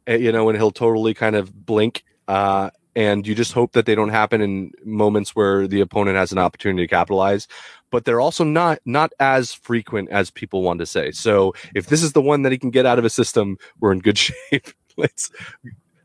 eh, 0.07 0.17
you 0.17 0.31
know, 0.31 0.49
and 0.49 0.57
he'll 0.57 0.71
totally 0.71 1.13
kind 1.13 1.35
of 1.35 1.65
blink. 1.65 2.03
Uh, 2.27 2.69
and 2.95 3.25
you 3.27 3.35
just 3.35 3.53
hope 3.53 3.73
that 3.73 3.85
they 3.87 3.95
don't 3.95 4.09
happen 4.09 4.41
in 4.41 4.71
moments 4.85 5.35
where 5.35 5.67
the 5.67 5.81
opponent 5.81 6.17
has 6.17 6.31
an 6.31 6.37
opportunity 6.37 6.83
to 6.83 6.87
capitalize. 6.87 7.47
But 7.91 8.05
they're 8.05 8.21
also 8.21 8.43
not 8.43 8.79
not 8.85 9.13
as 9.19 9.53
frequent 9.53 10.09
as 10.09 10.31
people 10.31 10.63
want 10.63 10.79
to 10.79 10.85
say. 10.85 11.11
So 11.11 11.53
if 11.75 11.87
this 11.87 12.03
is 12.03 12.13
the 12.13 12.21
one 12.21 12.43
that 12.43 12.51
he 12.51 12.57
can 12.57 12.71
get 12.71 12.85
out 12.85 12.97
of 12.97 13.03
his 13.03 13.13
system, 13.13 13.57
we're 13.79 13.91
in 13.93 13.99
good 13.99 14.17
shape. 14.19 14.67
Let's, 14.97 15.31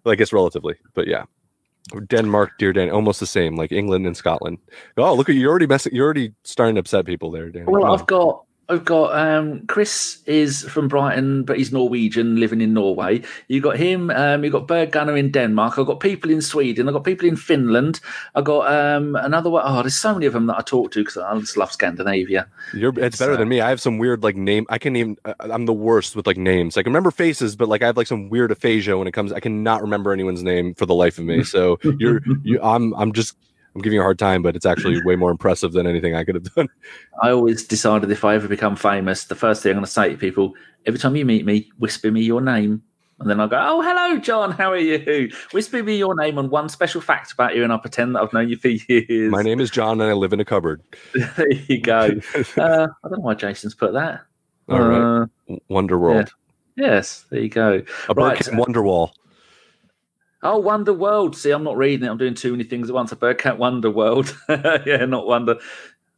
I 0.07 0.15
guess, 0.17 0.33
relatively. 0.33 0.77
But 0.95 1.07
yeah. 1.09 1.25
Denmark, 2.09 2.53
dear 2.59 2.73
Dan, 2.73 2.91
almost 2.91 3.21
the 3.21 3.27
same, 3.27 3.57
like 3.57 3.73
England 3.73 4.07
and 4.07 4.17
Scotland. 4.17 4.59
Oh, 4.97 5.15
look 5.15 5.29
at 5.29 5.35
you! 5.35 5.43
You're 5.43 5.51
already 5.51 5.67
messing. 5.67 5.95
You're 5.95 6.05
already 6.05 6.33
starting 6.45 6.77
to 6.77 6.81
upset 6.81 7.07
people 7.07 7.31
there, 7.31 7.51
Dan. 7.51 7.67
Well. 7.67 7.93
I've 7.93 8.07
got 8.07 8.45
I've 8.71 8.85
got 8.85 9.17
um, 9.19 9.65
Chris 9.67 10.19
is 10.27 10.63
from 10.65 10.89
Brighton, 10.89 11.45
but 11.45 11.57
he's 11.57 11.73
Norwegian, 11.73 12.39
living 12.39 12.61
in 12.61 12.75
Norway. 12.75 13.23
You 13.49 13.63
got 13.63 13.79
him. 13.79 14.11
Um, 14.11 14.45
you 14.45 14.51
got 14.51 14.67
Berg 14.67 14.91
Gunner 14.93 15.17
in 15.17 15.31
Denmark. 15.31 15.79
I've 15.79 15.87
got 15.87 16.01
people 16.01 16.31
in 16.31 16.43
Sweden. 16.43 16.87
I've 16.87 16.93
got 16.95 17.05
people 17.05 17.27
in 17.27 17.37
Finland. 17.37 18.01
I've 18.35 18.45
got 18.45 18.71
um, 18.71 19.17
another 19.17 19.49
one. 19.49 19.63
Oh, 19.65 19.81
there's 19.83 19.97
so 19.97 20.13
many 20.13 20.27
of 20.27 20.35
them 20.35 20.47
that 20.49 20.59
I 20.59 20.61
talk 20.63 20.91
to 20.93 21.01
because 21.01 21.17
I 21.17 21.39
just 21.39 21.57
love 21.57 21.73
Scandinavia. 21.73 22.47
You're 22.75 22.93
it's 22.99 23.19
better 23.19 23.33
So- 23.35 23.39
than 23.39 23.49
me. 23.49 23.63
I 23.63 23.71
have 23.71 23.81
some 23.81 23.97
weird 23.97 24.23
like 24.23 24.37
name. 24.37 24.67
I 24.69 24.77
can 24.79 24.97
even. 24.97 25.17
uh, 25.25 25.33
I'm 25.41 25.65
the 25.65 25.73
worst 25.73 26.15
with 26.15 26.27
like 26.27 26.37
names. 26.37 26.77
I 26.77 26.83
can 26.83 26.93
remember 26.93 27.11
faces, 27.11 27.57
but 27.57 27.69
like 27.69 27.83
I 27.83 27.87
have 27.87 27.97
like 27.97 28.07
some 28.07 28.29
weird 28.29 28.51
aphasia 28.51 28.99
when 28.99 29.09
it 29.09 29.13
comes. 29.13 29.33
I 29.33 29.41
cannot 29.41 29.81
remember 29.81 30.13
anyone's 30.13 30.43
name 30.43 30.75
for 30.75 30.85
the 30.85 30.95
life 30.95 31.19
of 31.19 31.25
me. 31.25 31.43
So 31.43 31.79
you're 31.99 32.21
you. 32.45 32.61
I'm 32.63 32.93
I'm 32.95 33.13
just. 33.13 33.35
I'm 33.79 33.83
giving 33.83 33.95
you 33.95 34.01
a 34.01 34.05
hard 34.05 34.19
time, 34.19 34.43
but 34.43 34.57
it's 34.57 34.67
actually 34.67 35.01
way 35.05 35.15
more 35.15 35.31
impressive 35.31 35.71
than 35.73 35.87
anything 35.87 36.17
I 36.17 36.25
could 36.25 36.35
have 36.35 36.55
done. 36.55 36.69
I 37.23 37.31
always 37.31 37.65
decided 37.65 38.11
if 38.11 38.25
I 38.25 38.35
ever 38.35 38.49
become 38.49 38.75
famous, 38.75 39.25
the 39.25 39.37
first 39.37 39.63
thing 39.63 39.71
I'm 39.71 39.77
going 39.77 39.85
to 39.85 39.91
say 39.91 40.11
to 40.11 40.17
people 40.17 40.55
every 40.85 40.99
time 40.99 41.15
you 41.15 41.25
meet 41.25 41.45
me, 41.47 41.71
whisper 41.79 42.11
me 42.11 42.23
your 42.23 42.41
name. 42.41 42.83
And 43.21 43.31
then 43.31 43.41
I'll 43.41 43.47
go, 43.49 43.57
oh, 43.61 43.81
hello, 43.81 44.19
John. 44.19 44.51
How 44.51 44.73
are 44.73 44.77
you? 44.79 45.31
Whisper 45.53 45.81
me 45.85 45.97
your 45.97 46.17
name 46.17 46.39
and 46.39 46.51
one 46.51 46.69
special 46.69 47.01
fact 47.01 47.31
about 47.33 47.55
you, 47.55 47.63
and 47.63 47.73
I'll 47.73 47.79
pretend 47.79 48.17
that 48.17 48.23
I've 48.23 48.33
known 48.33 48.49
you 48.49 48.57
for 48.57 48.69
years. 48.69 49.31
My 49.31 49.43
name 49.43 49.61
is 49.61 49.71
John, 49.71 50.01
and 50.01 50.11
I 50.11 50.15
live 50.15 50.33
in 50.33 50.41
a 50.41 50.45
cupboard. 50.45 50.83
there 51.37 51.53
you 51.53 51.81
go. 51.81 52.11
Uh, 52.57 52.89
I 53.05 53.09
don't 53.09 53.19
know 53.19 53.25
why 53.25 53.35
Jason's 53.35 53.75
put 53.77 53.93
that. 53.93 54.23
All 54.69 54.81
right, 54.81 55.23
Uh, 55.51 55.57
Wonder 55.69 55.99
World, 55.99 56.33
yes, 56.77 57.25
there 57.31 57.41
you 57.41 57.49
go. 57.49 57.83
a 58.09 58.15
right. 58.15 58.39
Wonderwall. 58.39 59.11
Oh, 60.43 60.59
Wonder 60.59 60.93
World. 60.93 61.37
See, 61.37 61.51
I'm 61.51 61.65
not 61.65 61.77
reading 61.77 62.07
it. 62.07 62.11
I'm 62.11 62.19
doing 62.19 62.35
too 62.35 62.53
many 62.53 62.65
things 62.65 62.89
at 62.89 62.95
once. 62.95 63.13
I 63.13 63.17
better 63.17 63.35
count 63.35 63.59
Wonder 63.59 63.91
World. 63.91 64.37
yeah, 64.49 65.05
not 65.05 65.27
Wonder. 65.27 65.59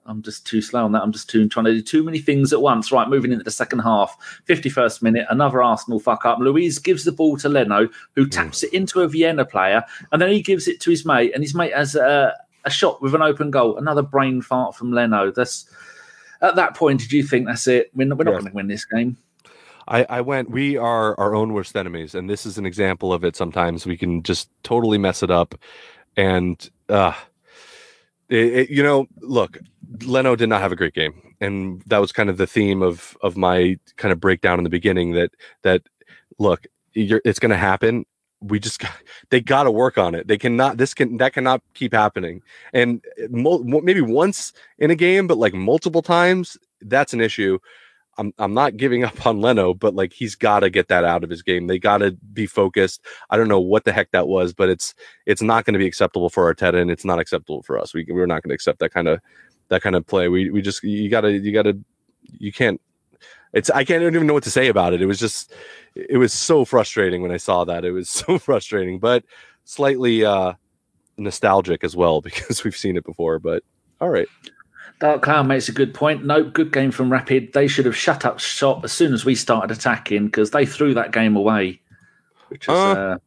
I'm 0.07 0.23
just 0.23 0.47
too 0.47 0.61
slow 0.61 0.85
on 0.85 0.93
that. 0.93 1.03
I'm 1.03 1.13
just 1.13 1.31
too 1.31 1.49
trying 1.49 1.67
to 1.67 1.73
do 1.73 1.83
too 1.83 2.03
many 2.03 2.19
things 2.19 2.53
at 2.53 2.61
once. 2.61 2.91
Right, 2.91 3.09
moving 3.09 3.33
into 3.33 3.45
the 3.45 3.51
second 3.51 3.81
half, 3.81 4.17
51st 4.49 5.03
minute, 5.03 5.27
another 5.31 5.63
Arsenal 5.63 6.01
fuck 6.01 6.27
up. 6.27 6.39
Luiz 6.39 6.79
gives 6.79 7.05
the 7.05 7.13
ball 7.13 7.37
to 7.39 7.49
Leno, 7.49 7.89
who 8.17 8.27
taps 8.27 8.63
it 8.63 8.73
into 8.73 9.01
a 9.01 9.09
Vienna 9.09 9.45
player, 9.45 9.85
and 10.11 10.21
then 10.21 10.31
he 10.31 10.43
gives 10.43 10.69
it 10.69 10.81
to 10.81 10.91
his 10.91 11.07
mate, 11.07 11.33
and 11.35 11.45
his 11.45 11.55
mate 11.55 11.75
has 11.75 11.95
a, 11.95 12.35
a 12.65 12.71
shot 12.71 13.01
with 13.01 13.15
an 13.15 13.23
open 13.23 13.51
goal. 13.51 13.77
Another 13.77 14.03
brain 14.03 14.43
fart 14.43 14.75
from 14.75 14.93
Leno. 14.93 15.31
That's 15.31 15.71
at 16.43 16.57
that 16.57 16.75
point. 16.75 17.01
Did 17.01 17.13
you 17.13 17.23
think 17.23 17.47
that's 17.47 17.67
it? 17.67 17.91
We're 17.95 18.07
not, 18.07 18.19
we're 18.19 18.25
not 18.25 18.33
going 18.33 18.47
to 18.47 18.53
win 18.53 18.69
this 18.69 18.85
game. 18.85 19.17
I, 19.91 20.07
I 20.09 20.21
went, 20.23 20.51
we 20.51 20.79
are 20.79 21.19
our 21.21 21.35
own 21.35 21.53
worst 21.53 21.77
enemies. 21.77 22.15
And 22.15 22.31
this 22.31 22.47
is 22.47 22.57
an 22.57 22.65
example 22.65 23.13
of 23.13 23.25
it. 23.25 23.37
Sometimes 23.37 23.87
we 23.87 23.97
can 23.99 24.23
just 24.23 24.49
totally 24.63 24.97
mess 24.97 25.23
it 25.23 25.31
up. 25.31 25.55
And, 26.17 26.71
uh, 26.89 27.15
it, 28.31 28.53
it, 28.55 28.71
you 28.71 28.83
know, 28.83 29.07
look, 29.19 29.59
Leno 30.05 30.37
did 30.37 30.49
not 30.49 30.61
have 30.61 30.73
a 30.73 30.77
great 30.77 30.95
game, 30.95 31.35
and 31.41 31.83
that 31.87 31.99
was 31.99 32.13
kind 32.13 32.31
of 32.31 32.37
the 32.37 32.47
theme 32.47 32.81
of 32.81 33.17
of 33.23 33.37
my 33.37 33.77
kind 33.97 34.13
of 34.13 34.21
breakdown 34.21 34.59
in 34.59 34.65
the 34.65 34.71
beginning. 34.71 35.13
That 35.13 35.33
that 35.63 35.83
look, 36.39 36.67
it's 36.95 37.41
going 37.41 37.51
to 37.51 37.57
happen. 37.57 38.07
We 38.41 38.61
just 38.61 38.79
got, 38.79 38.93
they 39.31 39.41
got 39.41 39.65
to 39.65 39.71
work 39.71 39.99
on 39.99 40.15
it. 40.15 40.29
They 40.29 40.39
cannot. 40.39 40.79
This 40.79 40.95
can 40.95 41.17
that 41.17 41.33
cannot 41.33 41.63
keep 41.75 41.93
happening. 41.93 42.43
And 42.73 43.05
maybe 43.29 44.01
once 44.01 44.53
in 44.79 44.91
a 44.91 44.95
game, 44.95 45.27
but 45.27 45.39
like 45.39 45.55
multiple 45.55 46.03
times, 46.03 46.57
that's 46.81 47.13
an 47.13 47.21
issue. 47.21 47.59
I'm 48.21 48.35
I'm 48.39 48.53
not 48.53 48.77
giving 48.77 49.03
up 49.03 49.27
on 49.27 49.41
Leno, 49.41 49.73
but 49.73 49.95
like 49.95 50.13
he's 50.13 50.35
got 50.35 50.61
to 50.61 50.69
get 50.69 50.89
that 50.89 51.05
out 51.05 51.25
of 51.25 51.31
his 51.31 51.43
game. 51.43 51.67
They 51.67 51.79
got 51.79 51.99
to 51.99 52.13
be 52.35 52.47
focused. 52.47 53.03
I 53.31 53.39
don't 53.39 53.49
know 53.49 53.61
what 53.61 53.85
the 53.85 53.93
heck 53.93 54.11
that 54.11 54.29
was, 54.29 54.53
but 54.53 54.69
it's 54.69 54.95
it's 55.25 55.41
not 55.41 55.65
going 55.65 55.73
to 55.73 55.79
be 55.79 55.87
acceptable 55.87 56.29
for 56.29 56.55
Arteta, 56.55 56.81
and 56.81 56.91
it's 56.91 57.05
not 57.05 57.19
acceptable 57.19 57.63
for 57.63 57.79
us. 57.79 57.95
We 57.95 58.07
we're 58.09 58.27
not 58.27 58.43
going 58.43 58.51
to 58.51 58.55
accept 58.55 58.79
that 58.81 58.93
kind 58.93 59.09
of 59.09 59.21
that 59.69 59.81
kind 59.81 59.97
of 59.97 60.07
play. 60.07 60.29
We 60.29 60.51
we 60.51 60.61
just 60.61 60.85
you 60.85 61.09
gotta 61.09 61.33
you 61.33 61.51
gotta 61.51 61.79
you 62.23 62.53
can't. 62.53 62.79
It's 63.55 63.71
I 63.71 63.85
can't 63.85 64.03
even 64.03 64.27
know 64.27 64.35
what 64.35 64.45
to 64.45 64.51
say 64.51 64.69
about 64.69 64.93
it. 64.93 65.01
It 65.01 65.07
was 65.07 65.19
just 65.19 65.55
it 65.95 66.19
was 66.19 66.35
so 66.35 66.67
frustrating 66.67 67.23
when 67.23 67.33
I 67.33 67.39
saw 67.39 67.65
that. 67.65 67.87
It 67.87 67.93
was 67.93 68.11
so 68.11 68.39
frustrating, 68.39 68.99
but 68.99 69.25
slightly 69.65 70.27
uh 70.27 70.53
nostalgic 71.17 71.85
as 71.85 71.97
well 71.97 72.21
because 72.23 72.65
we've 72.65 72.77
seen 72.77 72.99
it 72.99 73.05
before. 73.05 73.39
But 73.39 73.65
all 73.99 74.11
right. 74.11 74.29
Dark 75.01 75.23
Cloud 75.23 75.47
makes 75.49 75.69
a 75.69 75.73
good 75.73 75.95
point. 75.95 76.27
No, 76.27 76.45
good 76.45 76.73
game 76.73 76.91
from 76.91 77.11
Rapid. 77.11 77.55
They 77.55 77.67
should 77.67 77.87
have 77.87 77.97
shut 77.97 78.27
up 78.27 78.39
shop 78.39 78.85
as 78.85 78.93
soon 78.93 79.15
as 79.15 79.25
we 79.25 79.35
started 79.35 79.71
attacking 79.71 80.27
because 80.27 80.51
they 80.51 80.67
threw 80.67 80.93
that 80.93 81.11
game 81.11 81.37
away, 81.37 81.81
which 82.49 82.65
is 82.69 82.75
uh, 82.75 82.93
uh, 82.93 83.19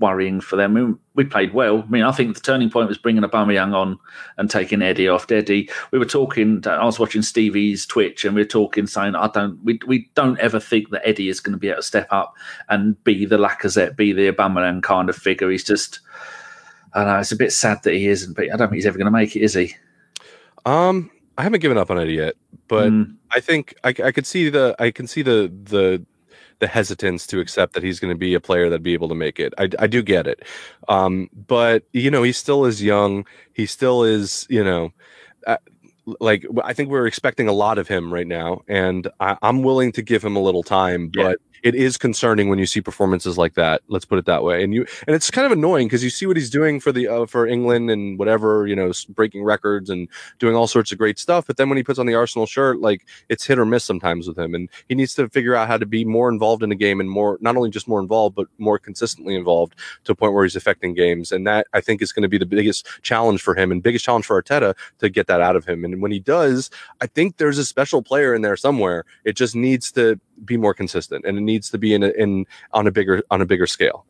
worrying 0.00 0.40
for 0.40 0.56
them. 0.56 0.74
We, 0.74 0.94
we, 1.14 1.24
played 1.24 1.54
well. 1.54 1.82
I 1.82 1.86
mean, 1.86 2.02
I 2.02 2.10
think 2.10 2.34
the 2.34 2.40
turning 2.40 2.70
point 2.70 2.88
was 2.88 2.98
bringing 2.98 3.22
Aubameyang 3.22 3.72
on 3.72 4.00
and 4.36 4.50
taking 4.50 4.82
Eddie 4.82 5.08
off. 5.08 5.30
Eddie, 5.30 5.70
we 5.92 6.00
were 6.00 6.04
talking. 6.04 6.60
I 6.66 6.84
was 6.84 6.98
watching 6.98 7.22
Stevie's 7.22 7.86
Twitch, 7.86 8.24
and 8.24 8.34
we 8.34 8.40
were 8.40 8.46
talking, 8.46 8.88
saying, 8.88 9.14
"I 9.14 9.28
don't, 9.28 9.62
we, 9.62 9.78
we 9.86 10.10
don't 10.16 10.40
ever 10.40 10.58
think 10.58 10.90
that 10.90 11.06
Eddie 11.06 11.28
is 11.28 11.38
going 11.38 11.52
to 11.52 11.58
be 11.58 11.68
able 11.68 11.76
to 11.76 11.82
step 11.84 12.08
up 12.10 12.34
and 12.68 13.02
be 13.04 13.26
the 13.26 13.38
Lacazette, 13.38 13.94
be 13.94 14.12
the 14.12 14.32
Aubameyang 14.32 14.82
kind 14.82 15.08
of 15.08 15.14
figure." 15.14 15.50
He's 15.50 15.62
just, 15.62 16.00
I 16.94 17.04
know, 17.04 17.20
it's 17.20 17.30
a 17.30 17.36
bit 17.36 17.52
sad 17.52 17.84
that 17.84 17.94
he 17.94 18.08
isn't, 18.08 18.34
but 18.34 18.46
I 18.52 18.56
don't 18.56 18.70
think 18.70 18.74
he's 18.74 18.86
ever 18.86 18.98
going 18.98 19.04
to 19.04 19.12
make 19.12 19.36
it, 19.36 19.42
is 19.42 19.54
he? 19.54 19.76
Um, 20.64 21.10
I 21.38 21.42
haven't 21.42 21.60
given 21.60 21.78
up 21.78 21.90
on 21.90 21.98
it 21.98 22.08
yet, 22.08 22.34
but 22.68 22.90
mm. 22.90 23.14
I 23.30 23.40
think 23.40 23.74
I, 23.84 23.88
I 23.88 24.12
could 24.12 24.26
see 24.26 24.48
the 24.48 24.76
I 24.78 24.90
can 24.90 25.06
see 25.06 25.22
the 25.22 25.52
the 25.64 26.04
the 26.58 26.66
hesitance 26.68 27.26
to 27.26 27.40
accept 27.40 27.72
that 27.72 27.82
he's 27.82 27.98
going 27.98 28.12
to 28.12 28.18
be 28.18 28.34
a 28.34 28.40
player 28.40 28.68
that'd 28.68 28.82
be 28.82 28.94
able 28.94 29.08
to 29.08 29.14
make 29.14 29.40
it. 29.40 29.52
I, 29.58 29.68
I 29.80 29.86
do 29.88 30.02
get 30.02 30.26
it, 30.26 30.44
um, 30.88 31.28
but 31.48 31.84
you 31.92 32.10
know 32.10 32.22
he 32.22 32.32
still 32.32 32.64
is 32.64 32.82
young. 32.82 33.26
He 33.52 33.66
still 33.66 34.04
is 34.04 34.46
you 34.48 34.62
know. 34.62 34.92
Uh, 35.46 35.56
like 36.18 36.44
I 36.64 36.72
think 36.72 36.90
we're 36.90 37.06
expecting 37.06 37.48
a 37.48 37.52
lot 37.52 37.78
of 37.78 37.88
him 37.88 38.12
right 38.12 38.26
now, 38.26 38.62
and 38.68 39.08
I, 39.20 39.36
am 39.42 39.62
willing 39.62 39.92
to 39.92 40.02
give 40.02 40.24
him 40.24 40.36
a 40.36 40.40
little 40.40 40.64
time. 40.64 41.10
Yeah. 41.14 41.34
It 41.62 41.74
is 41.74 41.96
concerning 41.96 42.48
when 42.48 42.58
you 42.58 42.66
see 42.66 42.80
performances 42.80 43.38
like 43.38 43.54
that. 43.54 43.82
Let's 43.88 44.04
put 44.04 44.18
it 44.18 44.26
that 44.26 44.42
way. 44.42 44.64
And 44.64 44.74
you 44.74 44.86
and 45.06 45.14
it's 45.14 45.30
kind 45.30 45.46
of 45.46 45.52
annoying 45.52 45.86
because 45.86 46.02
you 46.02 46.10
see 46.10 46.26
what 46.26 46.36
he's 46.36 46.50
doing 46.50 46.80
for 46.80 46.92
the 46.92 47.08
uh, 47.08 47.26
for 47.26 47.46
England 47.46 47.90
and 47.90 48.18
whatever 48.18 48.66
you 48.66 48.76
know, 48.76 48.92
breaking 49.10 49.44
records 49.44 49.90
and 49.90 50.08
doing 50.38 50.56
all 50.56 50.66
sorts 50.66 50.92
of 50.92 50.98
great 50.98 51.18
stuff. 51.18 51.46
But 51.46 51.56
then 51.56 51.68
when 51.68 51.76
he 51.76 51.82
puts 51.82 51.98
on 51.98 52.06
the 52.06 52.14
Arsenal 52.14 52.46
shirt, 52.46 52.80
like 52.80 53.06
it's 53.28 53.46
hit 53.46 53.58
or 53.58 53.64
miss 53.64 53.84
sometimes 53.84 54.26
with 54.26 54.38
him, 54.38 54.54
and 54.54 54.68
he 54.88 54.94
needs 54.94 55.14
to 55.14 55.28
figure 55.28 55.54
out 55.54 55.68
how 55.68 55.78
to 55.78 55.86
be 55.86 56.04
more 56.04 56.28
involved 56.28 56.62
in 56.62 56.68
the 56.68 56.74
game 56.74 57.00
and 57.00 57.10
more 57.10 57.38
not 57.40 57.56
only 57.56 57.70
just 57.70 57.88
more 57.88 58.00
involved 58.00 58.36
but 58.36 58.46
more 58.58 58.78
consistently 58.78 59.34
involved 59.34 59.74
to 60.04 60.12
a 60.12 60.14
point 60.14 60.32
where 60.32 60.44
he's 60.44 60.56
affecting 60.56 60.94
games. 60.94 61.32
And 61.32 61.46
that 61.46 61.66
I 61.72 61.80
think 61.80 62.02
is 62.02 62.12
going 62.12 62.22
to 62.22 62.28
be 62.28 62.38
the 62.38 62.46
biggest 62.46 62.86
challenge 63.02 63.42
for 63.42 63.54
him 63.54 63.70
and 63.70 63.82
biggest 63.82 64.04
challenge 64.04 64.26
for 64.26 64.40
Arteta 64.40 64.74
to 64.98 65.08
get 65.08 65.26
that 65.26 65.40
out 65.40 65.56
of 65.56 65.64
him. 65.64 65.84
And 65.84 66.00
when 66.00 66.12
he 66.12 66.18
does, 66.18 66.70
I 67.00 67.06
think 67.06 67.36
there's 67.36 67.58
a 67.58 67.64
special 67.64 68.02
player 68.02 68.34
in 68.34 68.42
there 68.42 68.56
somewhere. 68.56 69.04
It 69.24 69.36
just 69.36 69.54
needs 69.54 69.92
to 69.92 70.18
be 70.44 70.56
more 70.56 70.74
consistent 70.74 71.24
and 71.24 71.38
it 71.38 71.42
needs 71.42 71.70
to 71.70 71.78
be 71.78 71.94
in 71.94 72.02
a, 72.02 72.08
in 72.10 72.46
on 72.72 72.86
a 72.86 72.90
bigger 72.90 73.22
on 73.30 73.40
a 73.40 73.46
bigger 73.46 73.66
scale. 73.66 74.06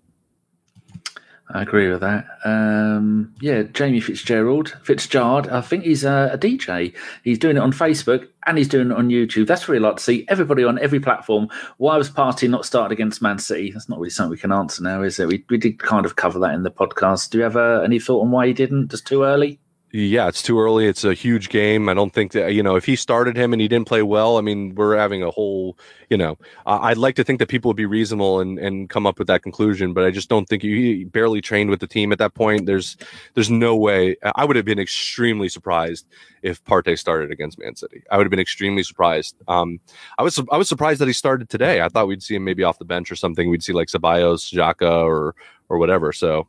I 1.55 1.63
agree 1.63 1.91
with 1.91 2.01
that. 2.01 2.25
Um, 2.45 3.35
yeah, 3.41 3.63
Jamie 3.63 4.01
Fitzgerald, 4.01 4.75
Fitzgerald. 4.83 5.49
I 5.49 5.61
think 5.61 5.85
he's 5.85 6.03
a, 6.03 6.31
a, 6.33 6.39
DJ. 6.39 6.95
He's 7.25 7.39
doing 7.39 7.59
it 7.59 7.63
on 7.63 7.73
Facebook 7.73 8.27
and 8.47 8.57
he's 8.57 8.69
doing 8.69 8.91
it 8.91 8.97
on 8.97 9.11
YouTube. 9.11 9.47
That's 9.47 9.69
really 9.69 9.81
like 9.81 9.97
to 9.97 10.03
see 10.03 10.25
everybody 10.29 10.65
on 10.65 10.79
every 10.79 10.99
platform. 10.99 11.49
Why 11.77 11.99
was 11.99 12.11
Partey 12.11 12.49
not 12.49 12.65
started 12.65 12.93
against 12.93 13.21
Man 13.21 13.39
City? 13.39 13.71
That's 13.71 13.89
not 13.89 13.99
really 13.99 14.09
something 14.09 14.31
we 14.31 14.39
can 14.39 14.53
answer 14.53 14.83
now, 14.83 15.03
is 15.03 15.19
it? 15.19 15.29
We, 15.29 15.45
we 15.51 15.59
did 15.59 15.79
kind 15.79 16.07
of 16.07 16.17
cover 16.17 16.39
that 16.39 16.55
in 16.55 16.63
the 16.63 16.71
podcast. 16.71 17.31
Do 17.31 17.39
you 17.39 17.45
have 17.45 17.57
uh, 17.57 17.83
any 17.85 17.99
thought 17.99 18.23
on 18.23 18.31
why 18.31 18.47
he 18.47 18.55
didn't? 18.55 18.91
Just 18.91 19.07
too 19.07 19.25
early? 19.25 19.61
Yeah, 19.95 20.27
it's 20.29 20.43
too 20.43 20.59
early. 20.59 20.87
It's 20.87 21.05
a 21.05 21.13
huge 21.13 21.51
game. 21.51 21.87
I 21.87 21.93
don't 21.93 22.15
think 22.15 22.33
that 22.33 22.55
you 22.55 22.63
know 22.63 22.77
if 22.77 22.87
he 22.87 22.97
started 22.97 23.37
him 23.37 23.53
and 23.53 23.61
he 23.61 23.69
didn't 23.69 23.87
play 23.87 24.03
well. 24.03 24.39
I 24.39 24.41
mean, 24.41 24.75
we're 24.75 24.97
having 24.97 25.23
a 25.23 25.31
whole 25.31 25.77
you 26.09 26.17
know. 26.17 26.39
I'd 26.65 26.97
like 26.97 27.15
to 27.17 27.25
think 27.25 27.41
that 27.41 27.49
people 27.51 27.69
would 27.69 27.77
be 27.77 27.85
reasonable 27.85 28.41
and 28.41 28.59
and 28.59 28.89
come 28.89 29.07
up 29.07 29.19
with 29.19 29.27
that 29.29 29.43
conclusion, 29.43 29.93
but 29.93 30.05
I 30.05 30.11
just 30.11 30.31
don't 30.31 30.49
think 30.49 30.63
he 30.63 31.05
barely 31.05 31.43
trained 31.43 31.69
with 31.69 31.81
the 31.81 31.87
team 31.87 32.11
at 32.11 32.17
that 32.21 32.33
point. 32.33 32.65
There's 32.65 32.97
there's 33.35 33.51
no 33.51 33.77
way. 33.77 34.17
I 34.35 34.47
would 34.47 34.57
have 34.57 34.65
been 34.65 34.79
extremely 34.79 35.51
surprised 35.51 36.07
if 36.41 36.65
Partey 36.65 36.99
started 36.99 37.31
against 37.31 37.59
Man 37.59 37.77
City. 37.77 38.03
I 38.11 38.17
would 38.17 38.25
have 38.25 38.31
been 38.31 38.41
extremely 38.41 38.85
surprised. 38.85 39.37
Um, 39.47 39.79
I 40.19 40.23
was 40.23 40.41
I 40.51 40.57
was 40.57 40.71
surprised 40.71 41.03
that 41.03 41.07
he 41.09 41.13
started 41.13 41.51
today. 41.51 41.83
I 41.83 41.91
thought 41.91 42.09
we'd 42.09 42.23
see 42.23 42.37
him 42.37 42.45
maybe 42.45 42.65
off 42.65 42.79
the 42.79 42.87
bench 42.87 43.13
or 43.13 43.17
something. 43.17 43.51
We'd 43.51 43.63
see 43.63 43.75
like 43.75 43.89
Ceballos, 43.89 44.51
Xhaka, 44.55 45.05
or 45.05 45.35
or 45.69 45.77
whatever. 45.77 46.15
So 46.15 46.49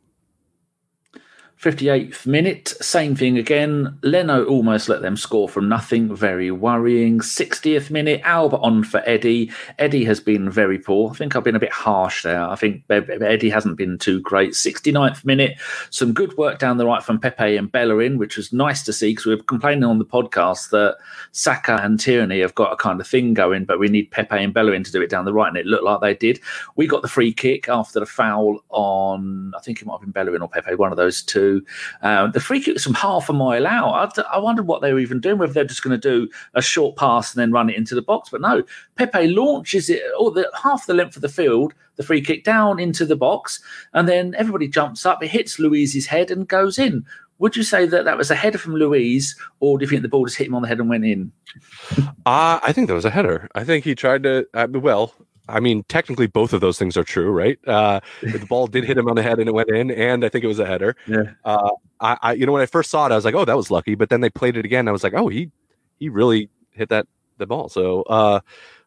58th 1.64 2.26
minute, 2.26 2.68
same 2.82 3.16
thing 3.16 3.38
again. 3.38 3.98
Leno 4.02 4.44
almost 4.44 4.90
let 4.90 5.00
them 5.00 5.16
score 5.16 5.48
from 5.48 5.66
nothing, 5.66 6.14
very 6.14 6.50
worrying. 6.50 7.20
60th 7.20 7.88
minute, 7.88 8.20
Auba 8.22 8.62
on 8.62 8.84
for 8.84 9.02
Eddie. 9.06 9.50
Eddie 9.78 10.04
has 10.04 10.20
been 10.20 10.50
very 10.50 10.78
poor. 10.78 11.10
I 11.10 11.14
think 11.14 11.34
I've 11.34 11.42
been 11.42 11.56
a 11.56 11.60
bit 11.60 11.72
harsh 11.72 12.22
there. 12.22 12.42
I 12.42 12.54
think 12.54 12.82
Eddie 12.90 13.48
hasn't 13.48 13.78
been 13.78 13.96
too 13.96 14.20
great. 14.20 14.50
69th 14.50 15.24
minute, 15.24 15.58
some 15.88 16.12
good 16.12 16.36
work 16.36 16.58
down 16.58 16.76
the 16.76 16.84
right 16.84 17.02
from 17.02 17.18
Pepe 17.18 17.56
and 17.56 17.72
Bellerin, 17.72 18.18
which 18.18 18.36
was 18.36 18.52
nice 18.52 18.82
to 18.82 18.92
see 18.92 19.12
because 19.12 19.24
we 19.24 19.34
were 19.34 19.42
complaining 19.42 19.84
on 19.84 19.98
the 19.98 20.04
podcast 20.04 20.68
that 20.68 20.98
Saka 21.32 21.80
and 21.82 21.98
Tierney 21.98 22.40
have 22.40 22.54
got 22.54 22.74
a 22.74 22.76
kind 22.76 23.00
of 23.00 23.06
thing 23.06 23.32
going, 23.32 23.64
but 23.64 23.78
we 23.78 23.88
need 23.88 24.10
Pepe 24.10 24.36
and 24.36 24.52
Bellerin 24.52 24.84
to 24.84 24.92
do 24.92 25.00
it 25.00 25.08
down 25.08 25.24
the 25.24 25.32
right, 25.32 25.48
and 25.48 25.56
it 25.56 25.64
looked 25.64 25.84
like 25.84 26.02
they 26.02 26.14
did. 26.14 26.40
We 26.76 26.86
got 26.86 27.00
the 27.00 27.08
free 27.08 27.32
kick 27.32 27.70
after 27.70 28.00
the 28.00 28.06
foul 28.06 28.62
on, 28.68 29.54
I 29.56 29.60
think 29.60 29.80
it 29.80 29.86
might 29.86 29.94
have 29.94 30.02
been 30.02 30.10
Bellerin 30.10 30.42
or 30.42 30.48
Pepe, 30.50 30.74
one 30.74 30.90
of 30.90 30.98
those 30.98 31.22
two. 31.22 31.53
Um, 32.02 32.32
the 32.32 32.40
free 32.40 32.60
kick 32.60 32.74
was 32.74 32.84
from 32.84 32.94
half 32.94 33.28
a 33.28 33.32
mile 33.32 33.66
out. 33.66 34.18
I, 34.18 34.22
I 34.22 34.38
wondered 34.38 34.66
what 34.66 34.82
they 34.82 34.92
were 34.92 34.98
even 34.98 35.20
doing, 35.20 35.38
whether 35.38 35.52
they're 35.52 35.64
just 35.64 35.82
going 35.82 35.98
to 35.98 36.08
do 36.08 36.28
a 36.54 36.62
short 36.62 36.96
pass 36.96 37.34
and 37.34 37.40
then 37.40 37.52
run 37.52 37.70
it 37.70 37.76
into 37.76 37.94
the 37.94 38.02
box. 38.02 38.30
But 38.30 38.40
no, 38.40 38.62
Pepe 38.96 39.28
launches 39.28 39.90
it 39.90 40.02
all 40.18 40.30
the 40.30 40.50
half 40.62 40.86
the 40.86 40.94
length 40.94 41.16
of 41.16 41.22
the 41.22 41.28
field, 41.28 41.74
the 41.96 42.02
free 42.02 42.20
kick 42.20 42.44
down 42.44 42.78
into 42.78 43.04
the 43.04 43.16
box, 43.16 43.60
and 43.92 44.08
then 44.08 44.34
everybody 44.36 44.68
jumps 44.68 45.06
up. 45.06 45.22
It 45.22 45.28
hits 45.28 45.58
Luiz's 45.58 46.06
head 46.06 46.30
and 46.30 46.48
goes 46.48 46.78
in. 46.78 47.04
Would 47.38 47.56
you 47.56 47.62
say 47.64 47.86
that 47.86 48.04
that 48.04 48.16
was 48.16 48.30
a 48.30 48.34
header 48.34 48.58
from 48.58 48.76
Louise, 48.76 49.36
or 49.58 49.76
do 49.76 49.84
you 49.84 49.88
think 49.88 50.02
the 50.02 50.08
ball 50.08 50.24
just 50.24 50.38
hit 50.38 50.46
him 50.46 50.54
on 50.54 50.62
the 50.62 50.68
head 50.68 50.78
and 50.78 50.88
went 50.88 51.04
in? 51.04 51.32
uh, 52.26 52.60
I 52.62 52.72
think 52.72 52.88
that 52.88 52.94
was 52.94 53.04
a 53.04 53.10
header. 53.10 53.48
I 53.54 53.64
think 53.64 53.84
he 53.84 53.94
tried 53.94 54.22
to. 54.22 54.46
Uh, 54.54 54.68
well, 54.70 55.12
I 55.48 55.60
mean, 55.60 55.84
technically, 55.88 56.26
both 56.26 56.52
of 56.52 56.60
those 56.60 56.78
things 56.78 56.96
are 56.96 57.04
true, 57.04 57.30
right? 57.30 57.58
Uh, 57.66 58.00
the 58.22 58.44
ball 58.48 58.66
did 58.66 58.84
hit 58.84 58.96
him 58.96 59.08
on 59.08 59.16
the 59.16 59.22
head 59.22 59.38
and 59.38 59.48
it 59.48 59.52
went 59.52 59.68
in, 59.68 59.90
and 59.90 60.24
I 60.24 60.28
think 60.28 60.44
it 60.44 60.48
was 60.48 60.58
a 60.58 60.66
header. 60.66 60.96
Yeah. 61.06 61.32
Uh, 61.44 61.70
I, 62.00 62.16
I, 62.22 62.32
you 62.32 62.46
know, 62.46 62.52
when 62.52 62.62
I 62.62 62.66
first 62.66 62.90
saw 62.90 63.06
it, 63.06 63.12
I 63.12 63.16
was 63.16 63.24
like, 63.24 63.34
"Oh, 63.34 63.44
that 63.44 63.56
was 63.56 63.70
lucky," 63.70 63.94
but 63.94 64.08
then 64.08 64.20
they 64.20 64.30
played 64.30 64.56
it 64.56 64.64
again. 64.64 64.88
I 64.88 64.92
was 64.92 65.04
like, 65.04 65.14
"Oh, 65.14 65.28
he, 65.28 65.50
he 65.98 66.08
really 66.08 66.48
hit 66.70 66.88
that 66.88 67.06
the 67.38 67.46
ball." 67.46 67.68
So, 67.68 68.02
uh, 68.02 68.40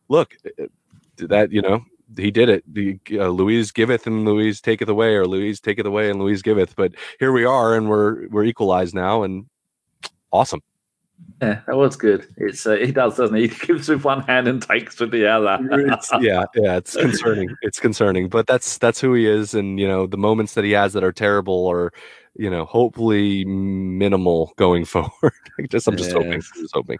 look, 0.09 0.35
uh, 0.59 0.65
that 1.17 1.51
you 1.51 1.61
know, 1.61 1.83
he 2.15 2.31
did 2.31 2.49
it. 2.49 2.63
The 2.73 2.99
uh, 3.13 3.27
Luiz 3.29 3.71
giveth 3.71 4.07
and 4.07 4.25
Luiz 4.25 4.61
taketh 4.61 4.89
away, 4.89 5.15
or 5.15 5.27
Luiz 5.27 5.59
taketh 5.59 5.85
away 5.85 6.09
and 6.09 6.19
Luiz 6.19 6.41
giveth. 6.41 6.75
But 6.75 6.95
here 7.19 7.31
we 7.31 7.45
are, 7.45 7.75
and 7.75 7.89
we're 7.89 8.27
we're 8.29 8.45
equalized 8.45 8.95
now, 8.95 9.23
and 9.23 9.45
awesome. 10.31 10.61
Yeah, 11.41 11.61
that 11.67 11.77
was 11.77 11.95
good. 11.95 12.27
It's 12.37 12.65
uh, 12.65 12.77
he 12.77 12.91
does, 12.91 13.17
doesn't 13.17 13.35
he? 13.35 13.47
He 13.47 13.67
gives 13.67 13.89
with 13.89 14.03
one 14.03 14.21
hand 14.21 14.47
and 14.47 14.61
takes 14.61 14.99
with 14.99 15.11
the 15.11 15.27
other. 15.27 15.59
yeah, 16.19 16.45
yeah, 16.55 16.77
it's 16.77 16.95
concerning. 16.95 17.55
It's 17.61 17.79
concerning, 17.79 18.27
but 18.27 18.47
that's 18.47 18.79
that's 18.79 18.99
who 18.99 19.13
he 19.13 19.27
is, 19.27 19.53
and 19.53 19.79
you 19.79 19.87
know 19.87 20.07
the 20.07 20.17
moments 20.17 20.55
that 20.55 20.63
he 20.63 20.71
has 20.71 20.93
that 20.93 21.03
are 21.03 21.11
terrible 21.11 21.67
are, 21.67 21.93
you 22.35 22.49
know, 22.49 22.65
hopefully 22.65 23.45
minimal 23.45 24.53
going 24.57 24.85
forward. 24.93 25.33
just 25.69 25.87
I'm 25.87 25.95
just 25.95 26.09
yeah. 26.09 26.17
hoping, 26.17 26.41
just 26.41 26.73
hoping. 26.73 26.97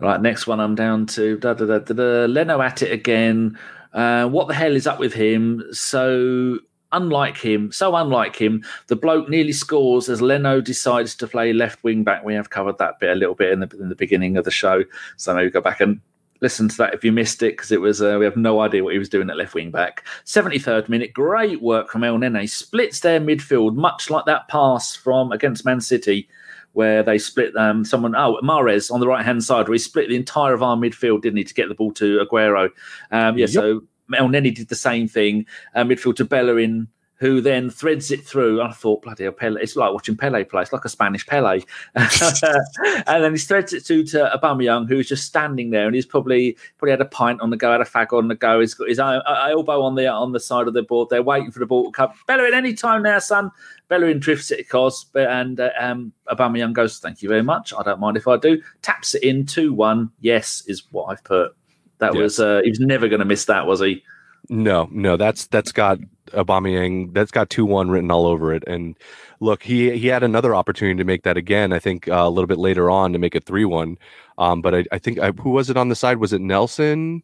Right, 0.00 0.20
next 0.20 0.46
one 0.46 0.60
I'm 0.60 0.74
down 0.74 1.06
to. 1.06 1.38
Da, 1.38 1.54
da, 1.54 1.66
da, 1.66 1.78
da, 1.78 1.94
da. 1.94 2.26
Leno 2.26 2.60
at 2.62 2.82
it 2.82 2.92
again. 2.92 3.58
Uh, 3.92 4.26
what 4.26 4.48
the 4.48 4.54
hell 4.54 4.74
is 4.74 4.86
up 4.86 4.98
with 4.98 5.12
him? 5.12 5.62
So 5.72 6.58
unlike 6.96 7.36
him, 7.36 7.70
so 7.70 7.94
unlike 7.94 8.36
him, 8.36 8.64
the 8.86 8.96
bloke 8.96 9.28
nearly 9.28 9.52
scores 9.52 10.08
as 10.08 10.22
Leno 10.22 10.60
decides 10.60 11.14
to 11.16 11.26
play 11.26 11.52
left 11.52 11.82
wing 11.84 12.04
back. 12.04 12.24
We 12.24 12.34
have 12.34 12.50
covered 12.50 12.78
that 12.78 12.98
bit 12.98 13.10
a 13.10 13.14
little 13.14 13.34
bit 13.34 13.52
in 13.52 13.60
the, 13.60 13.68
in 13.78 13.88
the 13.88 13.94
beginning 13.94 14.36
of 14.36 14.44
the 14.44 14.50
show, 14.50 14.84
so 15.16 15.34
maybe 15.34 15.50
go 15.50 15.60
back 15.60 15.80
and 15.80 16.00
listen 16.40 16.68
to 16.68 16.76
that 16.76 16.94
if 16.94 17.04
you 17.04 17.12
missed 17.12 17.42
it 17.42 17.52
because 17.52 17.72
it 17.72 17.80
was 17.80 18.02
uh, 18.02 18.16
we 18.18 18.24
have 18.24 18.36
no 18.36 18.60
idea 18.60 18.84
what 18.84 18.92
he 18.92 18.98
was 18.98 19.08
doing 19.08 19.30
at 19.30 19.36
left 19.36 19.54
wing 19.54 19.70
back. 19.70 20.04
73rd 20.24 20.88
minute, 20.88 21.12
great 21.12 21.62
work 21.62 21.90
from 21.90 22.02
Elneny, 22.02 22.48
splits 22.48 23.00
their 23.00 23.20
midfield 23.20 23.74
much 23.74 24.10
like 24.10 24.24
that 24.26 24.48
pass 24.48 24.94
from 24.94 25.32
against 25.32 25.64
Man 25.64 25.80
City. 25.80 26.28
Where 26.72 27.02
they 27.02 27.16
split 27.16 27.56
um, 27.56 27.86
someone, 27.86 28.14
oh, 28.14 28.38
Mahrez 28.42 28.92
on 28.92 29.00
the 29.00 29.06
right 29.06 29.24
hand 29.24 29.42
side, 29.42 29.66
where 29.66 29.72
he 29.72 29.78
split 29.78 30.10
the 30.10 30.16
entire 30.16 30.52
of 30.52 30.62
our 30.62 30.76
midfield, 30.76 31.22
didn't 31.22 31.38
he, 31.38 31.44
to 31.44 31.54
get 31.54 31.70
the 31.70 31.74
ball 31.74 31.90
to 31.92 32.18
Aguero? 32.18 32.68
Um, 33.10 33.38
yeah, 33.38 33.46
yep. 33.46 33.48
so 33.48 33.82
Elneny 34.12 34.54
did 34.54 34.68
the 34.68 34.74
same 34.74 35.08
thing. 35.08 35.46
Uh, 35.74 35.84
midfield 35.84 36.16
to 36.16 36.24
Bellerin, 36.24 36.88
who 37.18 37.40
then 37.40 37.70
threads 37.70 38.10
it 38.10 38.24
through. 38.24 38.60
I 38.60 38.72
thought, 38.72 39.02
bloody 39.02 39.24
hell, 39.24 39.32
Pele. 39.32 39.60
It's 39.60 39.74
like 39.74 39.92
watching 39.92 40.16
Pele 40.16 40.44
play. 40.44 40.62
It's 40.62 40.72
like 40.72 40.84
a 40.84 40.90
Spanish 40.90 41.26
Pele. 41.26 41.62
and 41.94 43.24
then 43.24 43.32
he 43.32 43.38
threads 43.38 43.72
it 43.72 43.84
through 43.84 44.04
to 44.04 44.30
Aubameyang, 44.36 44.88
who's 44.88 45.08
just 45.08 45.24
standing 45.24 45.70
there, 45.70 45.86
and 45.86 45.94
he's 45.94 46.06
probably 46.06 46.56
probably 46.76 46.90
had 46.90 47.00
a 47.00 47.06
pint 47.06 47.40
on 47.40 47.50
the 47.50 47.56
go, 47.56 47.72
had 47.72 47.80
a 47.80 47.84
fag 47.84 48.16
on 48.16 48.28
the 48.28 48.34
go. 48.34 48.60
He's 48.60 48.74
got 48.74 48.88
his 48.88 48.98
elbow 48.98 49.82
on 49.82 49.94
the 49.94 50.06
on 50.06 50.32
the 50.32 50.40
side 50.40 50.68
of 50.68 50.74
the 50.74 50.82
board. 50.82 51.08
They're 51.08 51.22
waiting 51.22 51.50
for 51.50 51.58
the 51.58 51.66
ball 51.66 51.86
to 51.86 51.90
come. 51.90 52.10
Bellerin, 52.26 52.54
any 52.54 52.74
time 52.74 53.02
now, 53.02 53.18
son. 53.18 53.50
Bellerin 53.88 54.18
drifts 54.18 54.50
it 54.50 54.60
across, 54.60 55.06
and 55.14 55.60
uh, 55.60 55.70
um, 55.78 56.12
Aubameyang 56.28 56.74
goes, 56.74 56.98
"Thank 56.98 57.22
you 57.22 57.28
very 57.28 57.42
much. 57.42 57.72
I 57.72 57.82
don't 57.82 58.00
mind 58.00 58.16
if 58.16 58.28
I 58.28 58.36
do." 58.36 58.60
Taps 58.82 59.14
it 59.14 59.22
in 59.22 59.46
two 59.46 59.72
one. 59.72 60.10
Yes, 60.20 60.64
is 60.66 60.84
what 60.90 61.04
I've 61.04 61.24
put. 61.24 61.56
That 61.98 62.14
yes. 62.14 62.22
was 62.22 62.40
uh, 62.40 62.60
he 62.62 62.70
was 62.70 62.80
never 62.80 63.08
going 63.08 63.20
to 63.20 63.24
miss 63.26 63.46
that, 63.46 63.66
was 63.66 63.80
he? 63.80 64.02
No, 64.48 64.88
no, 64.92 65.16
that's 65.16 65.46
that's 65.46 65.72
got 65.72 65.98
Aubameyang. 66.28 67.12
That's 67.14 67.30
got 67.30 67.50
two 67.50 67.64
one 67.64 67.90
written 67.90 68.10
all 68.10 68.26
over 68.26 68.52
it. 68.54 68.62
And 68.66 68.96
look, 69.40 69.62
he 69.62 69.96
he 69.98 70.06
had 70.08 70.22
another 70.22 70.54
opportunity 70.54 70.98
to 70.98 71.04
make 71.04 71.22
that 71.24 71.36
again. 71.36 71.72
I 71.72 71.78
think 71.78 72.08
uh, 72.08 72.14
a 72.14 72.30
little 72.30 72.46
bit 72.46 72.58
later 72.58 72.90
on 72.90 73.12
to 73.12 73.18
make 73.18 73.34
it 73.34 73.44
three 73.44 73.64
one. 73.64 73.98
Um, 74.38 74.62
but 74.62 74.74
I, 74.74 74.84
I 74.92 74.98
think 74.98 75.18
I, 75.18 75.30
who 75.30 75.50
was 75.50 75.70
it 75.70 75.76
on 75.76 75.88
the 75.88 75.96
side? 75.96 76.18
Was 76.18 76.32
it 76.32 76.40
Nelson? 76.40 77.22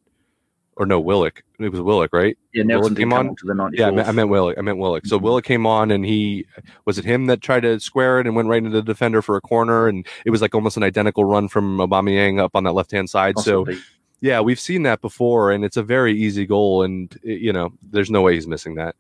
Or 0.77 0.87
no, 0.87 1.03
Willick. 1.03 1.43
It 1.59 1.69
was 1.69 1.81
Willick, 1.81 2.09
right? 2.13 2.37
Yeah, 2.55 2.63
Nelson 2.63 2.95
came 2.95 3.13
on. 3.13 3.37
yeah, 3.73 3.89
I 3.89 3.91
meant, 3.91 4.09
I 4.09 4.13
meant 4.13 4.31
Willock. 4.31 4.57
I 4.57 4.63
meant 4.63 4.79
Willick. 4.79 5.07
So 5.07 5.17
mm-hmm. 5.17 5.25
Willock 5.25 5.45
came 5.45 5.67
on, 5.67 5.91
and 5.91 6.03
he 6.03 6.47
was 6.87 6.97
it 6.97 7.05
him 7.05 7.27
that 7.27 7.43
tried 7.43 7.61
to 7.61 7.79
square 7.79 8.21
it 8.21 8.27
and 8.27 8.35
went 8.35 8.49
right 8.49 8.57
into 8.57 8.71
the 8.71 8.83
defender 8.83 9.21
for 9.21 9.37
a 9.37 9.43
corner, 9.43 9.87
and 9.87 10.07
it 10.25 10.31
was 10.31 10.41
like 10.41 10.55
almost 10.55 10.79
an 10.79 10.83
identical 10.83 11.27
run 11.27 11.49
from 11.49 11.77
Aubameyang 11.77 12.41
up 12.41 12.57
on 12.57 12.65
that 12.65 12.73
left 12.73 12.91
hand 12.91 13.11
side. 13.11 13.35
Possibly. 13.35 13.77
So 13.77 13.83
yeah, 14.23 14.41
we've 14.41 14.61
seen 14.61 14.85
that 14.85 15.01
before, 15.01 15.51
and 15.51 15.65
it's 15.65 15.77
a 15.77 15.83
very 15.83 16.17
easy 16.17 16.47
goal, 16.47 16.85
and 16.85 17.19
you 17.25 17.53
know, 17.53 17.73
there's 17.91 18.11
no 18.11 18.23
way 18.23 18.35
he's 18.35 18.47
missing 18.47 18.77
that. 18.77 18.95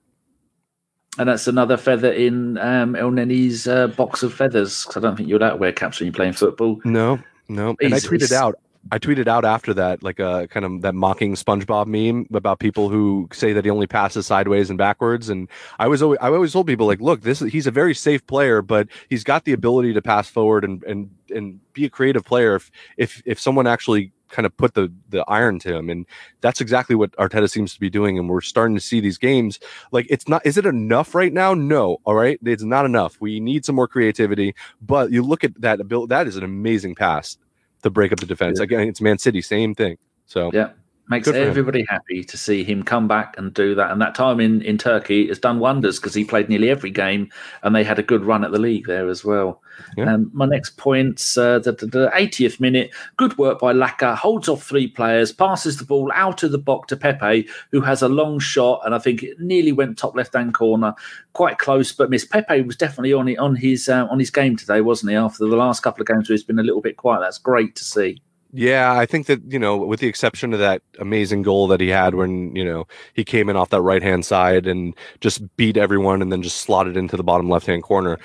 And 1.16 1.28
that's 1.28 1.46
another 1.46 1.76
feather 1.76 2.12
in 2.12 2.58
um, 2.58 2.96
Elneny's 2.96 3.68
uh, 3.68 3.86
box 3.86 4.22
of 4.22 4.34
feathers. 4.34 4.82
Because 4.82 4.96
I 4.96 5.06
don't 5.06 5.16
think 5.16 5.28
you're 5.28 5.38
that 5.38 5.54
aware, 5.54 5.72
Caps, 5.72 6.00
when 6.00 6.06
you're 6.06 6.14
playing 6.14 6.32
football. 6.32 6.80
No, 6.84 7.20
no. 7.48 7.76
And 7.80 7.94
I 7.94 7.98
tweeted 7.98 8.32
out. 8.32 8.56
I 8.90 8.98
tweeted 8.98 9.28
out 9.28 9.44
after 9.44 9.72
that, 9.74 10.02
like 10.02 10.18
a 10.18 10.48
kind 10.48 10.66
of 10.66 10.82
that 10.82 10.96
mocking 10.96 11.36
SpongeBob 11.36 11.86
meme 11.86 12.26
about 12.34 12.58
people 12.58 12.88
who 12.88 13.28
say 13.32 13.52
that 13.52 13.64
he 13.64 13.70
only 13.70 13.86
passes 13.86 14.26
sideways 14.26 14.70
and 14.70 14.78
backwards. 14.78 15.28
And 15.28 15.48
I 15.78 15.86
was 15.86 16.02
always, 16.02 16.18
I 16.20 16.30
always 16.30 16.52
told 16.52 16.66
people 16.66 16.88
like, 16.88 17.00
look, 17.00 17.20
this 17.20 17.38
he's 17.38 17.68
a 17.68 17.70
very 17.70 17.94
safe 17.94 18.26
player, 18.26 18.60
but 18.60 18.88
he's 19.08 19.22
got 19.22 19.44
the 19.44 19.52
ability 19.52 19.92
to 19.92 20.02
pass 20.02 20.28
forward 20.28 20.64
and 20.64 20.82
and 20.82 21.10
and 21.32 21.60
be 21.74 21.84
a 21.84 21.90
creative 21.90 22.24
player. 22.24 22.56
If 22.56 22.72
if 22.96 23.22
if 23.24 23.38
someone 23.38 23.68
actually 23.68 24.10
kind 24.32 24.46
of 24.46 24.56
put 24.56 24.74
the 24.74 24.92
the 25.10 25.24
iron 25.28 25.60
to 25.60 25.76
him, 25.76 25.88
and 25.88 26.06
that's 26.40 26.60
exactly 26.60 26.96
what 26.96 27.12
Arteta 27.12 27.48
seems 27.48 27.72
to 27.74 27.80
be 27.80 27.88
doing. 27.88 28.18
And 28.18 28.28
we're 28.28 28.40
starting 28.40 28.74
to 28.74 28.80
see 28.80 28.98
these 28.98 29.18
games. 29.18 29.60
Like 29.92 30.06
it's 30.10 30.26
not. 30.28 30.44
Is 30.44 30.58
it 30.58 30.66
enough 30.66 31.14
right 31.14 31.32
now? 31.32 31.54
No. 31.54 31.98
All 32.04 32.14
right, 32.14 32.40
it's 32.44 32.64
not 32.64 32.84
enough. 32.84 33.20
We 33.20 33.38
need 33.38 33.64
some 33.64 33.76
more 33.76 33.86
creativity. 33.86 34.54
But 34.80 35.12
you 35.12 35.22
look 35.22 35.44
at 35.44 35.60
that 35.60 35.80
ability. 35.80 36.08
That 36.08 36.26
is 36.26 36.36
an 36.36 36.42
amazing 36.44 36.96
pass 36.96 37.38
to 37.82 37.90
break 37.90 38.12
up 38.12 38.18
the 38.18 38.26
defense. 38.26 38.58
Yeah. 38.58 38.64
Again, 38.64 38.88
it's 38.88 39.00
Man 39.00 39.18
City, 39.18 39.42
same 39.42 39.74
thing. 39.74 39.98
So 40.26 40.50
yeah, 40.52 40.70
makes 41.12 41.28
everybody 41.28 41.84
happy 41.88 42.24
to 42.24 42.36
see 42.36 42.64
him 42.64 42.82
come 42.82 43.06
back 43.06 43.34
and 43.38 43.52
do 43.54 43.74
that. 43.74 43.90
And 43.90 44.00
that 44.00 44.14
time 44.14 44.40
in, 44.40 44.62
in 44.62 44.78
Turkey 44.78 45.28
has 45.28 45.38
done 45.38 45.58
wonders 45.58 45.98
because 45.98 46.14
he 46.14 46.24
played 46.24 46.48
nearly 46.48 46.70
every 46.70 46.90
game 46.90 47.30
and 47.62 47.74
they 47.74 47.84
had 47.84 47.98
a 47.98 48.02
good 48.02 48.24
run 48.24 48.44
at 48.44 48.50
the 48.50 48.58
league 48.58 48.86
there 48.86 49.08
as 49.08 49.24
well. 49.24 49.62
Yeah. 49.96 50.12
Um, 50.12 50.30
my 50.32 50.46
next 50.46 50.76
points 50.76 51.36
uh, 51.36 51.58
the, 51.58 51.72
the, 51.72 51.86
the, 51.86 52.10
80th 52.14 52.60
minute, 52.60 52.92
good 53.16 53.36
work 53.38 53.60
by 53.60 53.72
Laka, 53.72 54.16
holds 54.16 54.48
off 54.48 54.62
three 54.62 54.86
players, 54.86 55.32
passes 55.32 55.78
the 55.78 55.84
ball 55.84 56.10
out 56.14 56.42
of 56.42 56.52
the 56.52 56.58
box 56.58 56.88
to 56.88 56.96
Pepe, 56.96 57.48
who 57.70 57.80
has 57.80 58.02
a 58.02 58.08
long 58.08 58.38
shot, 58.38 58.82
and 58.84 58.94
I 58.94 58.98
think 58.98 59.22
it 59.22 59.40
nearly 59.40 59.72
went 59.72 59.98
top 59.98 60.14
left 60.16 60.34
hand 60.34 60.54
corner, 60.54 60.94
quite 61.32 61.58
close, 61.58 61.92
but 61.92 62.10
missed. 62.10 62.30
Pepe 62.30 62.62
was 62.62 62.76
definitely 62.76 63.12
on 63.12 63.22
on 63.38 63.56
his 63.56 63.88
uh, 63.88 64.06
on 64.10 64.18
his 64.18 64.30
game 64.30 64.56
today, 64.56 64.80
wasn't 64.80 65.10
he? 65.10 65.16
After 65.16 65.46
the 65.46 65.56
last 65.56 65.82
couple 65.82 66.02
of 66.02 66.06
games 66.06 66.28
where 66.28 66.34
he's 66.34 66.44
been 66.44 66.58
a 66.58 66.62
little 66.62 66.82
bit 66.82 66.96
quiet, 66.96 67.20
that's 67.20 67.38
great 67.38 67.74
to 67.76 67.84
see. 67.84 68.20
Yeah, 68.54 68.92
I 68.98 69.06
think 69.06 69.26
that, 69.28 69.40
you 69.50 69.58
know, 69.58 69.78
with 69.78 70.00
the 70.00 70.08
exception 70.08 70.52
of 70.52 70.58
that 70.58 70.82
amazing 70.98 71.40
goal 71.42 71.68
that 71.68 71.80
he 71.80 71.88
had 71.88 72.14
when, 72.14 72.54
you 72.54 72.64
know, 72.64 72.86
he 73.14 73.24
came 73.24 73.48
in 73.48 73.56
off 73.56 73.70
that 73.70 73.80
right 73.80 74.02
hand 74.02 74.26
side 74.26 74.66
and 74.66 74.94
just 75.20 75.40
beat 75.56 75.78
everyone 75.78 76.20
and 76.20 76.30
then 76.30 76.42
just 76.42 76.58
slotted 76.58 76.94
into 76.96 77.16
the 77.16 77.24
bottom 77.24 77.48
left 77.48 77.66
hand 77.66 77.82
corner. 77.82 78.18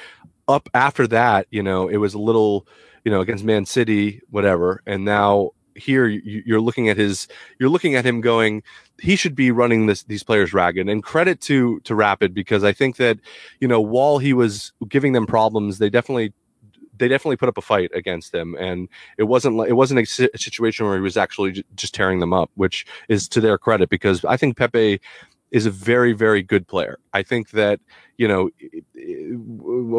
Up 0.49 0.67
after 0.73 1.07
that, 1.07 1.47
you 1.49 1.63
know, 1.63 1.88
it 1.88 1.97
was 1.97 2.13
a 2.13 2.19
little, 2.19 2.67
you 3.05 3.11
know, 3.11 3.21
against 3.21 3.45
Man 3.45 3.65
City, 3.65 4.21
whatever. 4.30 4.82
And 4.86 5.05
now 5.05 5.51
here 5.75 6.07
you're 6.07 6.59
looking 6.59 6.89
at 6.89 6.97
his 6.97 7.28
you're 7.59 7.69
looking 7.69 7.93
at 7.95 8.03
him 8.03 8.19
going 8.19 8.63
he 8.99 9.15
should 9.15 9.36
be 9.36 9.51
running 9.51 9.86
this 9.86 10.01
these 10.05 10.23
players 10.23 10.51
ragged 10.51 10.89
and 10.89 11.03
credit 11.03 11.39
to 11.39 11.80
to 11.82 11.93
rapid 11.93 12.34
because 12.34 12.63
i 12.63 12.73
think 12.73 12.95
that 12.95 13.19
you 13.59 13.67
know 13.67 13.80
while 13.80 14.17
he 14.17 14.34
was 14.34 14.73
giving 14.88 15.13
them 15.13 15.28
problems 15.28 15.78
they 15.78 15.88
definitely 15.88 16.34
they 16.97 17.07
definitely 17.07 17.37
put 17.37 17.49
up 17.49 17.57
a 17.57 17.61
fight 17.61 17.91
against 17.93 18.33
him, 18.33 18.55
and 18.59 18.89
it 19.17 19.23
wasn't 19.23 19.55
like 19.55 19.69
it 19.69 19.73
wasn't 19.73 19.99
a, 19.99 20.05
situation 20.05 20.85
where 20.85 20.95
he 20.95 21.01
was 21.01 21.17
actually 21.17 21.63
just 21.75 21.93
tearing 21.93 22.19
them 22.19 22.33
up, 22.33 22.51
which 22.55 22.85
is 23.09 23.27
to 23.29 23.41
their 23.41 23.57
credit 23.57 23.89
because 23.89 24.23
I 24.25 24.37
think 24.37 24.57
Pepe 24.57 24.99
is 25.51 25.65
a 25.65 25.71
very 25.71 26.13
very 26.13 26.43
good 26.43 26.67
player. 26.67 26.99
I 27.13 27.23
think 27.23 27.51
that 27.51 27.79
you 28.17 28.27
know, 28.27 28.49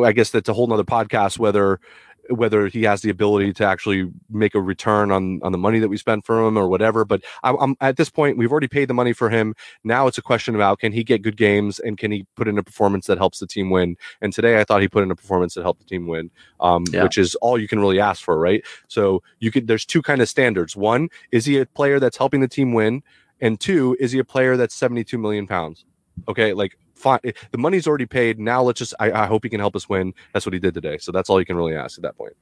I 0.05 0.13
guess 0.13 0.31
that's 0.31 0.49
a 0.49 0.53
whole 0.53 0.67
nother 0.67 0.85
podcast 0.85 1.39
whether 1.39 1.81
whether 2.29 2.67
he 2.67 2.83
has 2.85 3.03
the 3.03 3.11
ability 3.11 3.53
to 3.55 3.65
actually 3.65 4.11
make 4.31 4.55
a 4.55 4.61
return 4.61 5.11
on 5.11 5.41
on 5.43 5.53
the 5.53 5.59
money 5.59 5.79
that 5.79 5.89
we 5.89 5.97
spent 5.97 6.25
for 6.25 6.47
him 6.47 6.57
or 6.57 6.69
whatever. 6.69 7.05
But 7.05 7.23
I, 7.43 7.51
am 7.51 7.77
at 7.81 7.97
this 7.97 8.11
point, 8.11 8.37
we've 8.37 8.51
already 8.51 8.69
paid 8.69 8.89
the 8.89 8.95
money 8.95 9.13
for 9.13 9.31
him. 9.31 9.55
Now 9.85 10.07
it's 10.07 10.19
a 10.19 10.23
question 10.23 10.55
about 10.55 10.79
can 10.79 10.93
he 10.93 11.05
get 11.05 11.23
good 11.23 11.37
games 11.37 11.79
and 11.79 11.97
can 11.99 12.11
he 12.11 12.27
put 12.37 12.49
in 12.49 12.59
a 12.59 12.63
performance 12.63 13.07
that 13.07 13.19
helps 13.19 13.39
the 13.39 13.47
team 13.47 13.71
win. 13.71 13.97
And 14.21 14.33
today, 14.33 14.61
I 14.61 14.65
thought 14.65 14.81
he 14.81 14.89
put 14.89 15.03
in 15.03 15.11
a 15.11 15.17
performance 15.17 15.55
that 15.55 15.63
helped 15.63 15.81
the 15.81 15.87
team 15.87 16.07
win, 16.07 16.31
um, 16.61 16.85
yeah. 16.91 17.03
which 17.03 17.19
is 17.19 17.35
all 17.37 17.59
you 17.59 17.69
can 17.69 17.81
really 17.81 18.01
ask 18.01 18.23
for, 18.23 18.39
right? 18.39 18.65
So 18.89 19.23
you 19.39 19.51
could 19.51 19.67
there's 19.67 19.85
two 19.85 20.03
kind 20.03 20.21
of 20.21 20.29
standards. 20.29 20.77
One 20.77 21.09
is 21.33 21.45
he 21.45 21.59
a 21.59 21.67
player 21.67 21.99
that's 22.01 22.17
helping 22.17 22.41
the 22.41 22.49
team 22.49 22.73
win, 22.73 23.03
and 23.41 23.59
two 23.59 23.97
is 24.01 24.13
he 24.13 24.19
a 24.19 24.25
player 24.25 24.57
that's 24.57 24.75
72 24.75 25.17
million 25.19 25.47
pounds. 25.47 25.85
Okay, 26.29 26.53
like 26.53 26.77
fine. 26.99 27.21
The 27.51 27.59
money's 27.59 27.87
already 27.87 28.07
paid. 28.07 28.39
Now 28.39 28.63
let's 28.63 28.79
just. 28.79 28.95
I, 29.01 29.13
I, 29.13 29.27
hope 29.27 29.45
he 29.45 29.51
can 29.51 29.61
help 29.61 29.77
us 29.77 29.89
win. 29.89 30.15
That's 30.33 30.45
what 30.45 30.53
he 30.53 30.59
did 30.59 30.75
today. 30.75 30.99
So 30.99 31.13
that's 31.13 31.31
all 31.31 31.41
you 31.41 31.47
can 31.47 31.57
really 31.57 31.75
ask 31.75 31.99
at 31.99 32.03
that 32.03 32.17
point. 32.17 32.35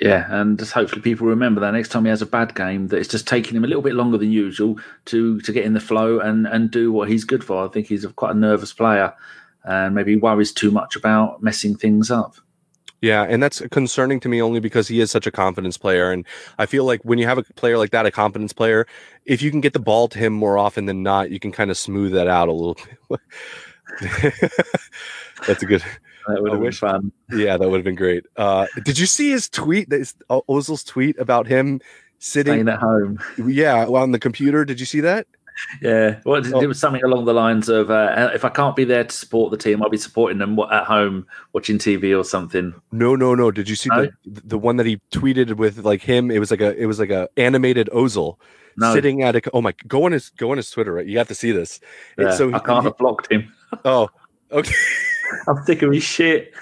Yeah, 0.00 0.26
and 0.28 0.58
just 0.58 0.72
hopefully 0.72 1.00
people 1.00 1.26
remember 1.26 1.60
that 1.62 1.70
next 1.70 1.88
time 1.88 2.04
he 2.04 2.10
has 2.10 2.20
a 2.20 2.26
bad 2.26 2.54
game, 2.54 2.88
that 2.88 2.98
it's 2.98 3.08
just 3.08 3.26
taking 3.26 3.56
him 3.56 3.64
a 3.64 3.66
little 3.66 3.82
bit 3.82 3.94
longer 3.94 4.18
than 4.18 4.30
usual 4.30 4.78
to 5.06 5.40
to 5.40 5.52
get 5.52 5.64
in 5.64 5.72
the 5.72 5.80
flow 5.80 6.18
and 6.18 6.46
and 6.46 6.70
do 6.70 6.92
what 6.92 7.08
he's 7.08 7.24
good 7.24 7.42
for. 7.42 7.64
I 7.64 7.68
think 7.68 7.86
he's 7.88 8.06
quite 8.16 8.34
a 8.34 8.38
nervous 8.38 8.72
player, 8.72 9.14
and 9.64 9.94
maybe 9.94 10.16
worries 10.16 10.52
too 10.52 10.70
much 10.70 10.96
about 10.96 11.42
messing 11.42 11.76
things 11.76 12.10
up. 12.10 12.36
Yeah, 13.02 13.24
and 13.28 13.42
that's 13.42 13.60
concerning 13.70 14.20
to 14.20 14.28
me 14.28 14.40
only 14.40 14.60
because 14.60 14.88
he 14.88 15.00
is 15.00 15.10
such 15.10 15.26
a 15.26 15.30
confidence 15.30 15.76
player. 15.76 16.10
And 16.10 16.26
I 16.58 16.66
feel 16.66 16.84
like 16.84 17.02
when 17.02 17.18
you 17.18 17.26
have 17.26 17.38
a 17.38 17.42
player 17.42 17.76
like 17.78 17.90
that, 17.90 18.06
a 18.06 18.10
confidence 18.10 18.52
player, 18.52 18.86
if 19.26 19.42
you 19.42 19.50
can 19.50 19.60
get 19.60 19.74
the 19.74 19.78
ball 19.78 20.08
to 20.08 20.18
him 20.18 20.32
more 20.32 20.56
often 20.56 20.86
than 20.86 21.02
not, 21.02 21.30
you 21.30 21.38
can 21.38 21.52
kind 21.52 21.70
of 21.70 21.76
smooth 21.76 22.12
that 22.12 22.26
out 22.26 22.48
a 22.48 22.52
little 22.52 22.76
bit. 23.08 23.20
that's 25.46 25.62
a 25.62 25.66
good. 25.66 25.82
That 26.26 26.42
would 26.42 26.52
have 26.52 26.60
been 26.60 26.72
fun. 26.72 27.12
Yeah, 27.30 27.56
that 27.56 27.68
would 27.68 27.76
have 27.76 27.84
been 27.84 27.94
great. 27.94 28.24
Uh, 28.36 28.66
did 28.84 28.98
you 28.98 29.06
see 29.06 29.30
his 29.30 29.48
tweet? 29.48 29.90
This 29.90 30.14
Ozil's 30.28 30.82
tweet 30.82 31.18
about 31.18 31.46
him 31.46 31.80
sitting 32.18 32.54
Staying 32.54 32.68
at 32.68 32.80
home. 32.80 33.18
Yeah, 33.46 33.86
on 33.86 34.12
the 34.12 34.18
computer. 34.18 34.64
Did 34.64 34.80
you 34.80 34.86
see 34.86 35.00
that? 35.00 35.26
Yeah, 35.80 36.20
well, 36.24 36.44
it, 36.44 36.52
Oh. 36.52 36.60
it 36.60 36.66
was 36.66 36.78
something 36.78 37.02
along 37.02 37.24
the 37.24 37.32
lines 37.34 37.68
of 37.68 37.90
uh, 37.90 38.30
if 38.34 38.44
I 38.44 38.48
can't 38.50 38.76
be 38.76 38.84
there 38.84 39.04
to 39.04 39.14
support 39.14 39.50
the 39.50 39.56
team, 39.56 39.82
I'll 39.82 39.88
be 39.88 39.96
supporting 39.96 40.38
them 40.38 40.58
at 40.70 40.84
home 40.84 41.26
watching 41.54 41.78
TV 41.78 42.16
or 42.18 42.24
something. 42.24 42.74
No, 42.92 43.16
no, 43.16 43.34
no. 43.34 43.50
Did 43.50 43.68
you 43.68 43.76
see 43.76 43.88
No? 43.90 44.08
the 44.24 44.40
the 44.44 44.58
one 44.58 44.76
that 44.76 44.86
he 44.86 45.00
tweeted 45.12 45.56
with 45.56 45.78
like 45.78 46.02
him? 46.02 46.30
It 46.30 46.38
was 46.38 46.50
like 46.50 46.60
a 46.60 46.76
it 46.76 46.86
was 46.86 46.98
like 46.98 47.10
a 47.10 47.28
animated 47.38 47.88
Ozil 47.92 48.38
No, 48.76 48.92
sitting 48.92 49.22
at 49.22 49.34
a 49.36 49.42
oh 49.54 49.62
my 49.62 49.72
go 49.88 50.04
on 50.04 50.12
his 50.12 50.30
go 50.30 50.50
on 50.50 50.58
his 50.58 50.70
Twitter. 50.70 50.92
Right, 50.92 51.06
you 51.06 51.16
have 51.18 51.28
to 51.28 51.34
see 51.34 51.52
this. 51.52 51.80
Yeah, 52.18 52.32
so 52.32 52.48
I 52.52 52.58
can't 52.58 52.82
he- 52.82 52.88
have 52.90 52.98
blocked 52.98 53.32
him. 53.32 53.50
oh 53.84 54.08
okay. 54.52 54.74
I'm 55.48 55.64
sick 55.64 55.82
of 55.82 55.92
his 55.92 56.04
shit. 56.04 56.52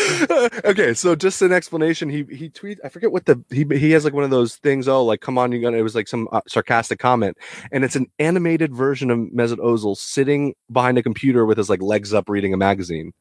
okay, 0.64 0.94
so 0.94 1.14
just 1.14 1.42
an 1.42 1.52
explanation. 1.52 2.08
He 2.08 2.24
he 2.24 2.48
tweet. 2.48 2.78
I 2.84 2.88
forget 2.88 3.12
what 3.12 3.26
the 3.26 3.42
he 3.50 3.64
he 3.76 3.90
has 3.92 4.04
like 4.04 4.14
one 4.14 4.24
of 4.24 4.30
those 4.30 4.56
things. 4.56 4.88
Oh, 4.88 5.04
like 5.04 5.20
come 5.20 5.38
on, 5.38 5.52
you 5.52 5.60
gonna. 5.60 5.76
It 5.76 5.82
was 5.82 5.94
like 5.94 6.08
some 6.08 6.28
uh, 6.32 6.40
sarcastic 6.46 6.98
comment, 6.98 7.36
and 7.72 7.84
it's 7.84 7.96
an 7.96 8.06
animated 8.18 8.74
version 8.74 9.10
of 9.10 9.18
Mesut 9.18 9.58
Ozil 9.58 9.96
sitting 9.96 10.54
behind 10.70 10.98
a 10.98 11.02
computer 11.02 11.44
with 11.44 11.58
his 11.58 11.68
like 11.68 11.82
legs 11.82 12.14
up 12.14 12.28
reading 12.28 12.54
a 12.54 12.56
magazine. 12.56 13.12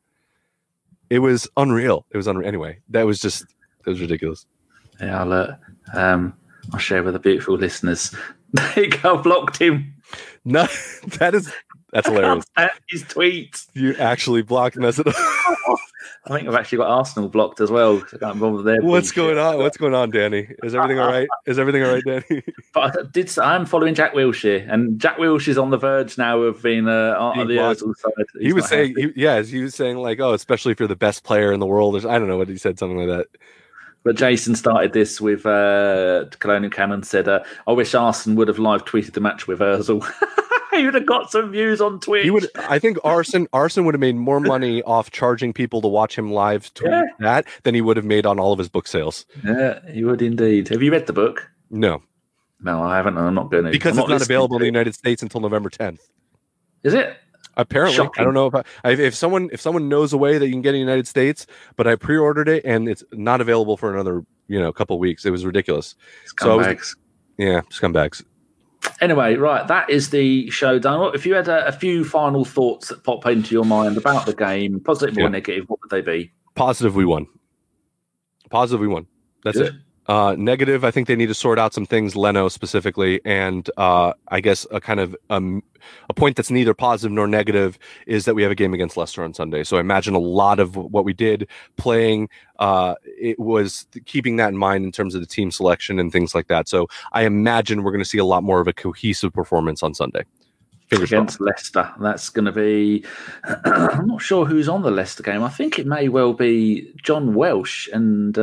It 1.10 1.20
was 1.20 1.48
unreal. 1.58 2.06
It 2.12 2.18
was 2.18 2.28
unreal. 2.28 2.48
Anyway, 2.48 2.80
that 2.90 3.06
was 3.06 3.20
just 3.20 3.44
it 3.44 3.90
was 3.90 4.02
ridiculous. 4.02 4.46
Yeah, 5.00 5.22
I'll, 5.22 5.34
uh, 5.34 5.56
um, 5.94 6.34
I'll 6.74 6.80
share 6.80 7.04
with 7.04 7.14
the 7.14 7.20
beautiful 7.20 7.56
listeners. 7.56 8.14
There 8.52 8.86
you 8.86 8.90
go, 8.90 9.20
I 9.20 9.22
blocked 9.22 9.62
him. 9.62 9.94
No, 10.44 10.68
that 11.20 11.36
is 11.36 11.54
that's 11.92 12.08
hilarious. 12.08 12.46
his 12.90 13.04
tweets. 13.04 13.68
You 13.74 13.96
actually 13.96 14.42
blocked 14.42 14.76
Mesut. 14.76 15.12
I 16.26 16.38
think 16.38 16.48
I've 16.48 16.56
actually 16.56 16.80
got 16.80 16.90
Arsenal 16.90 17.30
blocked 17.30 17.62
as 17.62 17.72
well. 17.72 18.04
I 18.14 18.18
can't 18.18 18.40
bother 18.40 18.62
their 18.62 18.82
What's 18.82 19.12
going 19.12 19.38
on? 19.38 19.58
What's 19.58 19.78
going 19.78 19.96
on, 19.96 20.12
Danny? 20.12 20.50
Is 20.64 20.76
everything 20.76 21.00
all 21.00 21.08
right? 21.08 21.28
Is 21.46 21.58
everything 21.58 21.84
all 21.84 21.94
right, 21.94 22.04
Danny? 22.06 22.44
But 22.74 23.00
I 23.00 23.04
did. 23.12 23.40
I 23.40 23.56
am 23.56 23.66
following 23.66 23.96
Jack 23.96 24.14
Wilshere, 24.14 24.72
and 24.72 25.00
Jack 25.00 25.18
Wilshere's 25.18 25.58
on 25.58 25.72
the 25.72 25.78
verge 25.78 26.20
now 26.20 26.40
of 26.42 26.62
being 26.62 26.88
uh, 26.88 27.16
on 27.18 27.48
the. 27.48 27.56
Ozil 27.56 27.96
side. 27.96 28.26
he 28.40 28.54
was 28.54 28.68
saying, 28.68 28.94
he, 28.96 29.12
yeah, 29.16 29.42
he 29.42 29.64
was 29.64 29.74
saying 29.74 29.98
like, 29.98 30.20
oh, 30.20 30.34
especially 30.34 30.72
if 30.72 30.80
you're 30.80 30.88
the 30.88 30.96
best 30.96 31.24
player 31.24 31.52
in 31.52 31.60
the 31.60 31.66
world. 31.66 31.96
Or, 31.96 32.10
I 32.10 32.20
don't 32.20 32.28
know 32.28 32.38
what 32.38 32.48
he 32.48 32.58
said, 32.58 32.78
something 32.78 32.98
like 32.98 33.08
that. 33.08 33.28
But 34.04 34.18
Jason 34.18 34.56
started 34.56 34.94
this 34.94 35.20
with 35.20 35.46
uh, 35.46 36.26
Colonial 36.40 36.70
Cannon 36.70 37.02
said, 37.02 37.28
uh, 37.28 37.44
"I 37.68 37.72
wish 37.72 37.96
Arsenal 37.96 38.38
would 38.38 38.48
have 38.48 38.60
live 38.60 38.86
tweeted 38.86 39.14
the 39.14 39.22
match 39.22 39.48
with 39.48 39.60
Ozil. 39.60 40.08
he 40.78 40.86
would 40.86 40.94
have 40.94 41.06
got 41.06 41.32
some 41.32 41.52
views 41.52 41.82
on 41.82 42.00
Twitch. 42.00 42.24
He 42.24 42.32
would, 42.32 42.48
I 42.56 42.80
think, 42.80 42.98
Arson 43.04 43.48
Arson 43.54 43.86
would 43.86 43.94
have 43.94 44.00
made 44.02 44.16
more 44.16 44.40
money 44.40 44.82
off 44.84 45.12
charging 45.12 45.54
people 45.54 45.82
to 45.82 45.88
watch 45.88 46.18
him 46.18 46.32
live 46.32 46.74
tweet 46.74 46.92
Yeah. 46.92 47.04
that 47.20 47.46
than 47.64 47.76
he 47.76 47.82
would 47.82 47.98
have 47.98 48.06
made 48.06 48.26
on 48.26 48.40
all 48.40 48.54
of 48.54 48.60
his 48.60 48.70
book 48.70 48.88
sales. 48.88 49.26
Yeah, 49.44 49.80
he 49.92 50.04
would 50.04 50.22
indeed. 50.22 50.68
Have 50.70 50.82
you 50.82 50.92
read 50.92 51.08
the 51.08 51.14
book? 51.14 51.50
No, 51.70 52.02
No, 52.62 52.82
I 52.84 52.98
haven't. 52.98 53.18
I'm 53.18 53.34
not 53.36 53.52
going 53.52 53.66
to 53.66 53.72
because 53.72 53.98
I'm 53.98 54.00
it's 54.04 54.10
not 54.10 54.14
listening 54.16 54.36
available 54.36 54.56
in 54.58 54.62
the. 54.62 54.66
United 54.68 54.96
States 54.96 55.22
until 55.22 55.40
November 55.42 55.70
10th. 55.70 56.00
Is 56.84 56.94
it? 56.94 57.16
Apparently, 57.58 58.08
I 58.18 58.24
don't 58.24 58.34
know 58.34 58.48
if 58.48 58.56
I, 58.56 58.64
if 58.92 59.00
if 59.00 59.16
someone 59.16 59.50
if 59.52 59.60
someone 59.60 59.90
knows 59.90 60.14
a 60.14 60.18
way 60.18 60.38
that 60.38 60.46
you 60.46 60.54
can 60.54 60.62
get 60.62 60.70
in 60.70 60.74
the 60.76 60.80
United 60.80 61.08
States, 61.08 61.46
but 61.76 61.88
I 61.88 61.96
pre-ordered 61.96 62.48
it 62.48 62.64
and 62.64 62.88
it's 62.88 63.04
not 63.12 63.42
available 63.42 63.76
for 63.76 63.94
another 63.94 64.24
you 64.48 64.60
know 64.60 64.72
couple 64.72 64.98
weeks. 64.98 65.26
It 65.26 65.32
was 65.32 65.46
ridiculous. 65.46 65.96
So 66.38 66.54
I 66.54 66.56
was- 66.56 66.68
Scumbags. 66.68 66.96
Yeah, 67.38 67.62
scumbags. 67.72 68.24
Anyway, 69.02 69.36
right, 69.36 69.68
that 69.68 69.90
is 69.90 70.10
the 70.10 70.50
show 70.50 70.78
done. 70.80 71.14
If 71.16 71.26
you 71.26 71.34
had 71.34 71.48
a, 71.48 71.68
a 71.68 71.72
few 71.72 72.04
final 72.04 72.44
thoughts 72.44 72.90
that 72.90 73.04
pop 73.04 73.26
into 73.28 73.54
your 73.56 73.64
mind 73.66 73.98
about 73.98 74.26
the 74.26 74.34
game, 74.34 74.80
positive 74.82 75.18
Yeah. 75.18 75.26
or 75.26 75.30
negative, 75.30 75.66
what 75.70 75.80
would 75.82 75.90
they 75.90 76.02
be? 76.02 76.32
Positive, 76.56 76.96
we 76.96 77.06
won. 77.06 77.28
Positive, 78.50 78.82
we 78.82 78.88
won. 78.88 79.08
That's 79.44 79.58
it. 79.58 79.74
Uh, 80.10 80.36
negative, 80.40 80.84
I 80.84 80.90
think 80.90 81.08
they 81.08 81.16
need 81.16 81.28
to 81.28 81.36
sort 81.36 81.60
out 81.60 81.72
some 81.72 81.86
things, 81.86 82.16
Leno 82.16 82.48
specifically, 82.48 83.22
and 83.26 83.70
uh, 83.78 84.14
I 84.30 84.42
guess 84.42 84.66
a 84.72 84.82
kind 84.82 85.00
of 85.00 85.16
um, 85.30 85.62
a 86.10 86.16
point 86.16 86.36
that's 86.36 86.50
neither 86.50 86.74
positive 86.74 87.12
nor 87.12 87.28
negative 87.28 87.78
is 88.08 88.26
that 88.26 88.34
we 88.34 88.42
have 88.42 88.52
a 88.52 88.56
game 88.56 88.74
against 88.74 88.98
Leicester 88.98 89.24
on 89.24 89.36
Sunday. 89.36 89.64
So 89.64 89.78
I 89.78 89.82
imagine 89.82 90.16
a 90.16 90.20
lot 90.20 90.60
of 90.60 90.76
what 90.76 91.06
we 91.06 91.14
did 91.14 91.48
playing, 91.78 92.28
uh, 92.58 92.96
it 93.04 93.38
was 93.38 93.86
keeping 94.08 94.38
that 94.38 94.50
in 94.50 94.58
mind 94.58 94.84
in 94.84 94.92
terms 94.92 95.14
of 95.14 95.22
the 95.22 95.28
team 95.28 95.52
selection 95.52 96.00
and 96.00 96.12
things 96.12 96.34
like 96.34 96.48
that. 96.48 96.68
So 96.68 96.88
I 97.12 97.26
imagine 97.26 97.84
we're 97.84 97.92
going 97.92 98.04
to 98.04 98.10
see 98.10 98.18
a 98.18 98.26
lot 98.26 98.42
more 98.42 98.60
of 98.60 98.68
a 98.68 98.74
cohesive 98.74 99.32
performance 99.32 99.84
on 99.84 99.94
Sunday. 99.94 100.24
Fingers 100.88 101.12
against 101.12 101.40
Leicester. 101.40 101.88
That's 102.02 102.30
going 102.30 102.46
to 102.46 102.52
be. 102.52 103.06
I'm 103.64 104.08
not 104.08 104.24
sure 104.24 104.48
who's 104.48 104.68
on 104.68 104.82
the 104.82 104.90
Leicester 104.90 105.22
game. 105.22 105.44
I 105.44 105.50
think 105.50 105.78
it 105.78 105.86
may 105.86 106.10
well 106.10 106.34
be 106.34 106.92
John 107.04 107.36
Welsh 107.36 107.88
and 107.94 108.36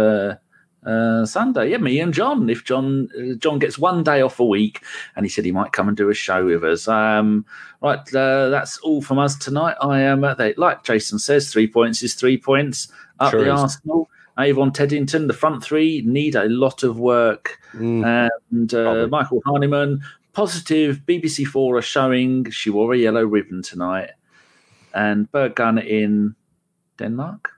uh, 0.86 1.26
Sunday. 1.26 1.70
Yeah, 1.70 1.78
me 1.78 2.00
and 2.00 2.14
John. 2.14 2.48
If 2.48 2.64
John 2.64 3.08
uh, 3.18 3.34
John 3.34 3.58
gets 3.58 3.78
one 3.78 4.02
day 4.04 4.22
off 4.22 4.40
a 4.40 4.44
week, 4.44 4.82
and 5.16 5.26
he 5.26 5.30
said 5.30 5.44
he 5.44 5.52
might 5.52 5.72
come 5.72 5.88
and 5.88 5.96
do 5.96 6.08
a 6.08 6.14
show 6.14 6.46
with 6.46 6.64
us. 6.64 6.88
Um, 6.88 7.44
right, 7.82 8.00
uh, 8.14 8.48
that's 8.48 8.78
all 8.78 9.02
from 9.02 9.18
us 9.18 9.36
tonight. 9.36 9.76
I 9.80 10.00
am 10.00 10.24
uh, 10.24 10.34
they, 10.34 10.54
like 10.54 10.84
Jason 10.84 11.18
says, 11.18 11.52
three 11.52 11.66
points 11.66 12.02
is 12.02 12.14
three 12.14 12.38
points 12.38 12.88
up 13.20 13.32
Sure 13.32 13.44
the 13.44 13.52
is. 13.52 13.60
Arsenal. 13.60 14.08
Avon 14.38 14.70
Teddington, 14.70 15.28
the 15.28 15.32
front 15.32 15.64
three 15.64 16.02
need 16.04 16.34
a 16.34 16.44
lot 16.50 16.82
of 16.82 16.98
work 16.98 17.58
Mm, 17.74 18.28
and 18.50 18.74
uh, 18.74 19.06
Michael 19.08 19.42
Hahnemann. 19.44 20.00
Positive 20.32 21.00
BBC 21.06 21.46
Four 21.46 21.76
are 21.76 21.82
showing 21.82 22.50
she 22.50 22.68
wore 22.68 22.92
a 22.92 22.98
yellow 22.98 23.24
ribbon 23.24 23.62
tonight, 23.62 24.10
and 24.94 25.30
Borgen 25.32 25.82
in 25.84 26.34
Denmark 26.98 27.55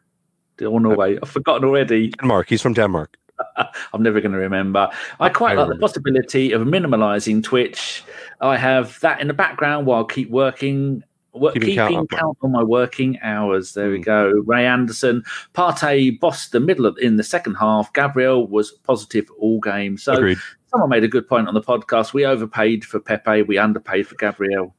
or 0.63 0.81
Norway. 0.81 1.19
I've 1.23 1.29
forgotten 1.31 1.65
already. 1.69 2.09
Denmark. 2.21 2.49
He's 2.49 2.63
from 2.63 2.75
Denmark. 2.75 3.17
I'm 3.93 4.03
never 4.03 4.21
going 4.21 4.33
to 4.33 4.39
remember. 4.39 4.89
I 5.21 5.29
quite 5.29 5.57
I 5.59 5.63
like 5.63 5.71
the 5.75 5.79
possibility 5.79 6.53
of 6.53 6.63
minimalising 6.63 7.43
Twitch. 7.43 8.03
I 8.41 8.57
have 8.57 8.99
that 9.01 9.21
in 9.21 9.29
the 9.29 9.35
background 9.35 9.87
while 9.87 10.05
I 10.09 10.13
keep 10.13 10.31
working. 10.31 11.03
Work, 11.35 11.55
Keeping 11.55 11.69
keeping 11.69 11.95
count 11.95 12.11
count, 12.11 12.39
on 12.43 12.51
my 12.51 12.65
working 12.65 13.19
hours. 13.23 13.75
There 13.75 13.91
we 13.91 14.01
Mm. 14.01 14.05
go. 14.05 14.33
Ray 14.47 14.67
Anderson, 14.67 15.23
Partey 15.55 16.19
bossed 16.19 16.51
the 16.51 16.59
middle 16.59 16.85
of, 16.87 16.99
in 16.99 17.17
the 17.17 17.23
second 17.23 17.55
half. 17.55 17.93
Gabriel 17.93 18.47
was 18.49 18.73
positive 18.73 19.27
all 19.39 19.61
game. 19.61 19.99
So 19.99 20.15
Agreed. 20.15 20.39
someone 20.73 20.89
made 20.91 21.05
a 21.05 21.09
good 21.09 21.29
point 21.29 21.47
on 21.47 21.55
the 21.55 21.61
podcast. 21.61 22.13
We 22.13 22.25
overpaid 22.27 22.85
for 22.85 22.99
Pepe. 22.99 23.43
We 23.43 23.57
underpaid 23.57 24.09
for 24.09 24.17
Gabriel. 24.17 24.75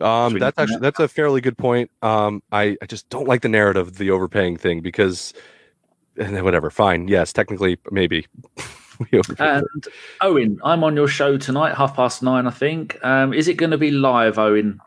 Um, 0.00 0.38
that's 0.38 0.58
actually 0.58 0.78
that's 0.80 1.00
a 1.00 1.08
fairly 1.08 1.40
good 1.40 1.56
point. 1.56 1.90
Um, 2.02 2.42
I, 2.52 2.76
I 2.82 2.86
just 2.86 3.08
don't 3.08 3.26
like 3.26 3.42
the 3.42 3.48
narrative 3.48 3.88
of 3.88 3.96
the 3.96 4.10
overpaying 4.10 4.58
thing 4.58 4.80
because, 4.80 5.32
and 6.16 6.36
then 6.36 6.44
whatever. 6.44 6.70
Fine, 6.70 7.08
yes, 7.08 7.32
technically, 7.32 7.78
maybe. 7.90 8.26
And 9.38 9.66
Owen, 10.22 10.58
I'm 10.64 10.82
on 10.82 10.96
your 10.96 11.06
show 11.06 11.36
tonight, 11.36 11.74
half 11.74 11.94
past 11.94 12.22
nine, 12.22 12.46
I 12.46 12.50
think. 12.50 12.96
Um, 13.04 13.34
is 13.34 13.46
it 13.46 13.58
going 13.58 13.72
to 13.72 13.76
be 13.78 13.90
live, 13.90 14.38
Owen? 14.38 14.80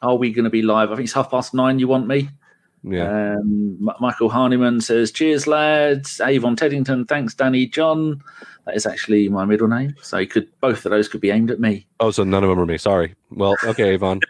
Are 0.00 0.14
we 0.14 0.32
going 0.32 0.44
to 0.44 0.50
be 0.50 0.62
live? 0.62 0.92
I 0.92 0.94
think 0.94 1.06
it's 1.06 1.12
half 1.12 1.30
past 1.30 1.54
nine. 1.54 1.80
You 1.80 1.88
want 1.88 2.06
me? 2.06 2.28
Yeah, 2.90 3.34
Um, 3.36 3.78
Michael 4.00 4.30
Harniman 4.30 4.82
says, 4.82 5.10
"Cheers, 5.12 5.46
lads." 5.46 6.20
Avon 6.20 6.56
Teddington, 6.56 7.06
thanks, 7.06 7.34
Danny 7.34 7.66
Jon. 7.66 8.22
That 8.66 8.76
is 8.76 8.86
actually 8.86 9.28
my 9.28 9.44
middle 9.44 9.68
name, 9.68 9.94
so 10.02 10.18
you 10.18 10.26
could 10.26 10.48
both 10.60 10.84
of 10.84 10.90
those 10.90 11.08
could 11.08 11.20
be 11.20 11.30
aimed 11.30 11.50
at 11.50 11.58
me. 11.60 11.86
oh, 12.00 12.10
so 12.10 12.24
none 12.24 12.44
of 12.44 12.50
them 12.50 12.58
are 12.58 12.66
me. 12.66 12.78
Sorry. 12.78 13.14
Well, 13.30 13.56
okay, 13.64 13.90
Avon. 13.90 14.20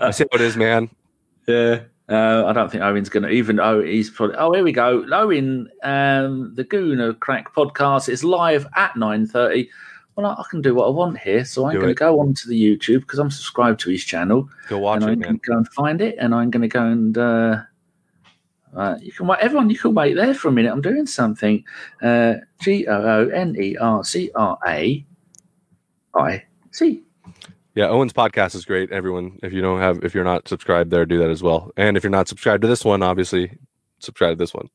I 0.00 0.10
see 0.10 0.24
how 0.30 0.36
it 0.36 0.40
is, 0.40 0.56
man. 0.56 0.90
Yeah. 1.46 1.80
Uh, 2.08 2.44
I 2.46 2.52
don't 2.52 2.70
think 2.70 2.84
Owen's 2.84 3.08
going 3.08 3.24
to 3.24 3.28
even. 3.30 3.58
Oh, 3.58 3.82
he's 3.82 4.10
probably. 4.10 4.36
Oh, 4.36 4.52
here 4.52 4.62
we 4.62 4.72
go. 4.72 5.04
Owen, 5.12 5.68
um, 5.82 6.54
the 6.54 6.64
Gooner 6.64 7.18
Craic 7.18 7.46
podcast 7.56 8.08
is 8.08 8.22
live 8.22 8.66
at 8.76 8.96
nine 8.96 9.26
thirty. 9.26 9.68
Well, 10.14 10.26
I, 10.26 10.34
I 10.40 10.44
can 10.50 10.62
do 10.62 10.74
what 10.74 10.86
I 10.86 10.90
want 10.90 11.18
here, 11.18 11.44
so 11.44 11.66
I'm 11.66 11.74
going 11.74 11.88
to 11.88 11.94
go 11.94 12.20
onto 12.20 12.48
the 12.48 12.58
YouTube 12.58 13.00
because 13.00 13.18
I'm 13.18 13.30
subscribed 13.30 13.80
to 13.80 13.90
his 13.90 14.02
channel, 14.04 14.48
Go 14.68 14.78
watch 14.78 15.02
and 15.02 15.10
it, 15.10 15.12
I'm 15.12 15.18
man. 15.18 15.40
go 15.46 15.56
and 15.58 15.68
find 15.68 16.00
it, 16.00 16.16
and 16.18 16.34
I'm 16.34 16.50
going 16.50 16.62
to 16.62 16.68
go 16.68 16.84
and. 16.86 17.16
Uh, 17.18 17.62
uh, 18.74 18.96
you 19.00 19.12
can 19.12 19.26
wait. 19.26 19.38
Everyone, 19.40 19.70
you 19.70 19.78
can 19.78 19.94
wait 19.94 20.14
there 20.14 20.34
for 20.34 20.48
a 20.48 20.52
minute. 20.52 20.72
I'm 20.72 20.80
doing 20.80 21.06
something. 21.06 21.64
Uh, 22.02 22.34
G 22.60 22.86
O 22.86 22.94
O 22.94 23.28
N 23.28 23.56
E 23.60 23.76
R 23.76 24.04
C 24.04 24.30
R 24.34 24.58
A 24.66 25.04
I 26.14 26.44
C. 26.72 27.02
Yeah, 27.74 27.88
Owen's 27.88 28.14
podcast 28.14 28.54
is 28.54 28.64
great. 28.64 28.90
Everyone, 28.90 29.38
if 29.42 29.52
you 29.52 29.60
don't 29.60 29.80
have, 29.80 30.02
if 30.02 30.14
you're 30.14 30.24
not 30.24 30.48
subscribed 30.48 30.90
there, 30.90 31.04
do 31.04 31.18
that 31.18 31.28
as 31.28 31.42
well. 31.42 31.72
And 31.76 31.96
if 31.96 32.02
you're 32.02 32.10
not 32.10 32.26
subscribed 32.26 32.62
to 32.62 32.68
this 32.68 32.84
one, 32.84 33.02
obviously, 33.02 33.58
subscribe 33.98 34.38
to 34.38 34.42
this 34.42 34.54
one. 34.54 34.70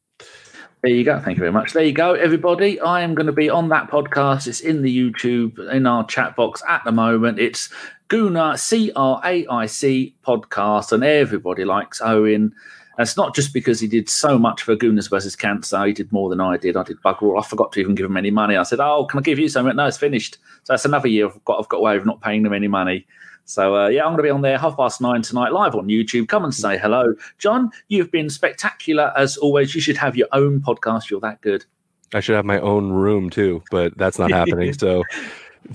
There 0.84 0.92
you 0.92 1.04
go. 1.04 1.20
Thank 1.20 1.38
you 1.38 1.42
very 1.42 1.52
much. 1.52 1.74
There 1.74 1.84
you 1.84 1.94
go, 1.94 2.14
everybody. 2.14 2.80
I 2.80 3.02
am 3.02 3.14
going 3.14 3.28
to 3.28 3.32
be 3.32 3.52
on 3.52 3.70
that 3.70 3.90
podcast. 3.90 4.48
It's 4.48 4.62
in 4.62 4.82
the 4.82 4.96
YouTube, 4.96 5.60
in 5.72 5.86
our 5.86 6.06
chat 6.08 6.36
box 6.36 6.64
at 6.68 6.84
the 6.86 6.92
moment. 6.92 7.38
It's 7.38 7.70
Gooner 8.10 8.58
C 8.58 8.92
R 8.96 9.22
A 9.24 9.46
I 9.48 9.68
C 9.68 10.16
podcast, 10.26 10.92
and 10.92 11.04
everybody 11.04 11.66
likes 11.66 12.02
Owen. 12.02 12.54
And 12.98 13.08
it's 13.08 13.18
not 13.18 13.36
just 13.36 13.54
because 13.54 13.80
he 13.80 13.88
did 13.88 14.10
so 14.10 14.38
much 14.38 14.64
for 14.64 14.76
Gooners 14.76 15.10
versus 15.10 15.36
Cancer. 15.36 15.86
He 15.86 15.94
did 15.94 16.12
more 16.12 16.30
than 16.30 16.42
I 16.42 16.58
did. 16.58 16.76
I 16.76 16.84
did 16.84 17.02
bugger 17.02 17.24
all. 17.24 17.40
I 17.40 17.44
forgot 17.44 17.72
to 17.74 17.80
even 17.80 17.96
give 17.96 18.06
him 18.06 18.18
any 18.18 18.32
money. 18.32 18.58
I 18.58 18.64
said, 18.64 18.80
"Oh, 18.80 19.06
can 19.06 19.20
I 19.20 19.22
give 19.22 19.40
you 19.40 19.50
something?" 19.50 19.76
No, 19.76 19.86
it's 19.86 19.98
finished. 19.98 20.36
So 20.64 20.74
that's 20.74 20.86
another 20.86 21.08
year 21.08 21.28
I've 21.28 21.46
got. 21.46 21.60
I've 21.60 21.70
got 21.70 21.78
away 21.78 21.98
with 21.98 22.06
not 22.06 22.22
paying 22.22 22.44
them 22.44 22.54
any 22.54 22.68
money. 22.68 23.08
So 23.46 23.76
uh, 23.76 23.88
yeah, 23.88 24.02
I'm 24.04 24.12
going 24.12 24.18
to 24.18 24.24
be 24.24 24.30
on 24.30 24.42
there 24.42 24.58
half 24.58 24.78
past 24.78 25.02
nine 25.02 25.22
tonight, 25.22 25.52
live 25.52 25.76
on 25.76 25.88
YouTube. 25.88 26.28
Come 26.28 26.44
and 26.44 26.54
say 26.54 26.78
hello, 26.78 27.16
Jon. 27.38 27.72
You've 27.88 28.12
been 28.12 28.30
spectacular 28.30 29.14
as 29.18 29.38
always. 29.38 29.74
You 29.74 29.82
should 29.82 29.98
have 29.98 30.16
your 30.16 30.28
own 30.32 30.62
podcast. 30.62 31.10
You're 31.10 31.22
that 31.22 31.42
good. 31.42 31.66
I 32.14 32.20
should 32.20 32.36
have 32.36 32.46
my 32.46 32.60
own 32.60 32.92
room 32.92 33.30
too, 33.30 33.64
but 33.72 33.98
that's 33.98 34.20
not 34.20 34.32
happening. 34.32 34.74
So 34.74 35.04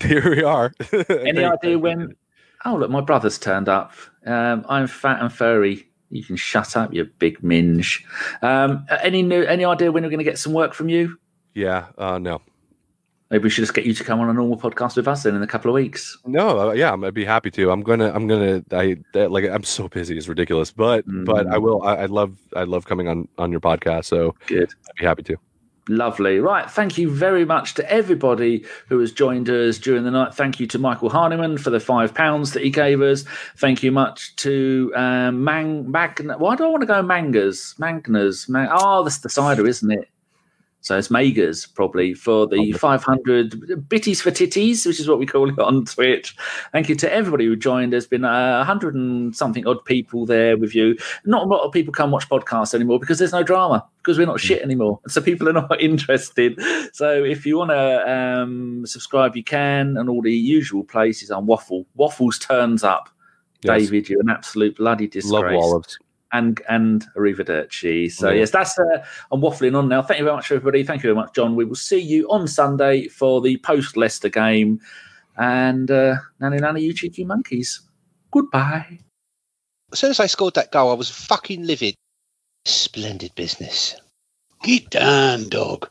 Here 0.01 0.29
we 0.29 0.43
are. 0.43 0.73
Any 1.09 1.43
idea 1.43 1.79
when? 1.79 2.15
Oh, 2.65 2.75
look, 2.75 2.89
my 2.89 3.01
brother's 3.01 3.37
turned 3.37 3.69
up. 3.69 3.93
Um, 4.25 4.65
I'm 4.67 4.87
fat 4.87 5.21
and 5.21 5.31
furry. 5.31 5.86
You 6.09 6.23
can 6.23 6.35
shut 6.35 6.77
up, 6.77 6.93
you 6.93 7.03
big 7.19 7.43
minge. 7.43 8.05
Um, 8.41 8.85
any 9.03 9.21
new? 9.21 9.43
Any 9.43 9.65
idea 9.65 9.91
when 9.91 10.03
we're 10.03 10.09
going 10.09 10.19
to 10.19 10.23
get 10.23 10.39
some 10.39 10.53
work 10.53 10.73
from 10.73 10.89
you? 10.89 11.19
Yeah. 11.53 11.87
Uh, 11.97 12.17
no. 12.17 12.41
Maybe 13.29 13.43
we 13.43 13.49
should 13.49 13.63
just 13.63 13.73
get 13.73 13.85
you 13.85 13.93
to 13.93 14.03
come 14.05 14.21
on 14.21 14.29
a 14.29 14.33
normal 14.33 14.57
podcast 14.57 14.95
with 14.95 15.05
us 15.05 15.23
then 15.23 15.35
in 15.35 15.43
a 15.43 15.47
couple 15.47 15.69
of 15.69 15.75
weeks. 15.75 16.17
No, 16.25 16.69
uh, 16.69 16.71
yeah, 16.71 16.93
I'd 16.93 17.13
be 17.13 17.25
happy 17.25 17.51
to. 17.51 17.71
I'm 17.71 17.81
gonna, 17.81 18.09
I'm 18.13 18.25
gonna, 18.25 18.63
I 18.71 18.95
that, 19.13 19.31
like, 19.31 19.43
I'm 19.43 19.63
so 19.63 19.89
busy, 19.89 20.17
it's 20.17 20.29
ridiculous, 20.29 20.71
but, 20.71 21.05
mm. 21.05 21.25
but 21.25 21.45
I 21.47 21.57
will. 21.57 21.83
I, 21.83 21.95
I 21.95 22.05
love, 22.05 22.37
I 22.55 22.63
love 22.63 22.85
coming 22.85 23.09
on 23.09 23.27
on 23.37 23.51
your 23.51 23.59
podcast. 23.59 24.05
So 24.05 24.33
good. 24.45 24.69
I'd 24.87 24.95
be 24.97 25.05
happy 25.05 25.23
to. 25.23 25.37
Lovely. 25.89 26.39
Right. 26.39 26.69
Thank 26.69 26.97
you 26.97 27.09
very 27.09 27.45
much 27.45 27.73
to 27.75 27.91
everybody 27.91 28.65
who 28.89 28.99
has 28.99 29.11
joined 29.11 29.49
us 29.49 29.77
during 29.77 30.03
the 30.03 30.11
night. 30.11 30.33
Thank 30.33 30.59
you 30.59 30.67
to 30.67 30.79
Michael 30.79 31.09
Harniman 31.09 31.57
for 31.59 31.69
the 31.69 31.79
five 31.79 32.13
pounds 32.13 32.51
that 32.53 32.63
he 32.63 32.69
gave 32.69 33.01
us. 33.01 33.23
Thank 33.55 33.83
you 33.83 33.91
much 33.91 34.35
to 34.37 34.91
um, 34.95 35.43
Mang 35.43 35.89
Magna. 35.89 36.37
Why 36.37 36.55
do 36.55 36.65
I 36.65 36.67
want 36.67 36.81
to 36.81 36.87
go 36.87 37.01
Mangas? 37.01 37.75
Magnas. 37.77 38.49
Mang- 38.49 38.69
oh, 38.71 39.03
that's 39.03 39.19
the 39.19 39.29
cider, 39.29 39.65
isn't 39.65 39.91
it? 39.91 40.09
So 40.87 40.97
it's 40.97 41.11
Megas 41.11 41.65
probably 41.65 42.13
for 42.13 42.47
the 42.47 42.71
500 42.71 43.51
bitties 43.89 44.21
for 44.21 44.31
titties, 44.31 44.85
which 44.85 45.01
is 45.01 45.09
what 45.09 45.19
we 45.19 45.25
call 45.25 45.49
it 45.49 45.59
on 45.59 45.83
Twitch. 45.83 46.33
Thank 46.71 46.87
you 46.87 46.95
to 46.95 47.13
everybody 47.13 47.43
who 47.43 47.57
joined. 47.57 47.91
There's 47.91 48.07
been 48.07 48.23
a 48.23 48.63
hundred 48.63 48.95
and 48.95 49.35
something 49.35 49.67
odd 49.67 49.83
people 49.83 50.25
there 50.25 50.55
with 50.55 50.73
you. 50.73 50.97
Not 51.25 51.43
a 51.43 51.45
lot 51.45 51.65
of 51.65 51.73
people 51.73 51.91
come 51.91 52.11
watch 52.11 52.29
podcasts 52.29 52.73
anymore 52.73 53.01
because 53.01 53.19
there's 53.19 53.33
no 53.33 53.43
drama 53.43 53.85
because 53.97 54.17
we're 54.17 54.27
not 54.27 54.39
shit 54.39 54.61
anymore. 54.61 55.01
So 55.09 55.21
people 55.21 55.49
are 55.49 55.53
not 55.53 55.81
interested. 55.81 56.57
So 56.93 57.21
if 57.21 57.45
you 57.45 57.57
want 57.57 57.71
to 57.71 58.09
um, 58.09 58.85
subscribe, 58.85 59.35
you 59.35 59.43
can, 59.43 59.97
and 59.97 60.07
all 60.07 60.21
the 60.21 60.31
usual 60.31 60.85
places 60.85 61.31
on 61.31 61.47
Waffle. 61.47 61.85
Waffles 61.95 62.39
turns 62.39 62.85
up. 62.85 63.09
Yes. 63.63 63.81
David, 63.81 64.07
you're 64.07 64.21
an 64.21 64.29
absolute 64.29 64.77
bloody 64.77 65.07
disgrace. 65.07 65.43
Love 65.43 65.51
Wallows 65.51 65.97
and 66.31 66.61
and 66.69 67.05
arrivederci. 67.15 68.11
So 68.11 68.29
yes, 68.29 68.51
that's 68.51 68.77
uh, 68.77 69.05
I'm 69.31 69.41
waffling 69.41 69.77
on 69.77 69.87
now. 69.89 70.01
Thank 70.01 70.19
you 70.19 70.25
very 70.25 70.35
much, 70.35 70.51
everybody. 70.51 70.83
Thank 70.83 71.03
you 71.03 71.07
very 71.13 71.15
much, 71.15 71.33
Jon. 71.33 71.55
We 71.55 71.65
will 71.65 71.75
see 71.75 71.99
you 71.99 72.27
on 72.29 72.47
Sunday 72.47 73.07
for 73.07 73.41
the 73.41 73.57
post 73.57 73.97
Leicester 73.97 74.29
game. 74.29 74.79
And 75.37 75.89
uh, 75.91 76.15
nanny 76.39 76.57
nanny, 76.57 76.81
you 76.81 76.93
cheeky 76.93 77.23
monkeys. 77.23 77.81
Goodbye. 78.31 78.99
As 79.91 79.99
soon 79.99 80.11
as 80.11 80.19
I 80.19 80.25
scored 80.25 80.55
that 80.55 80.71
goal, 80.71 80.91
I 80.91 80.95
was 80.95 81.09
fucking 81.09 81.65
livid. 81.65 81.95
Splendid 82.65 83.33
business. 83.35 83.95
Get 84.63 84.89
down, 84.89 85.47
dog. 85.49 85.89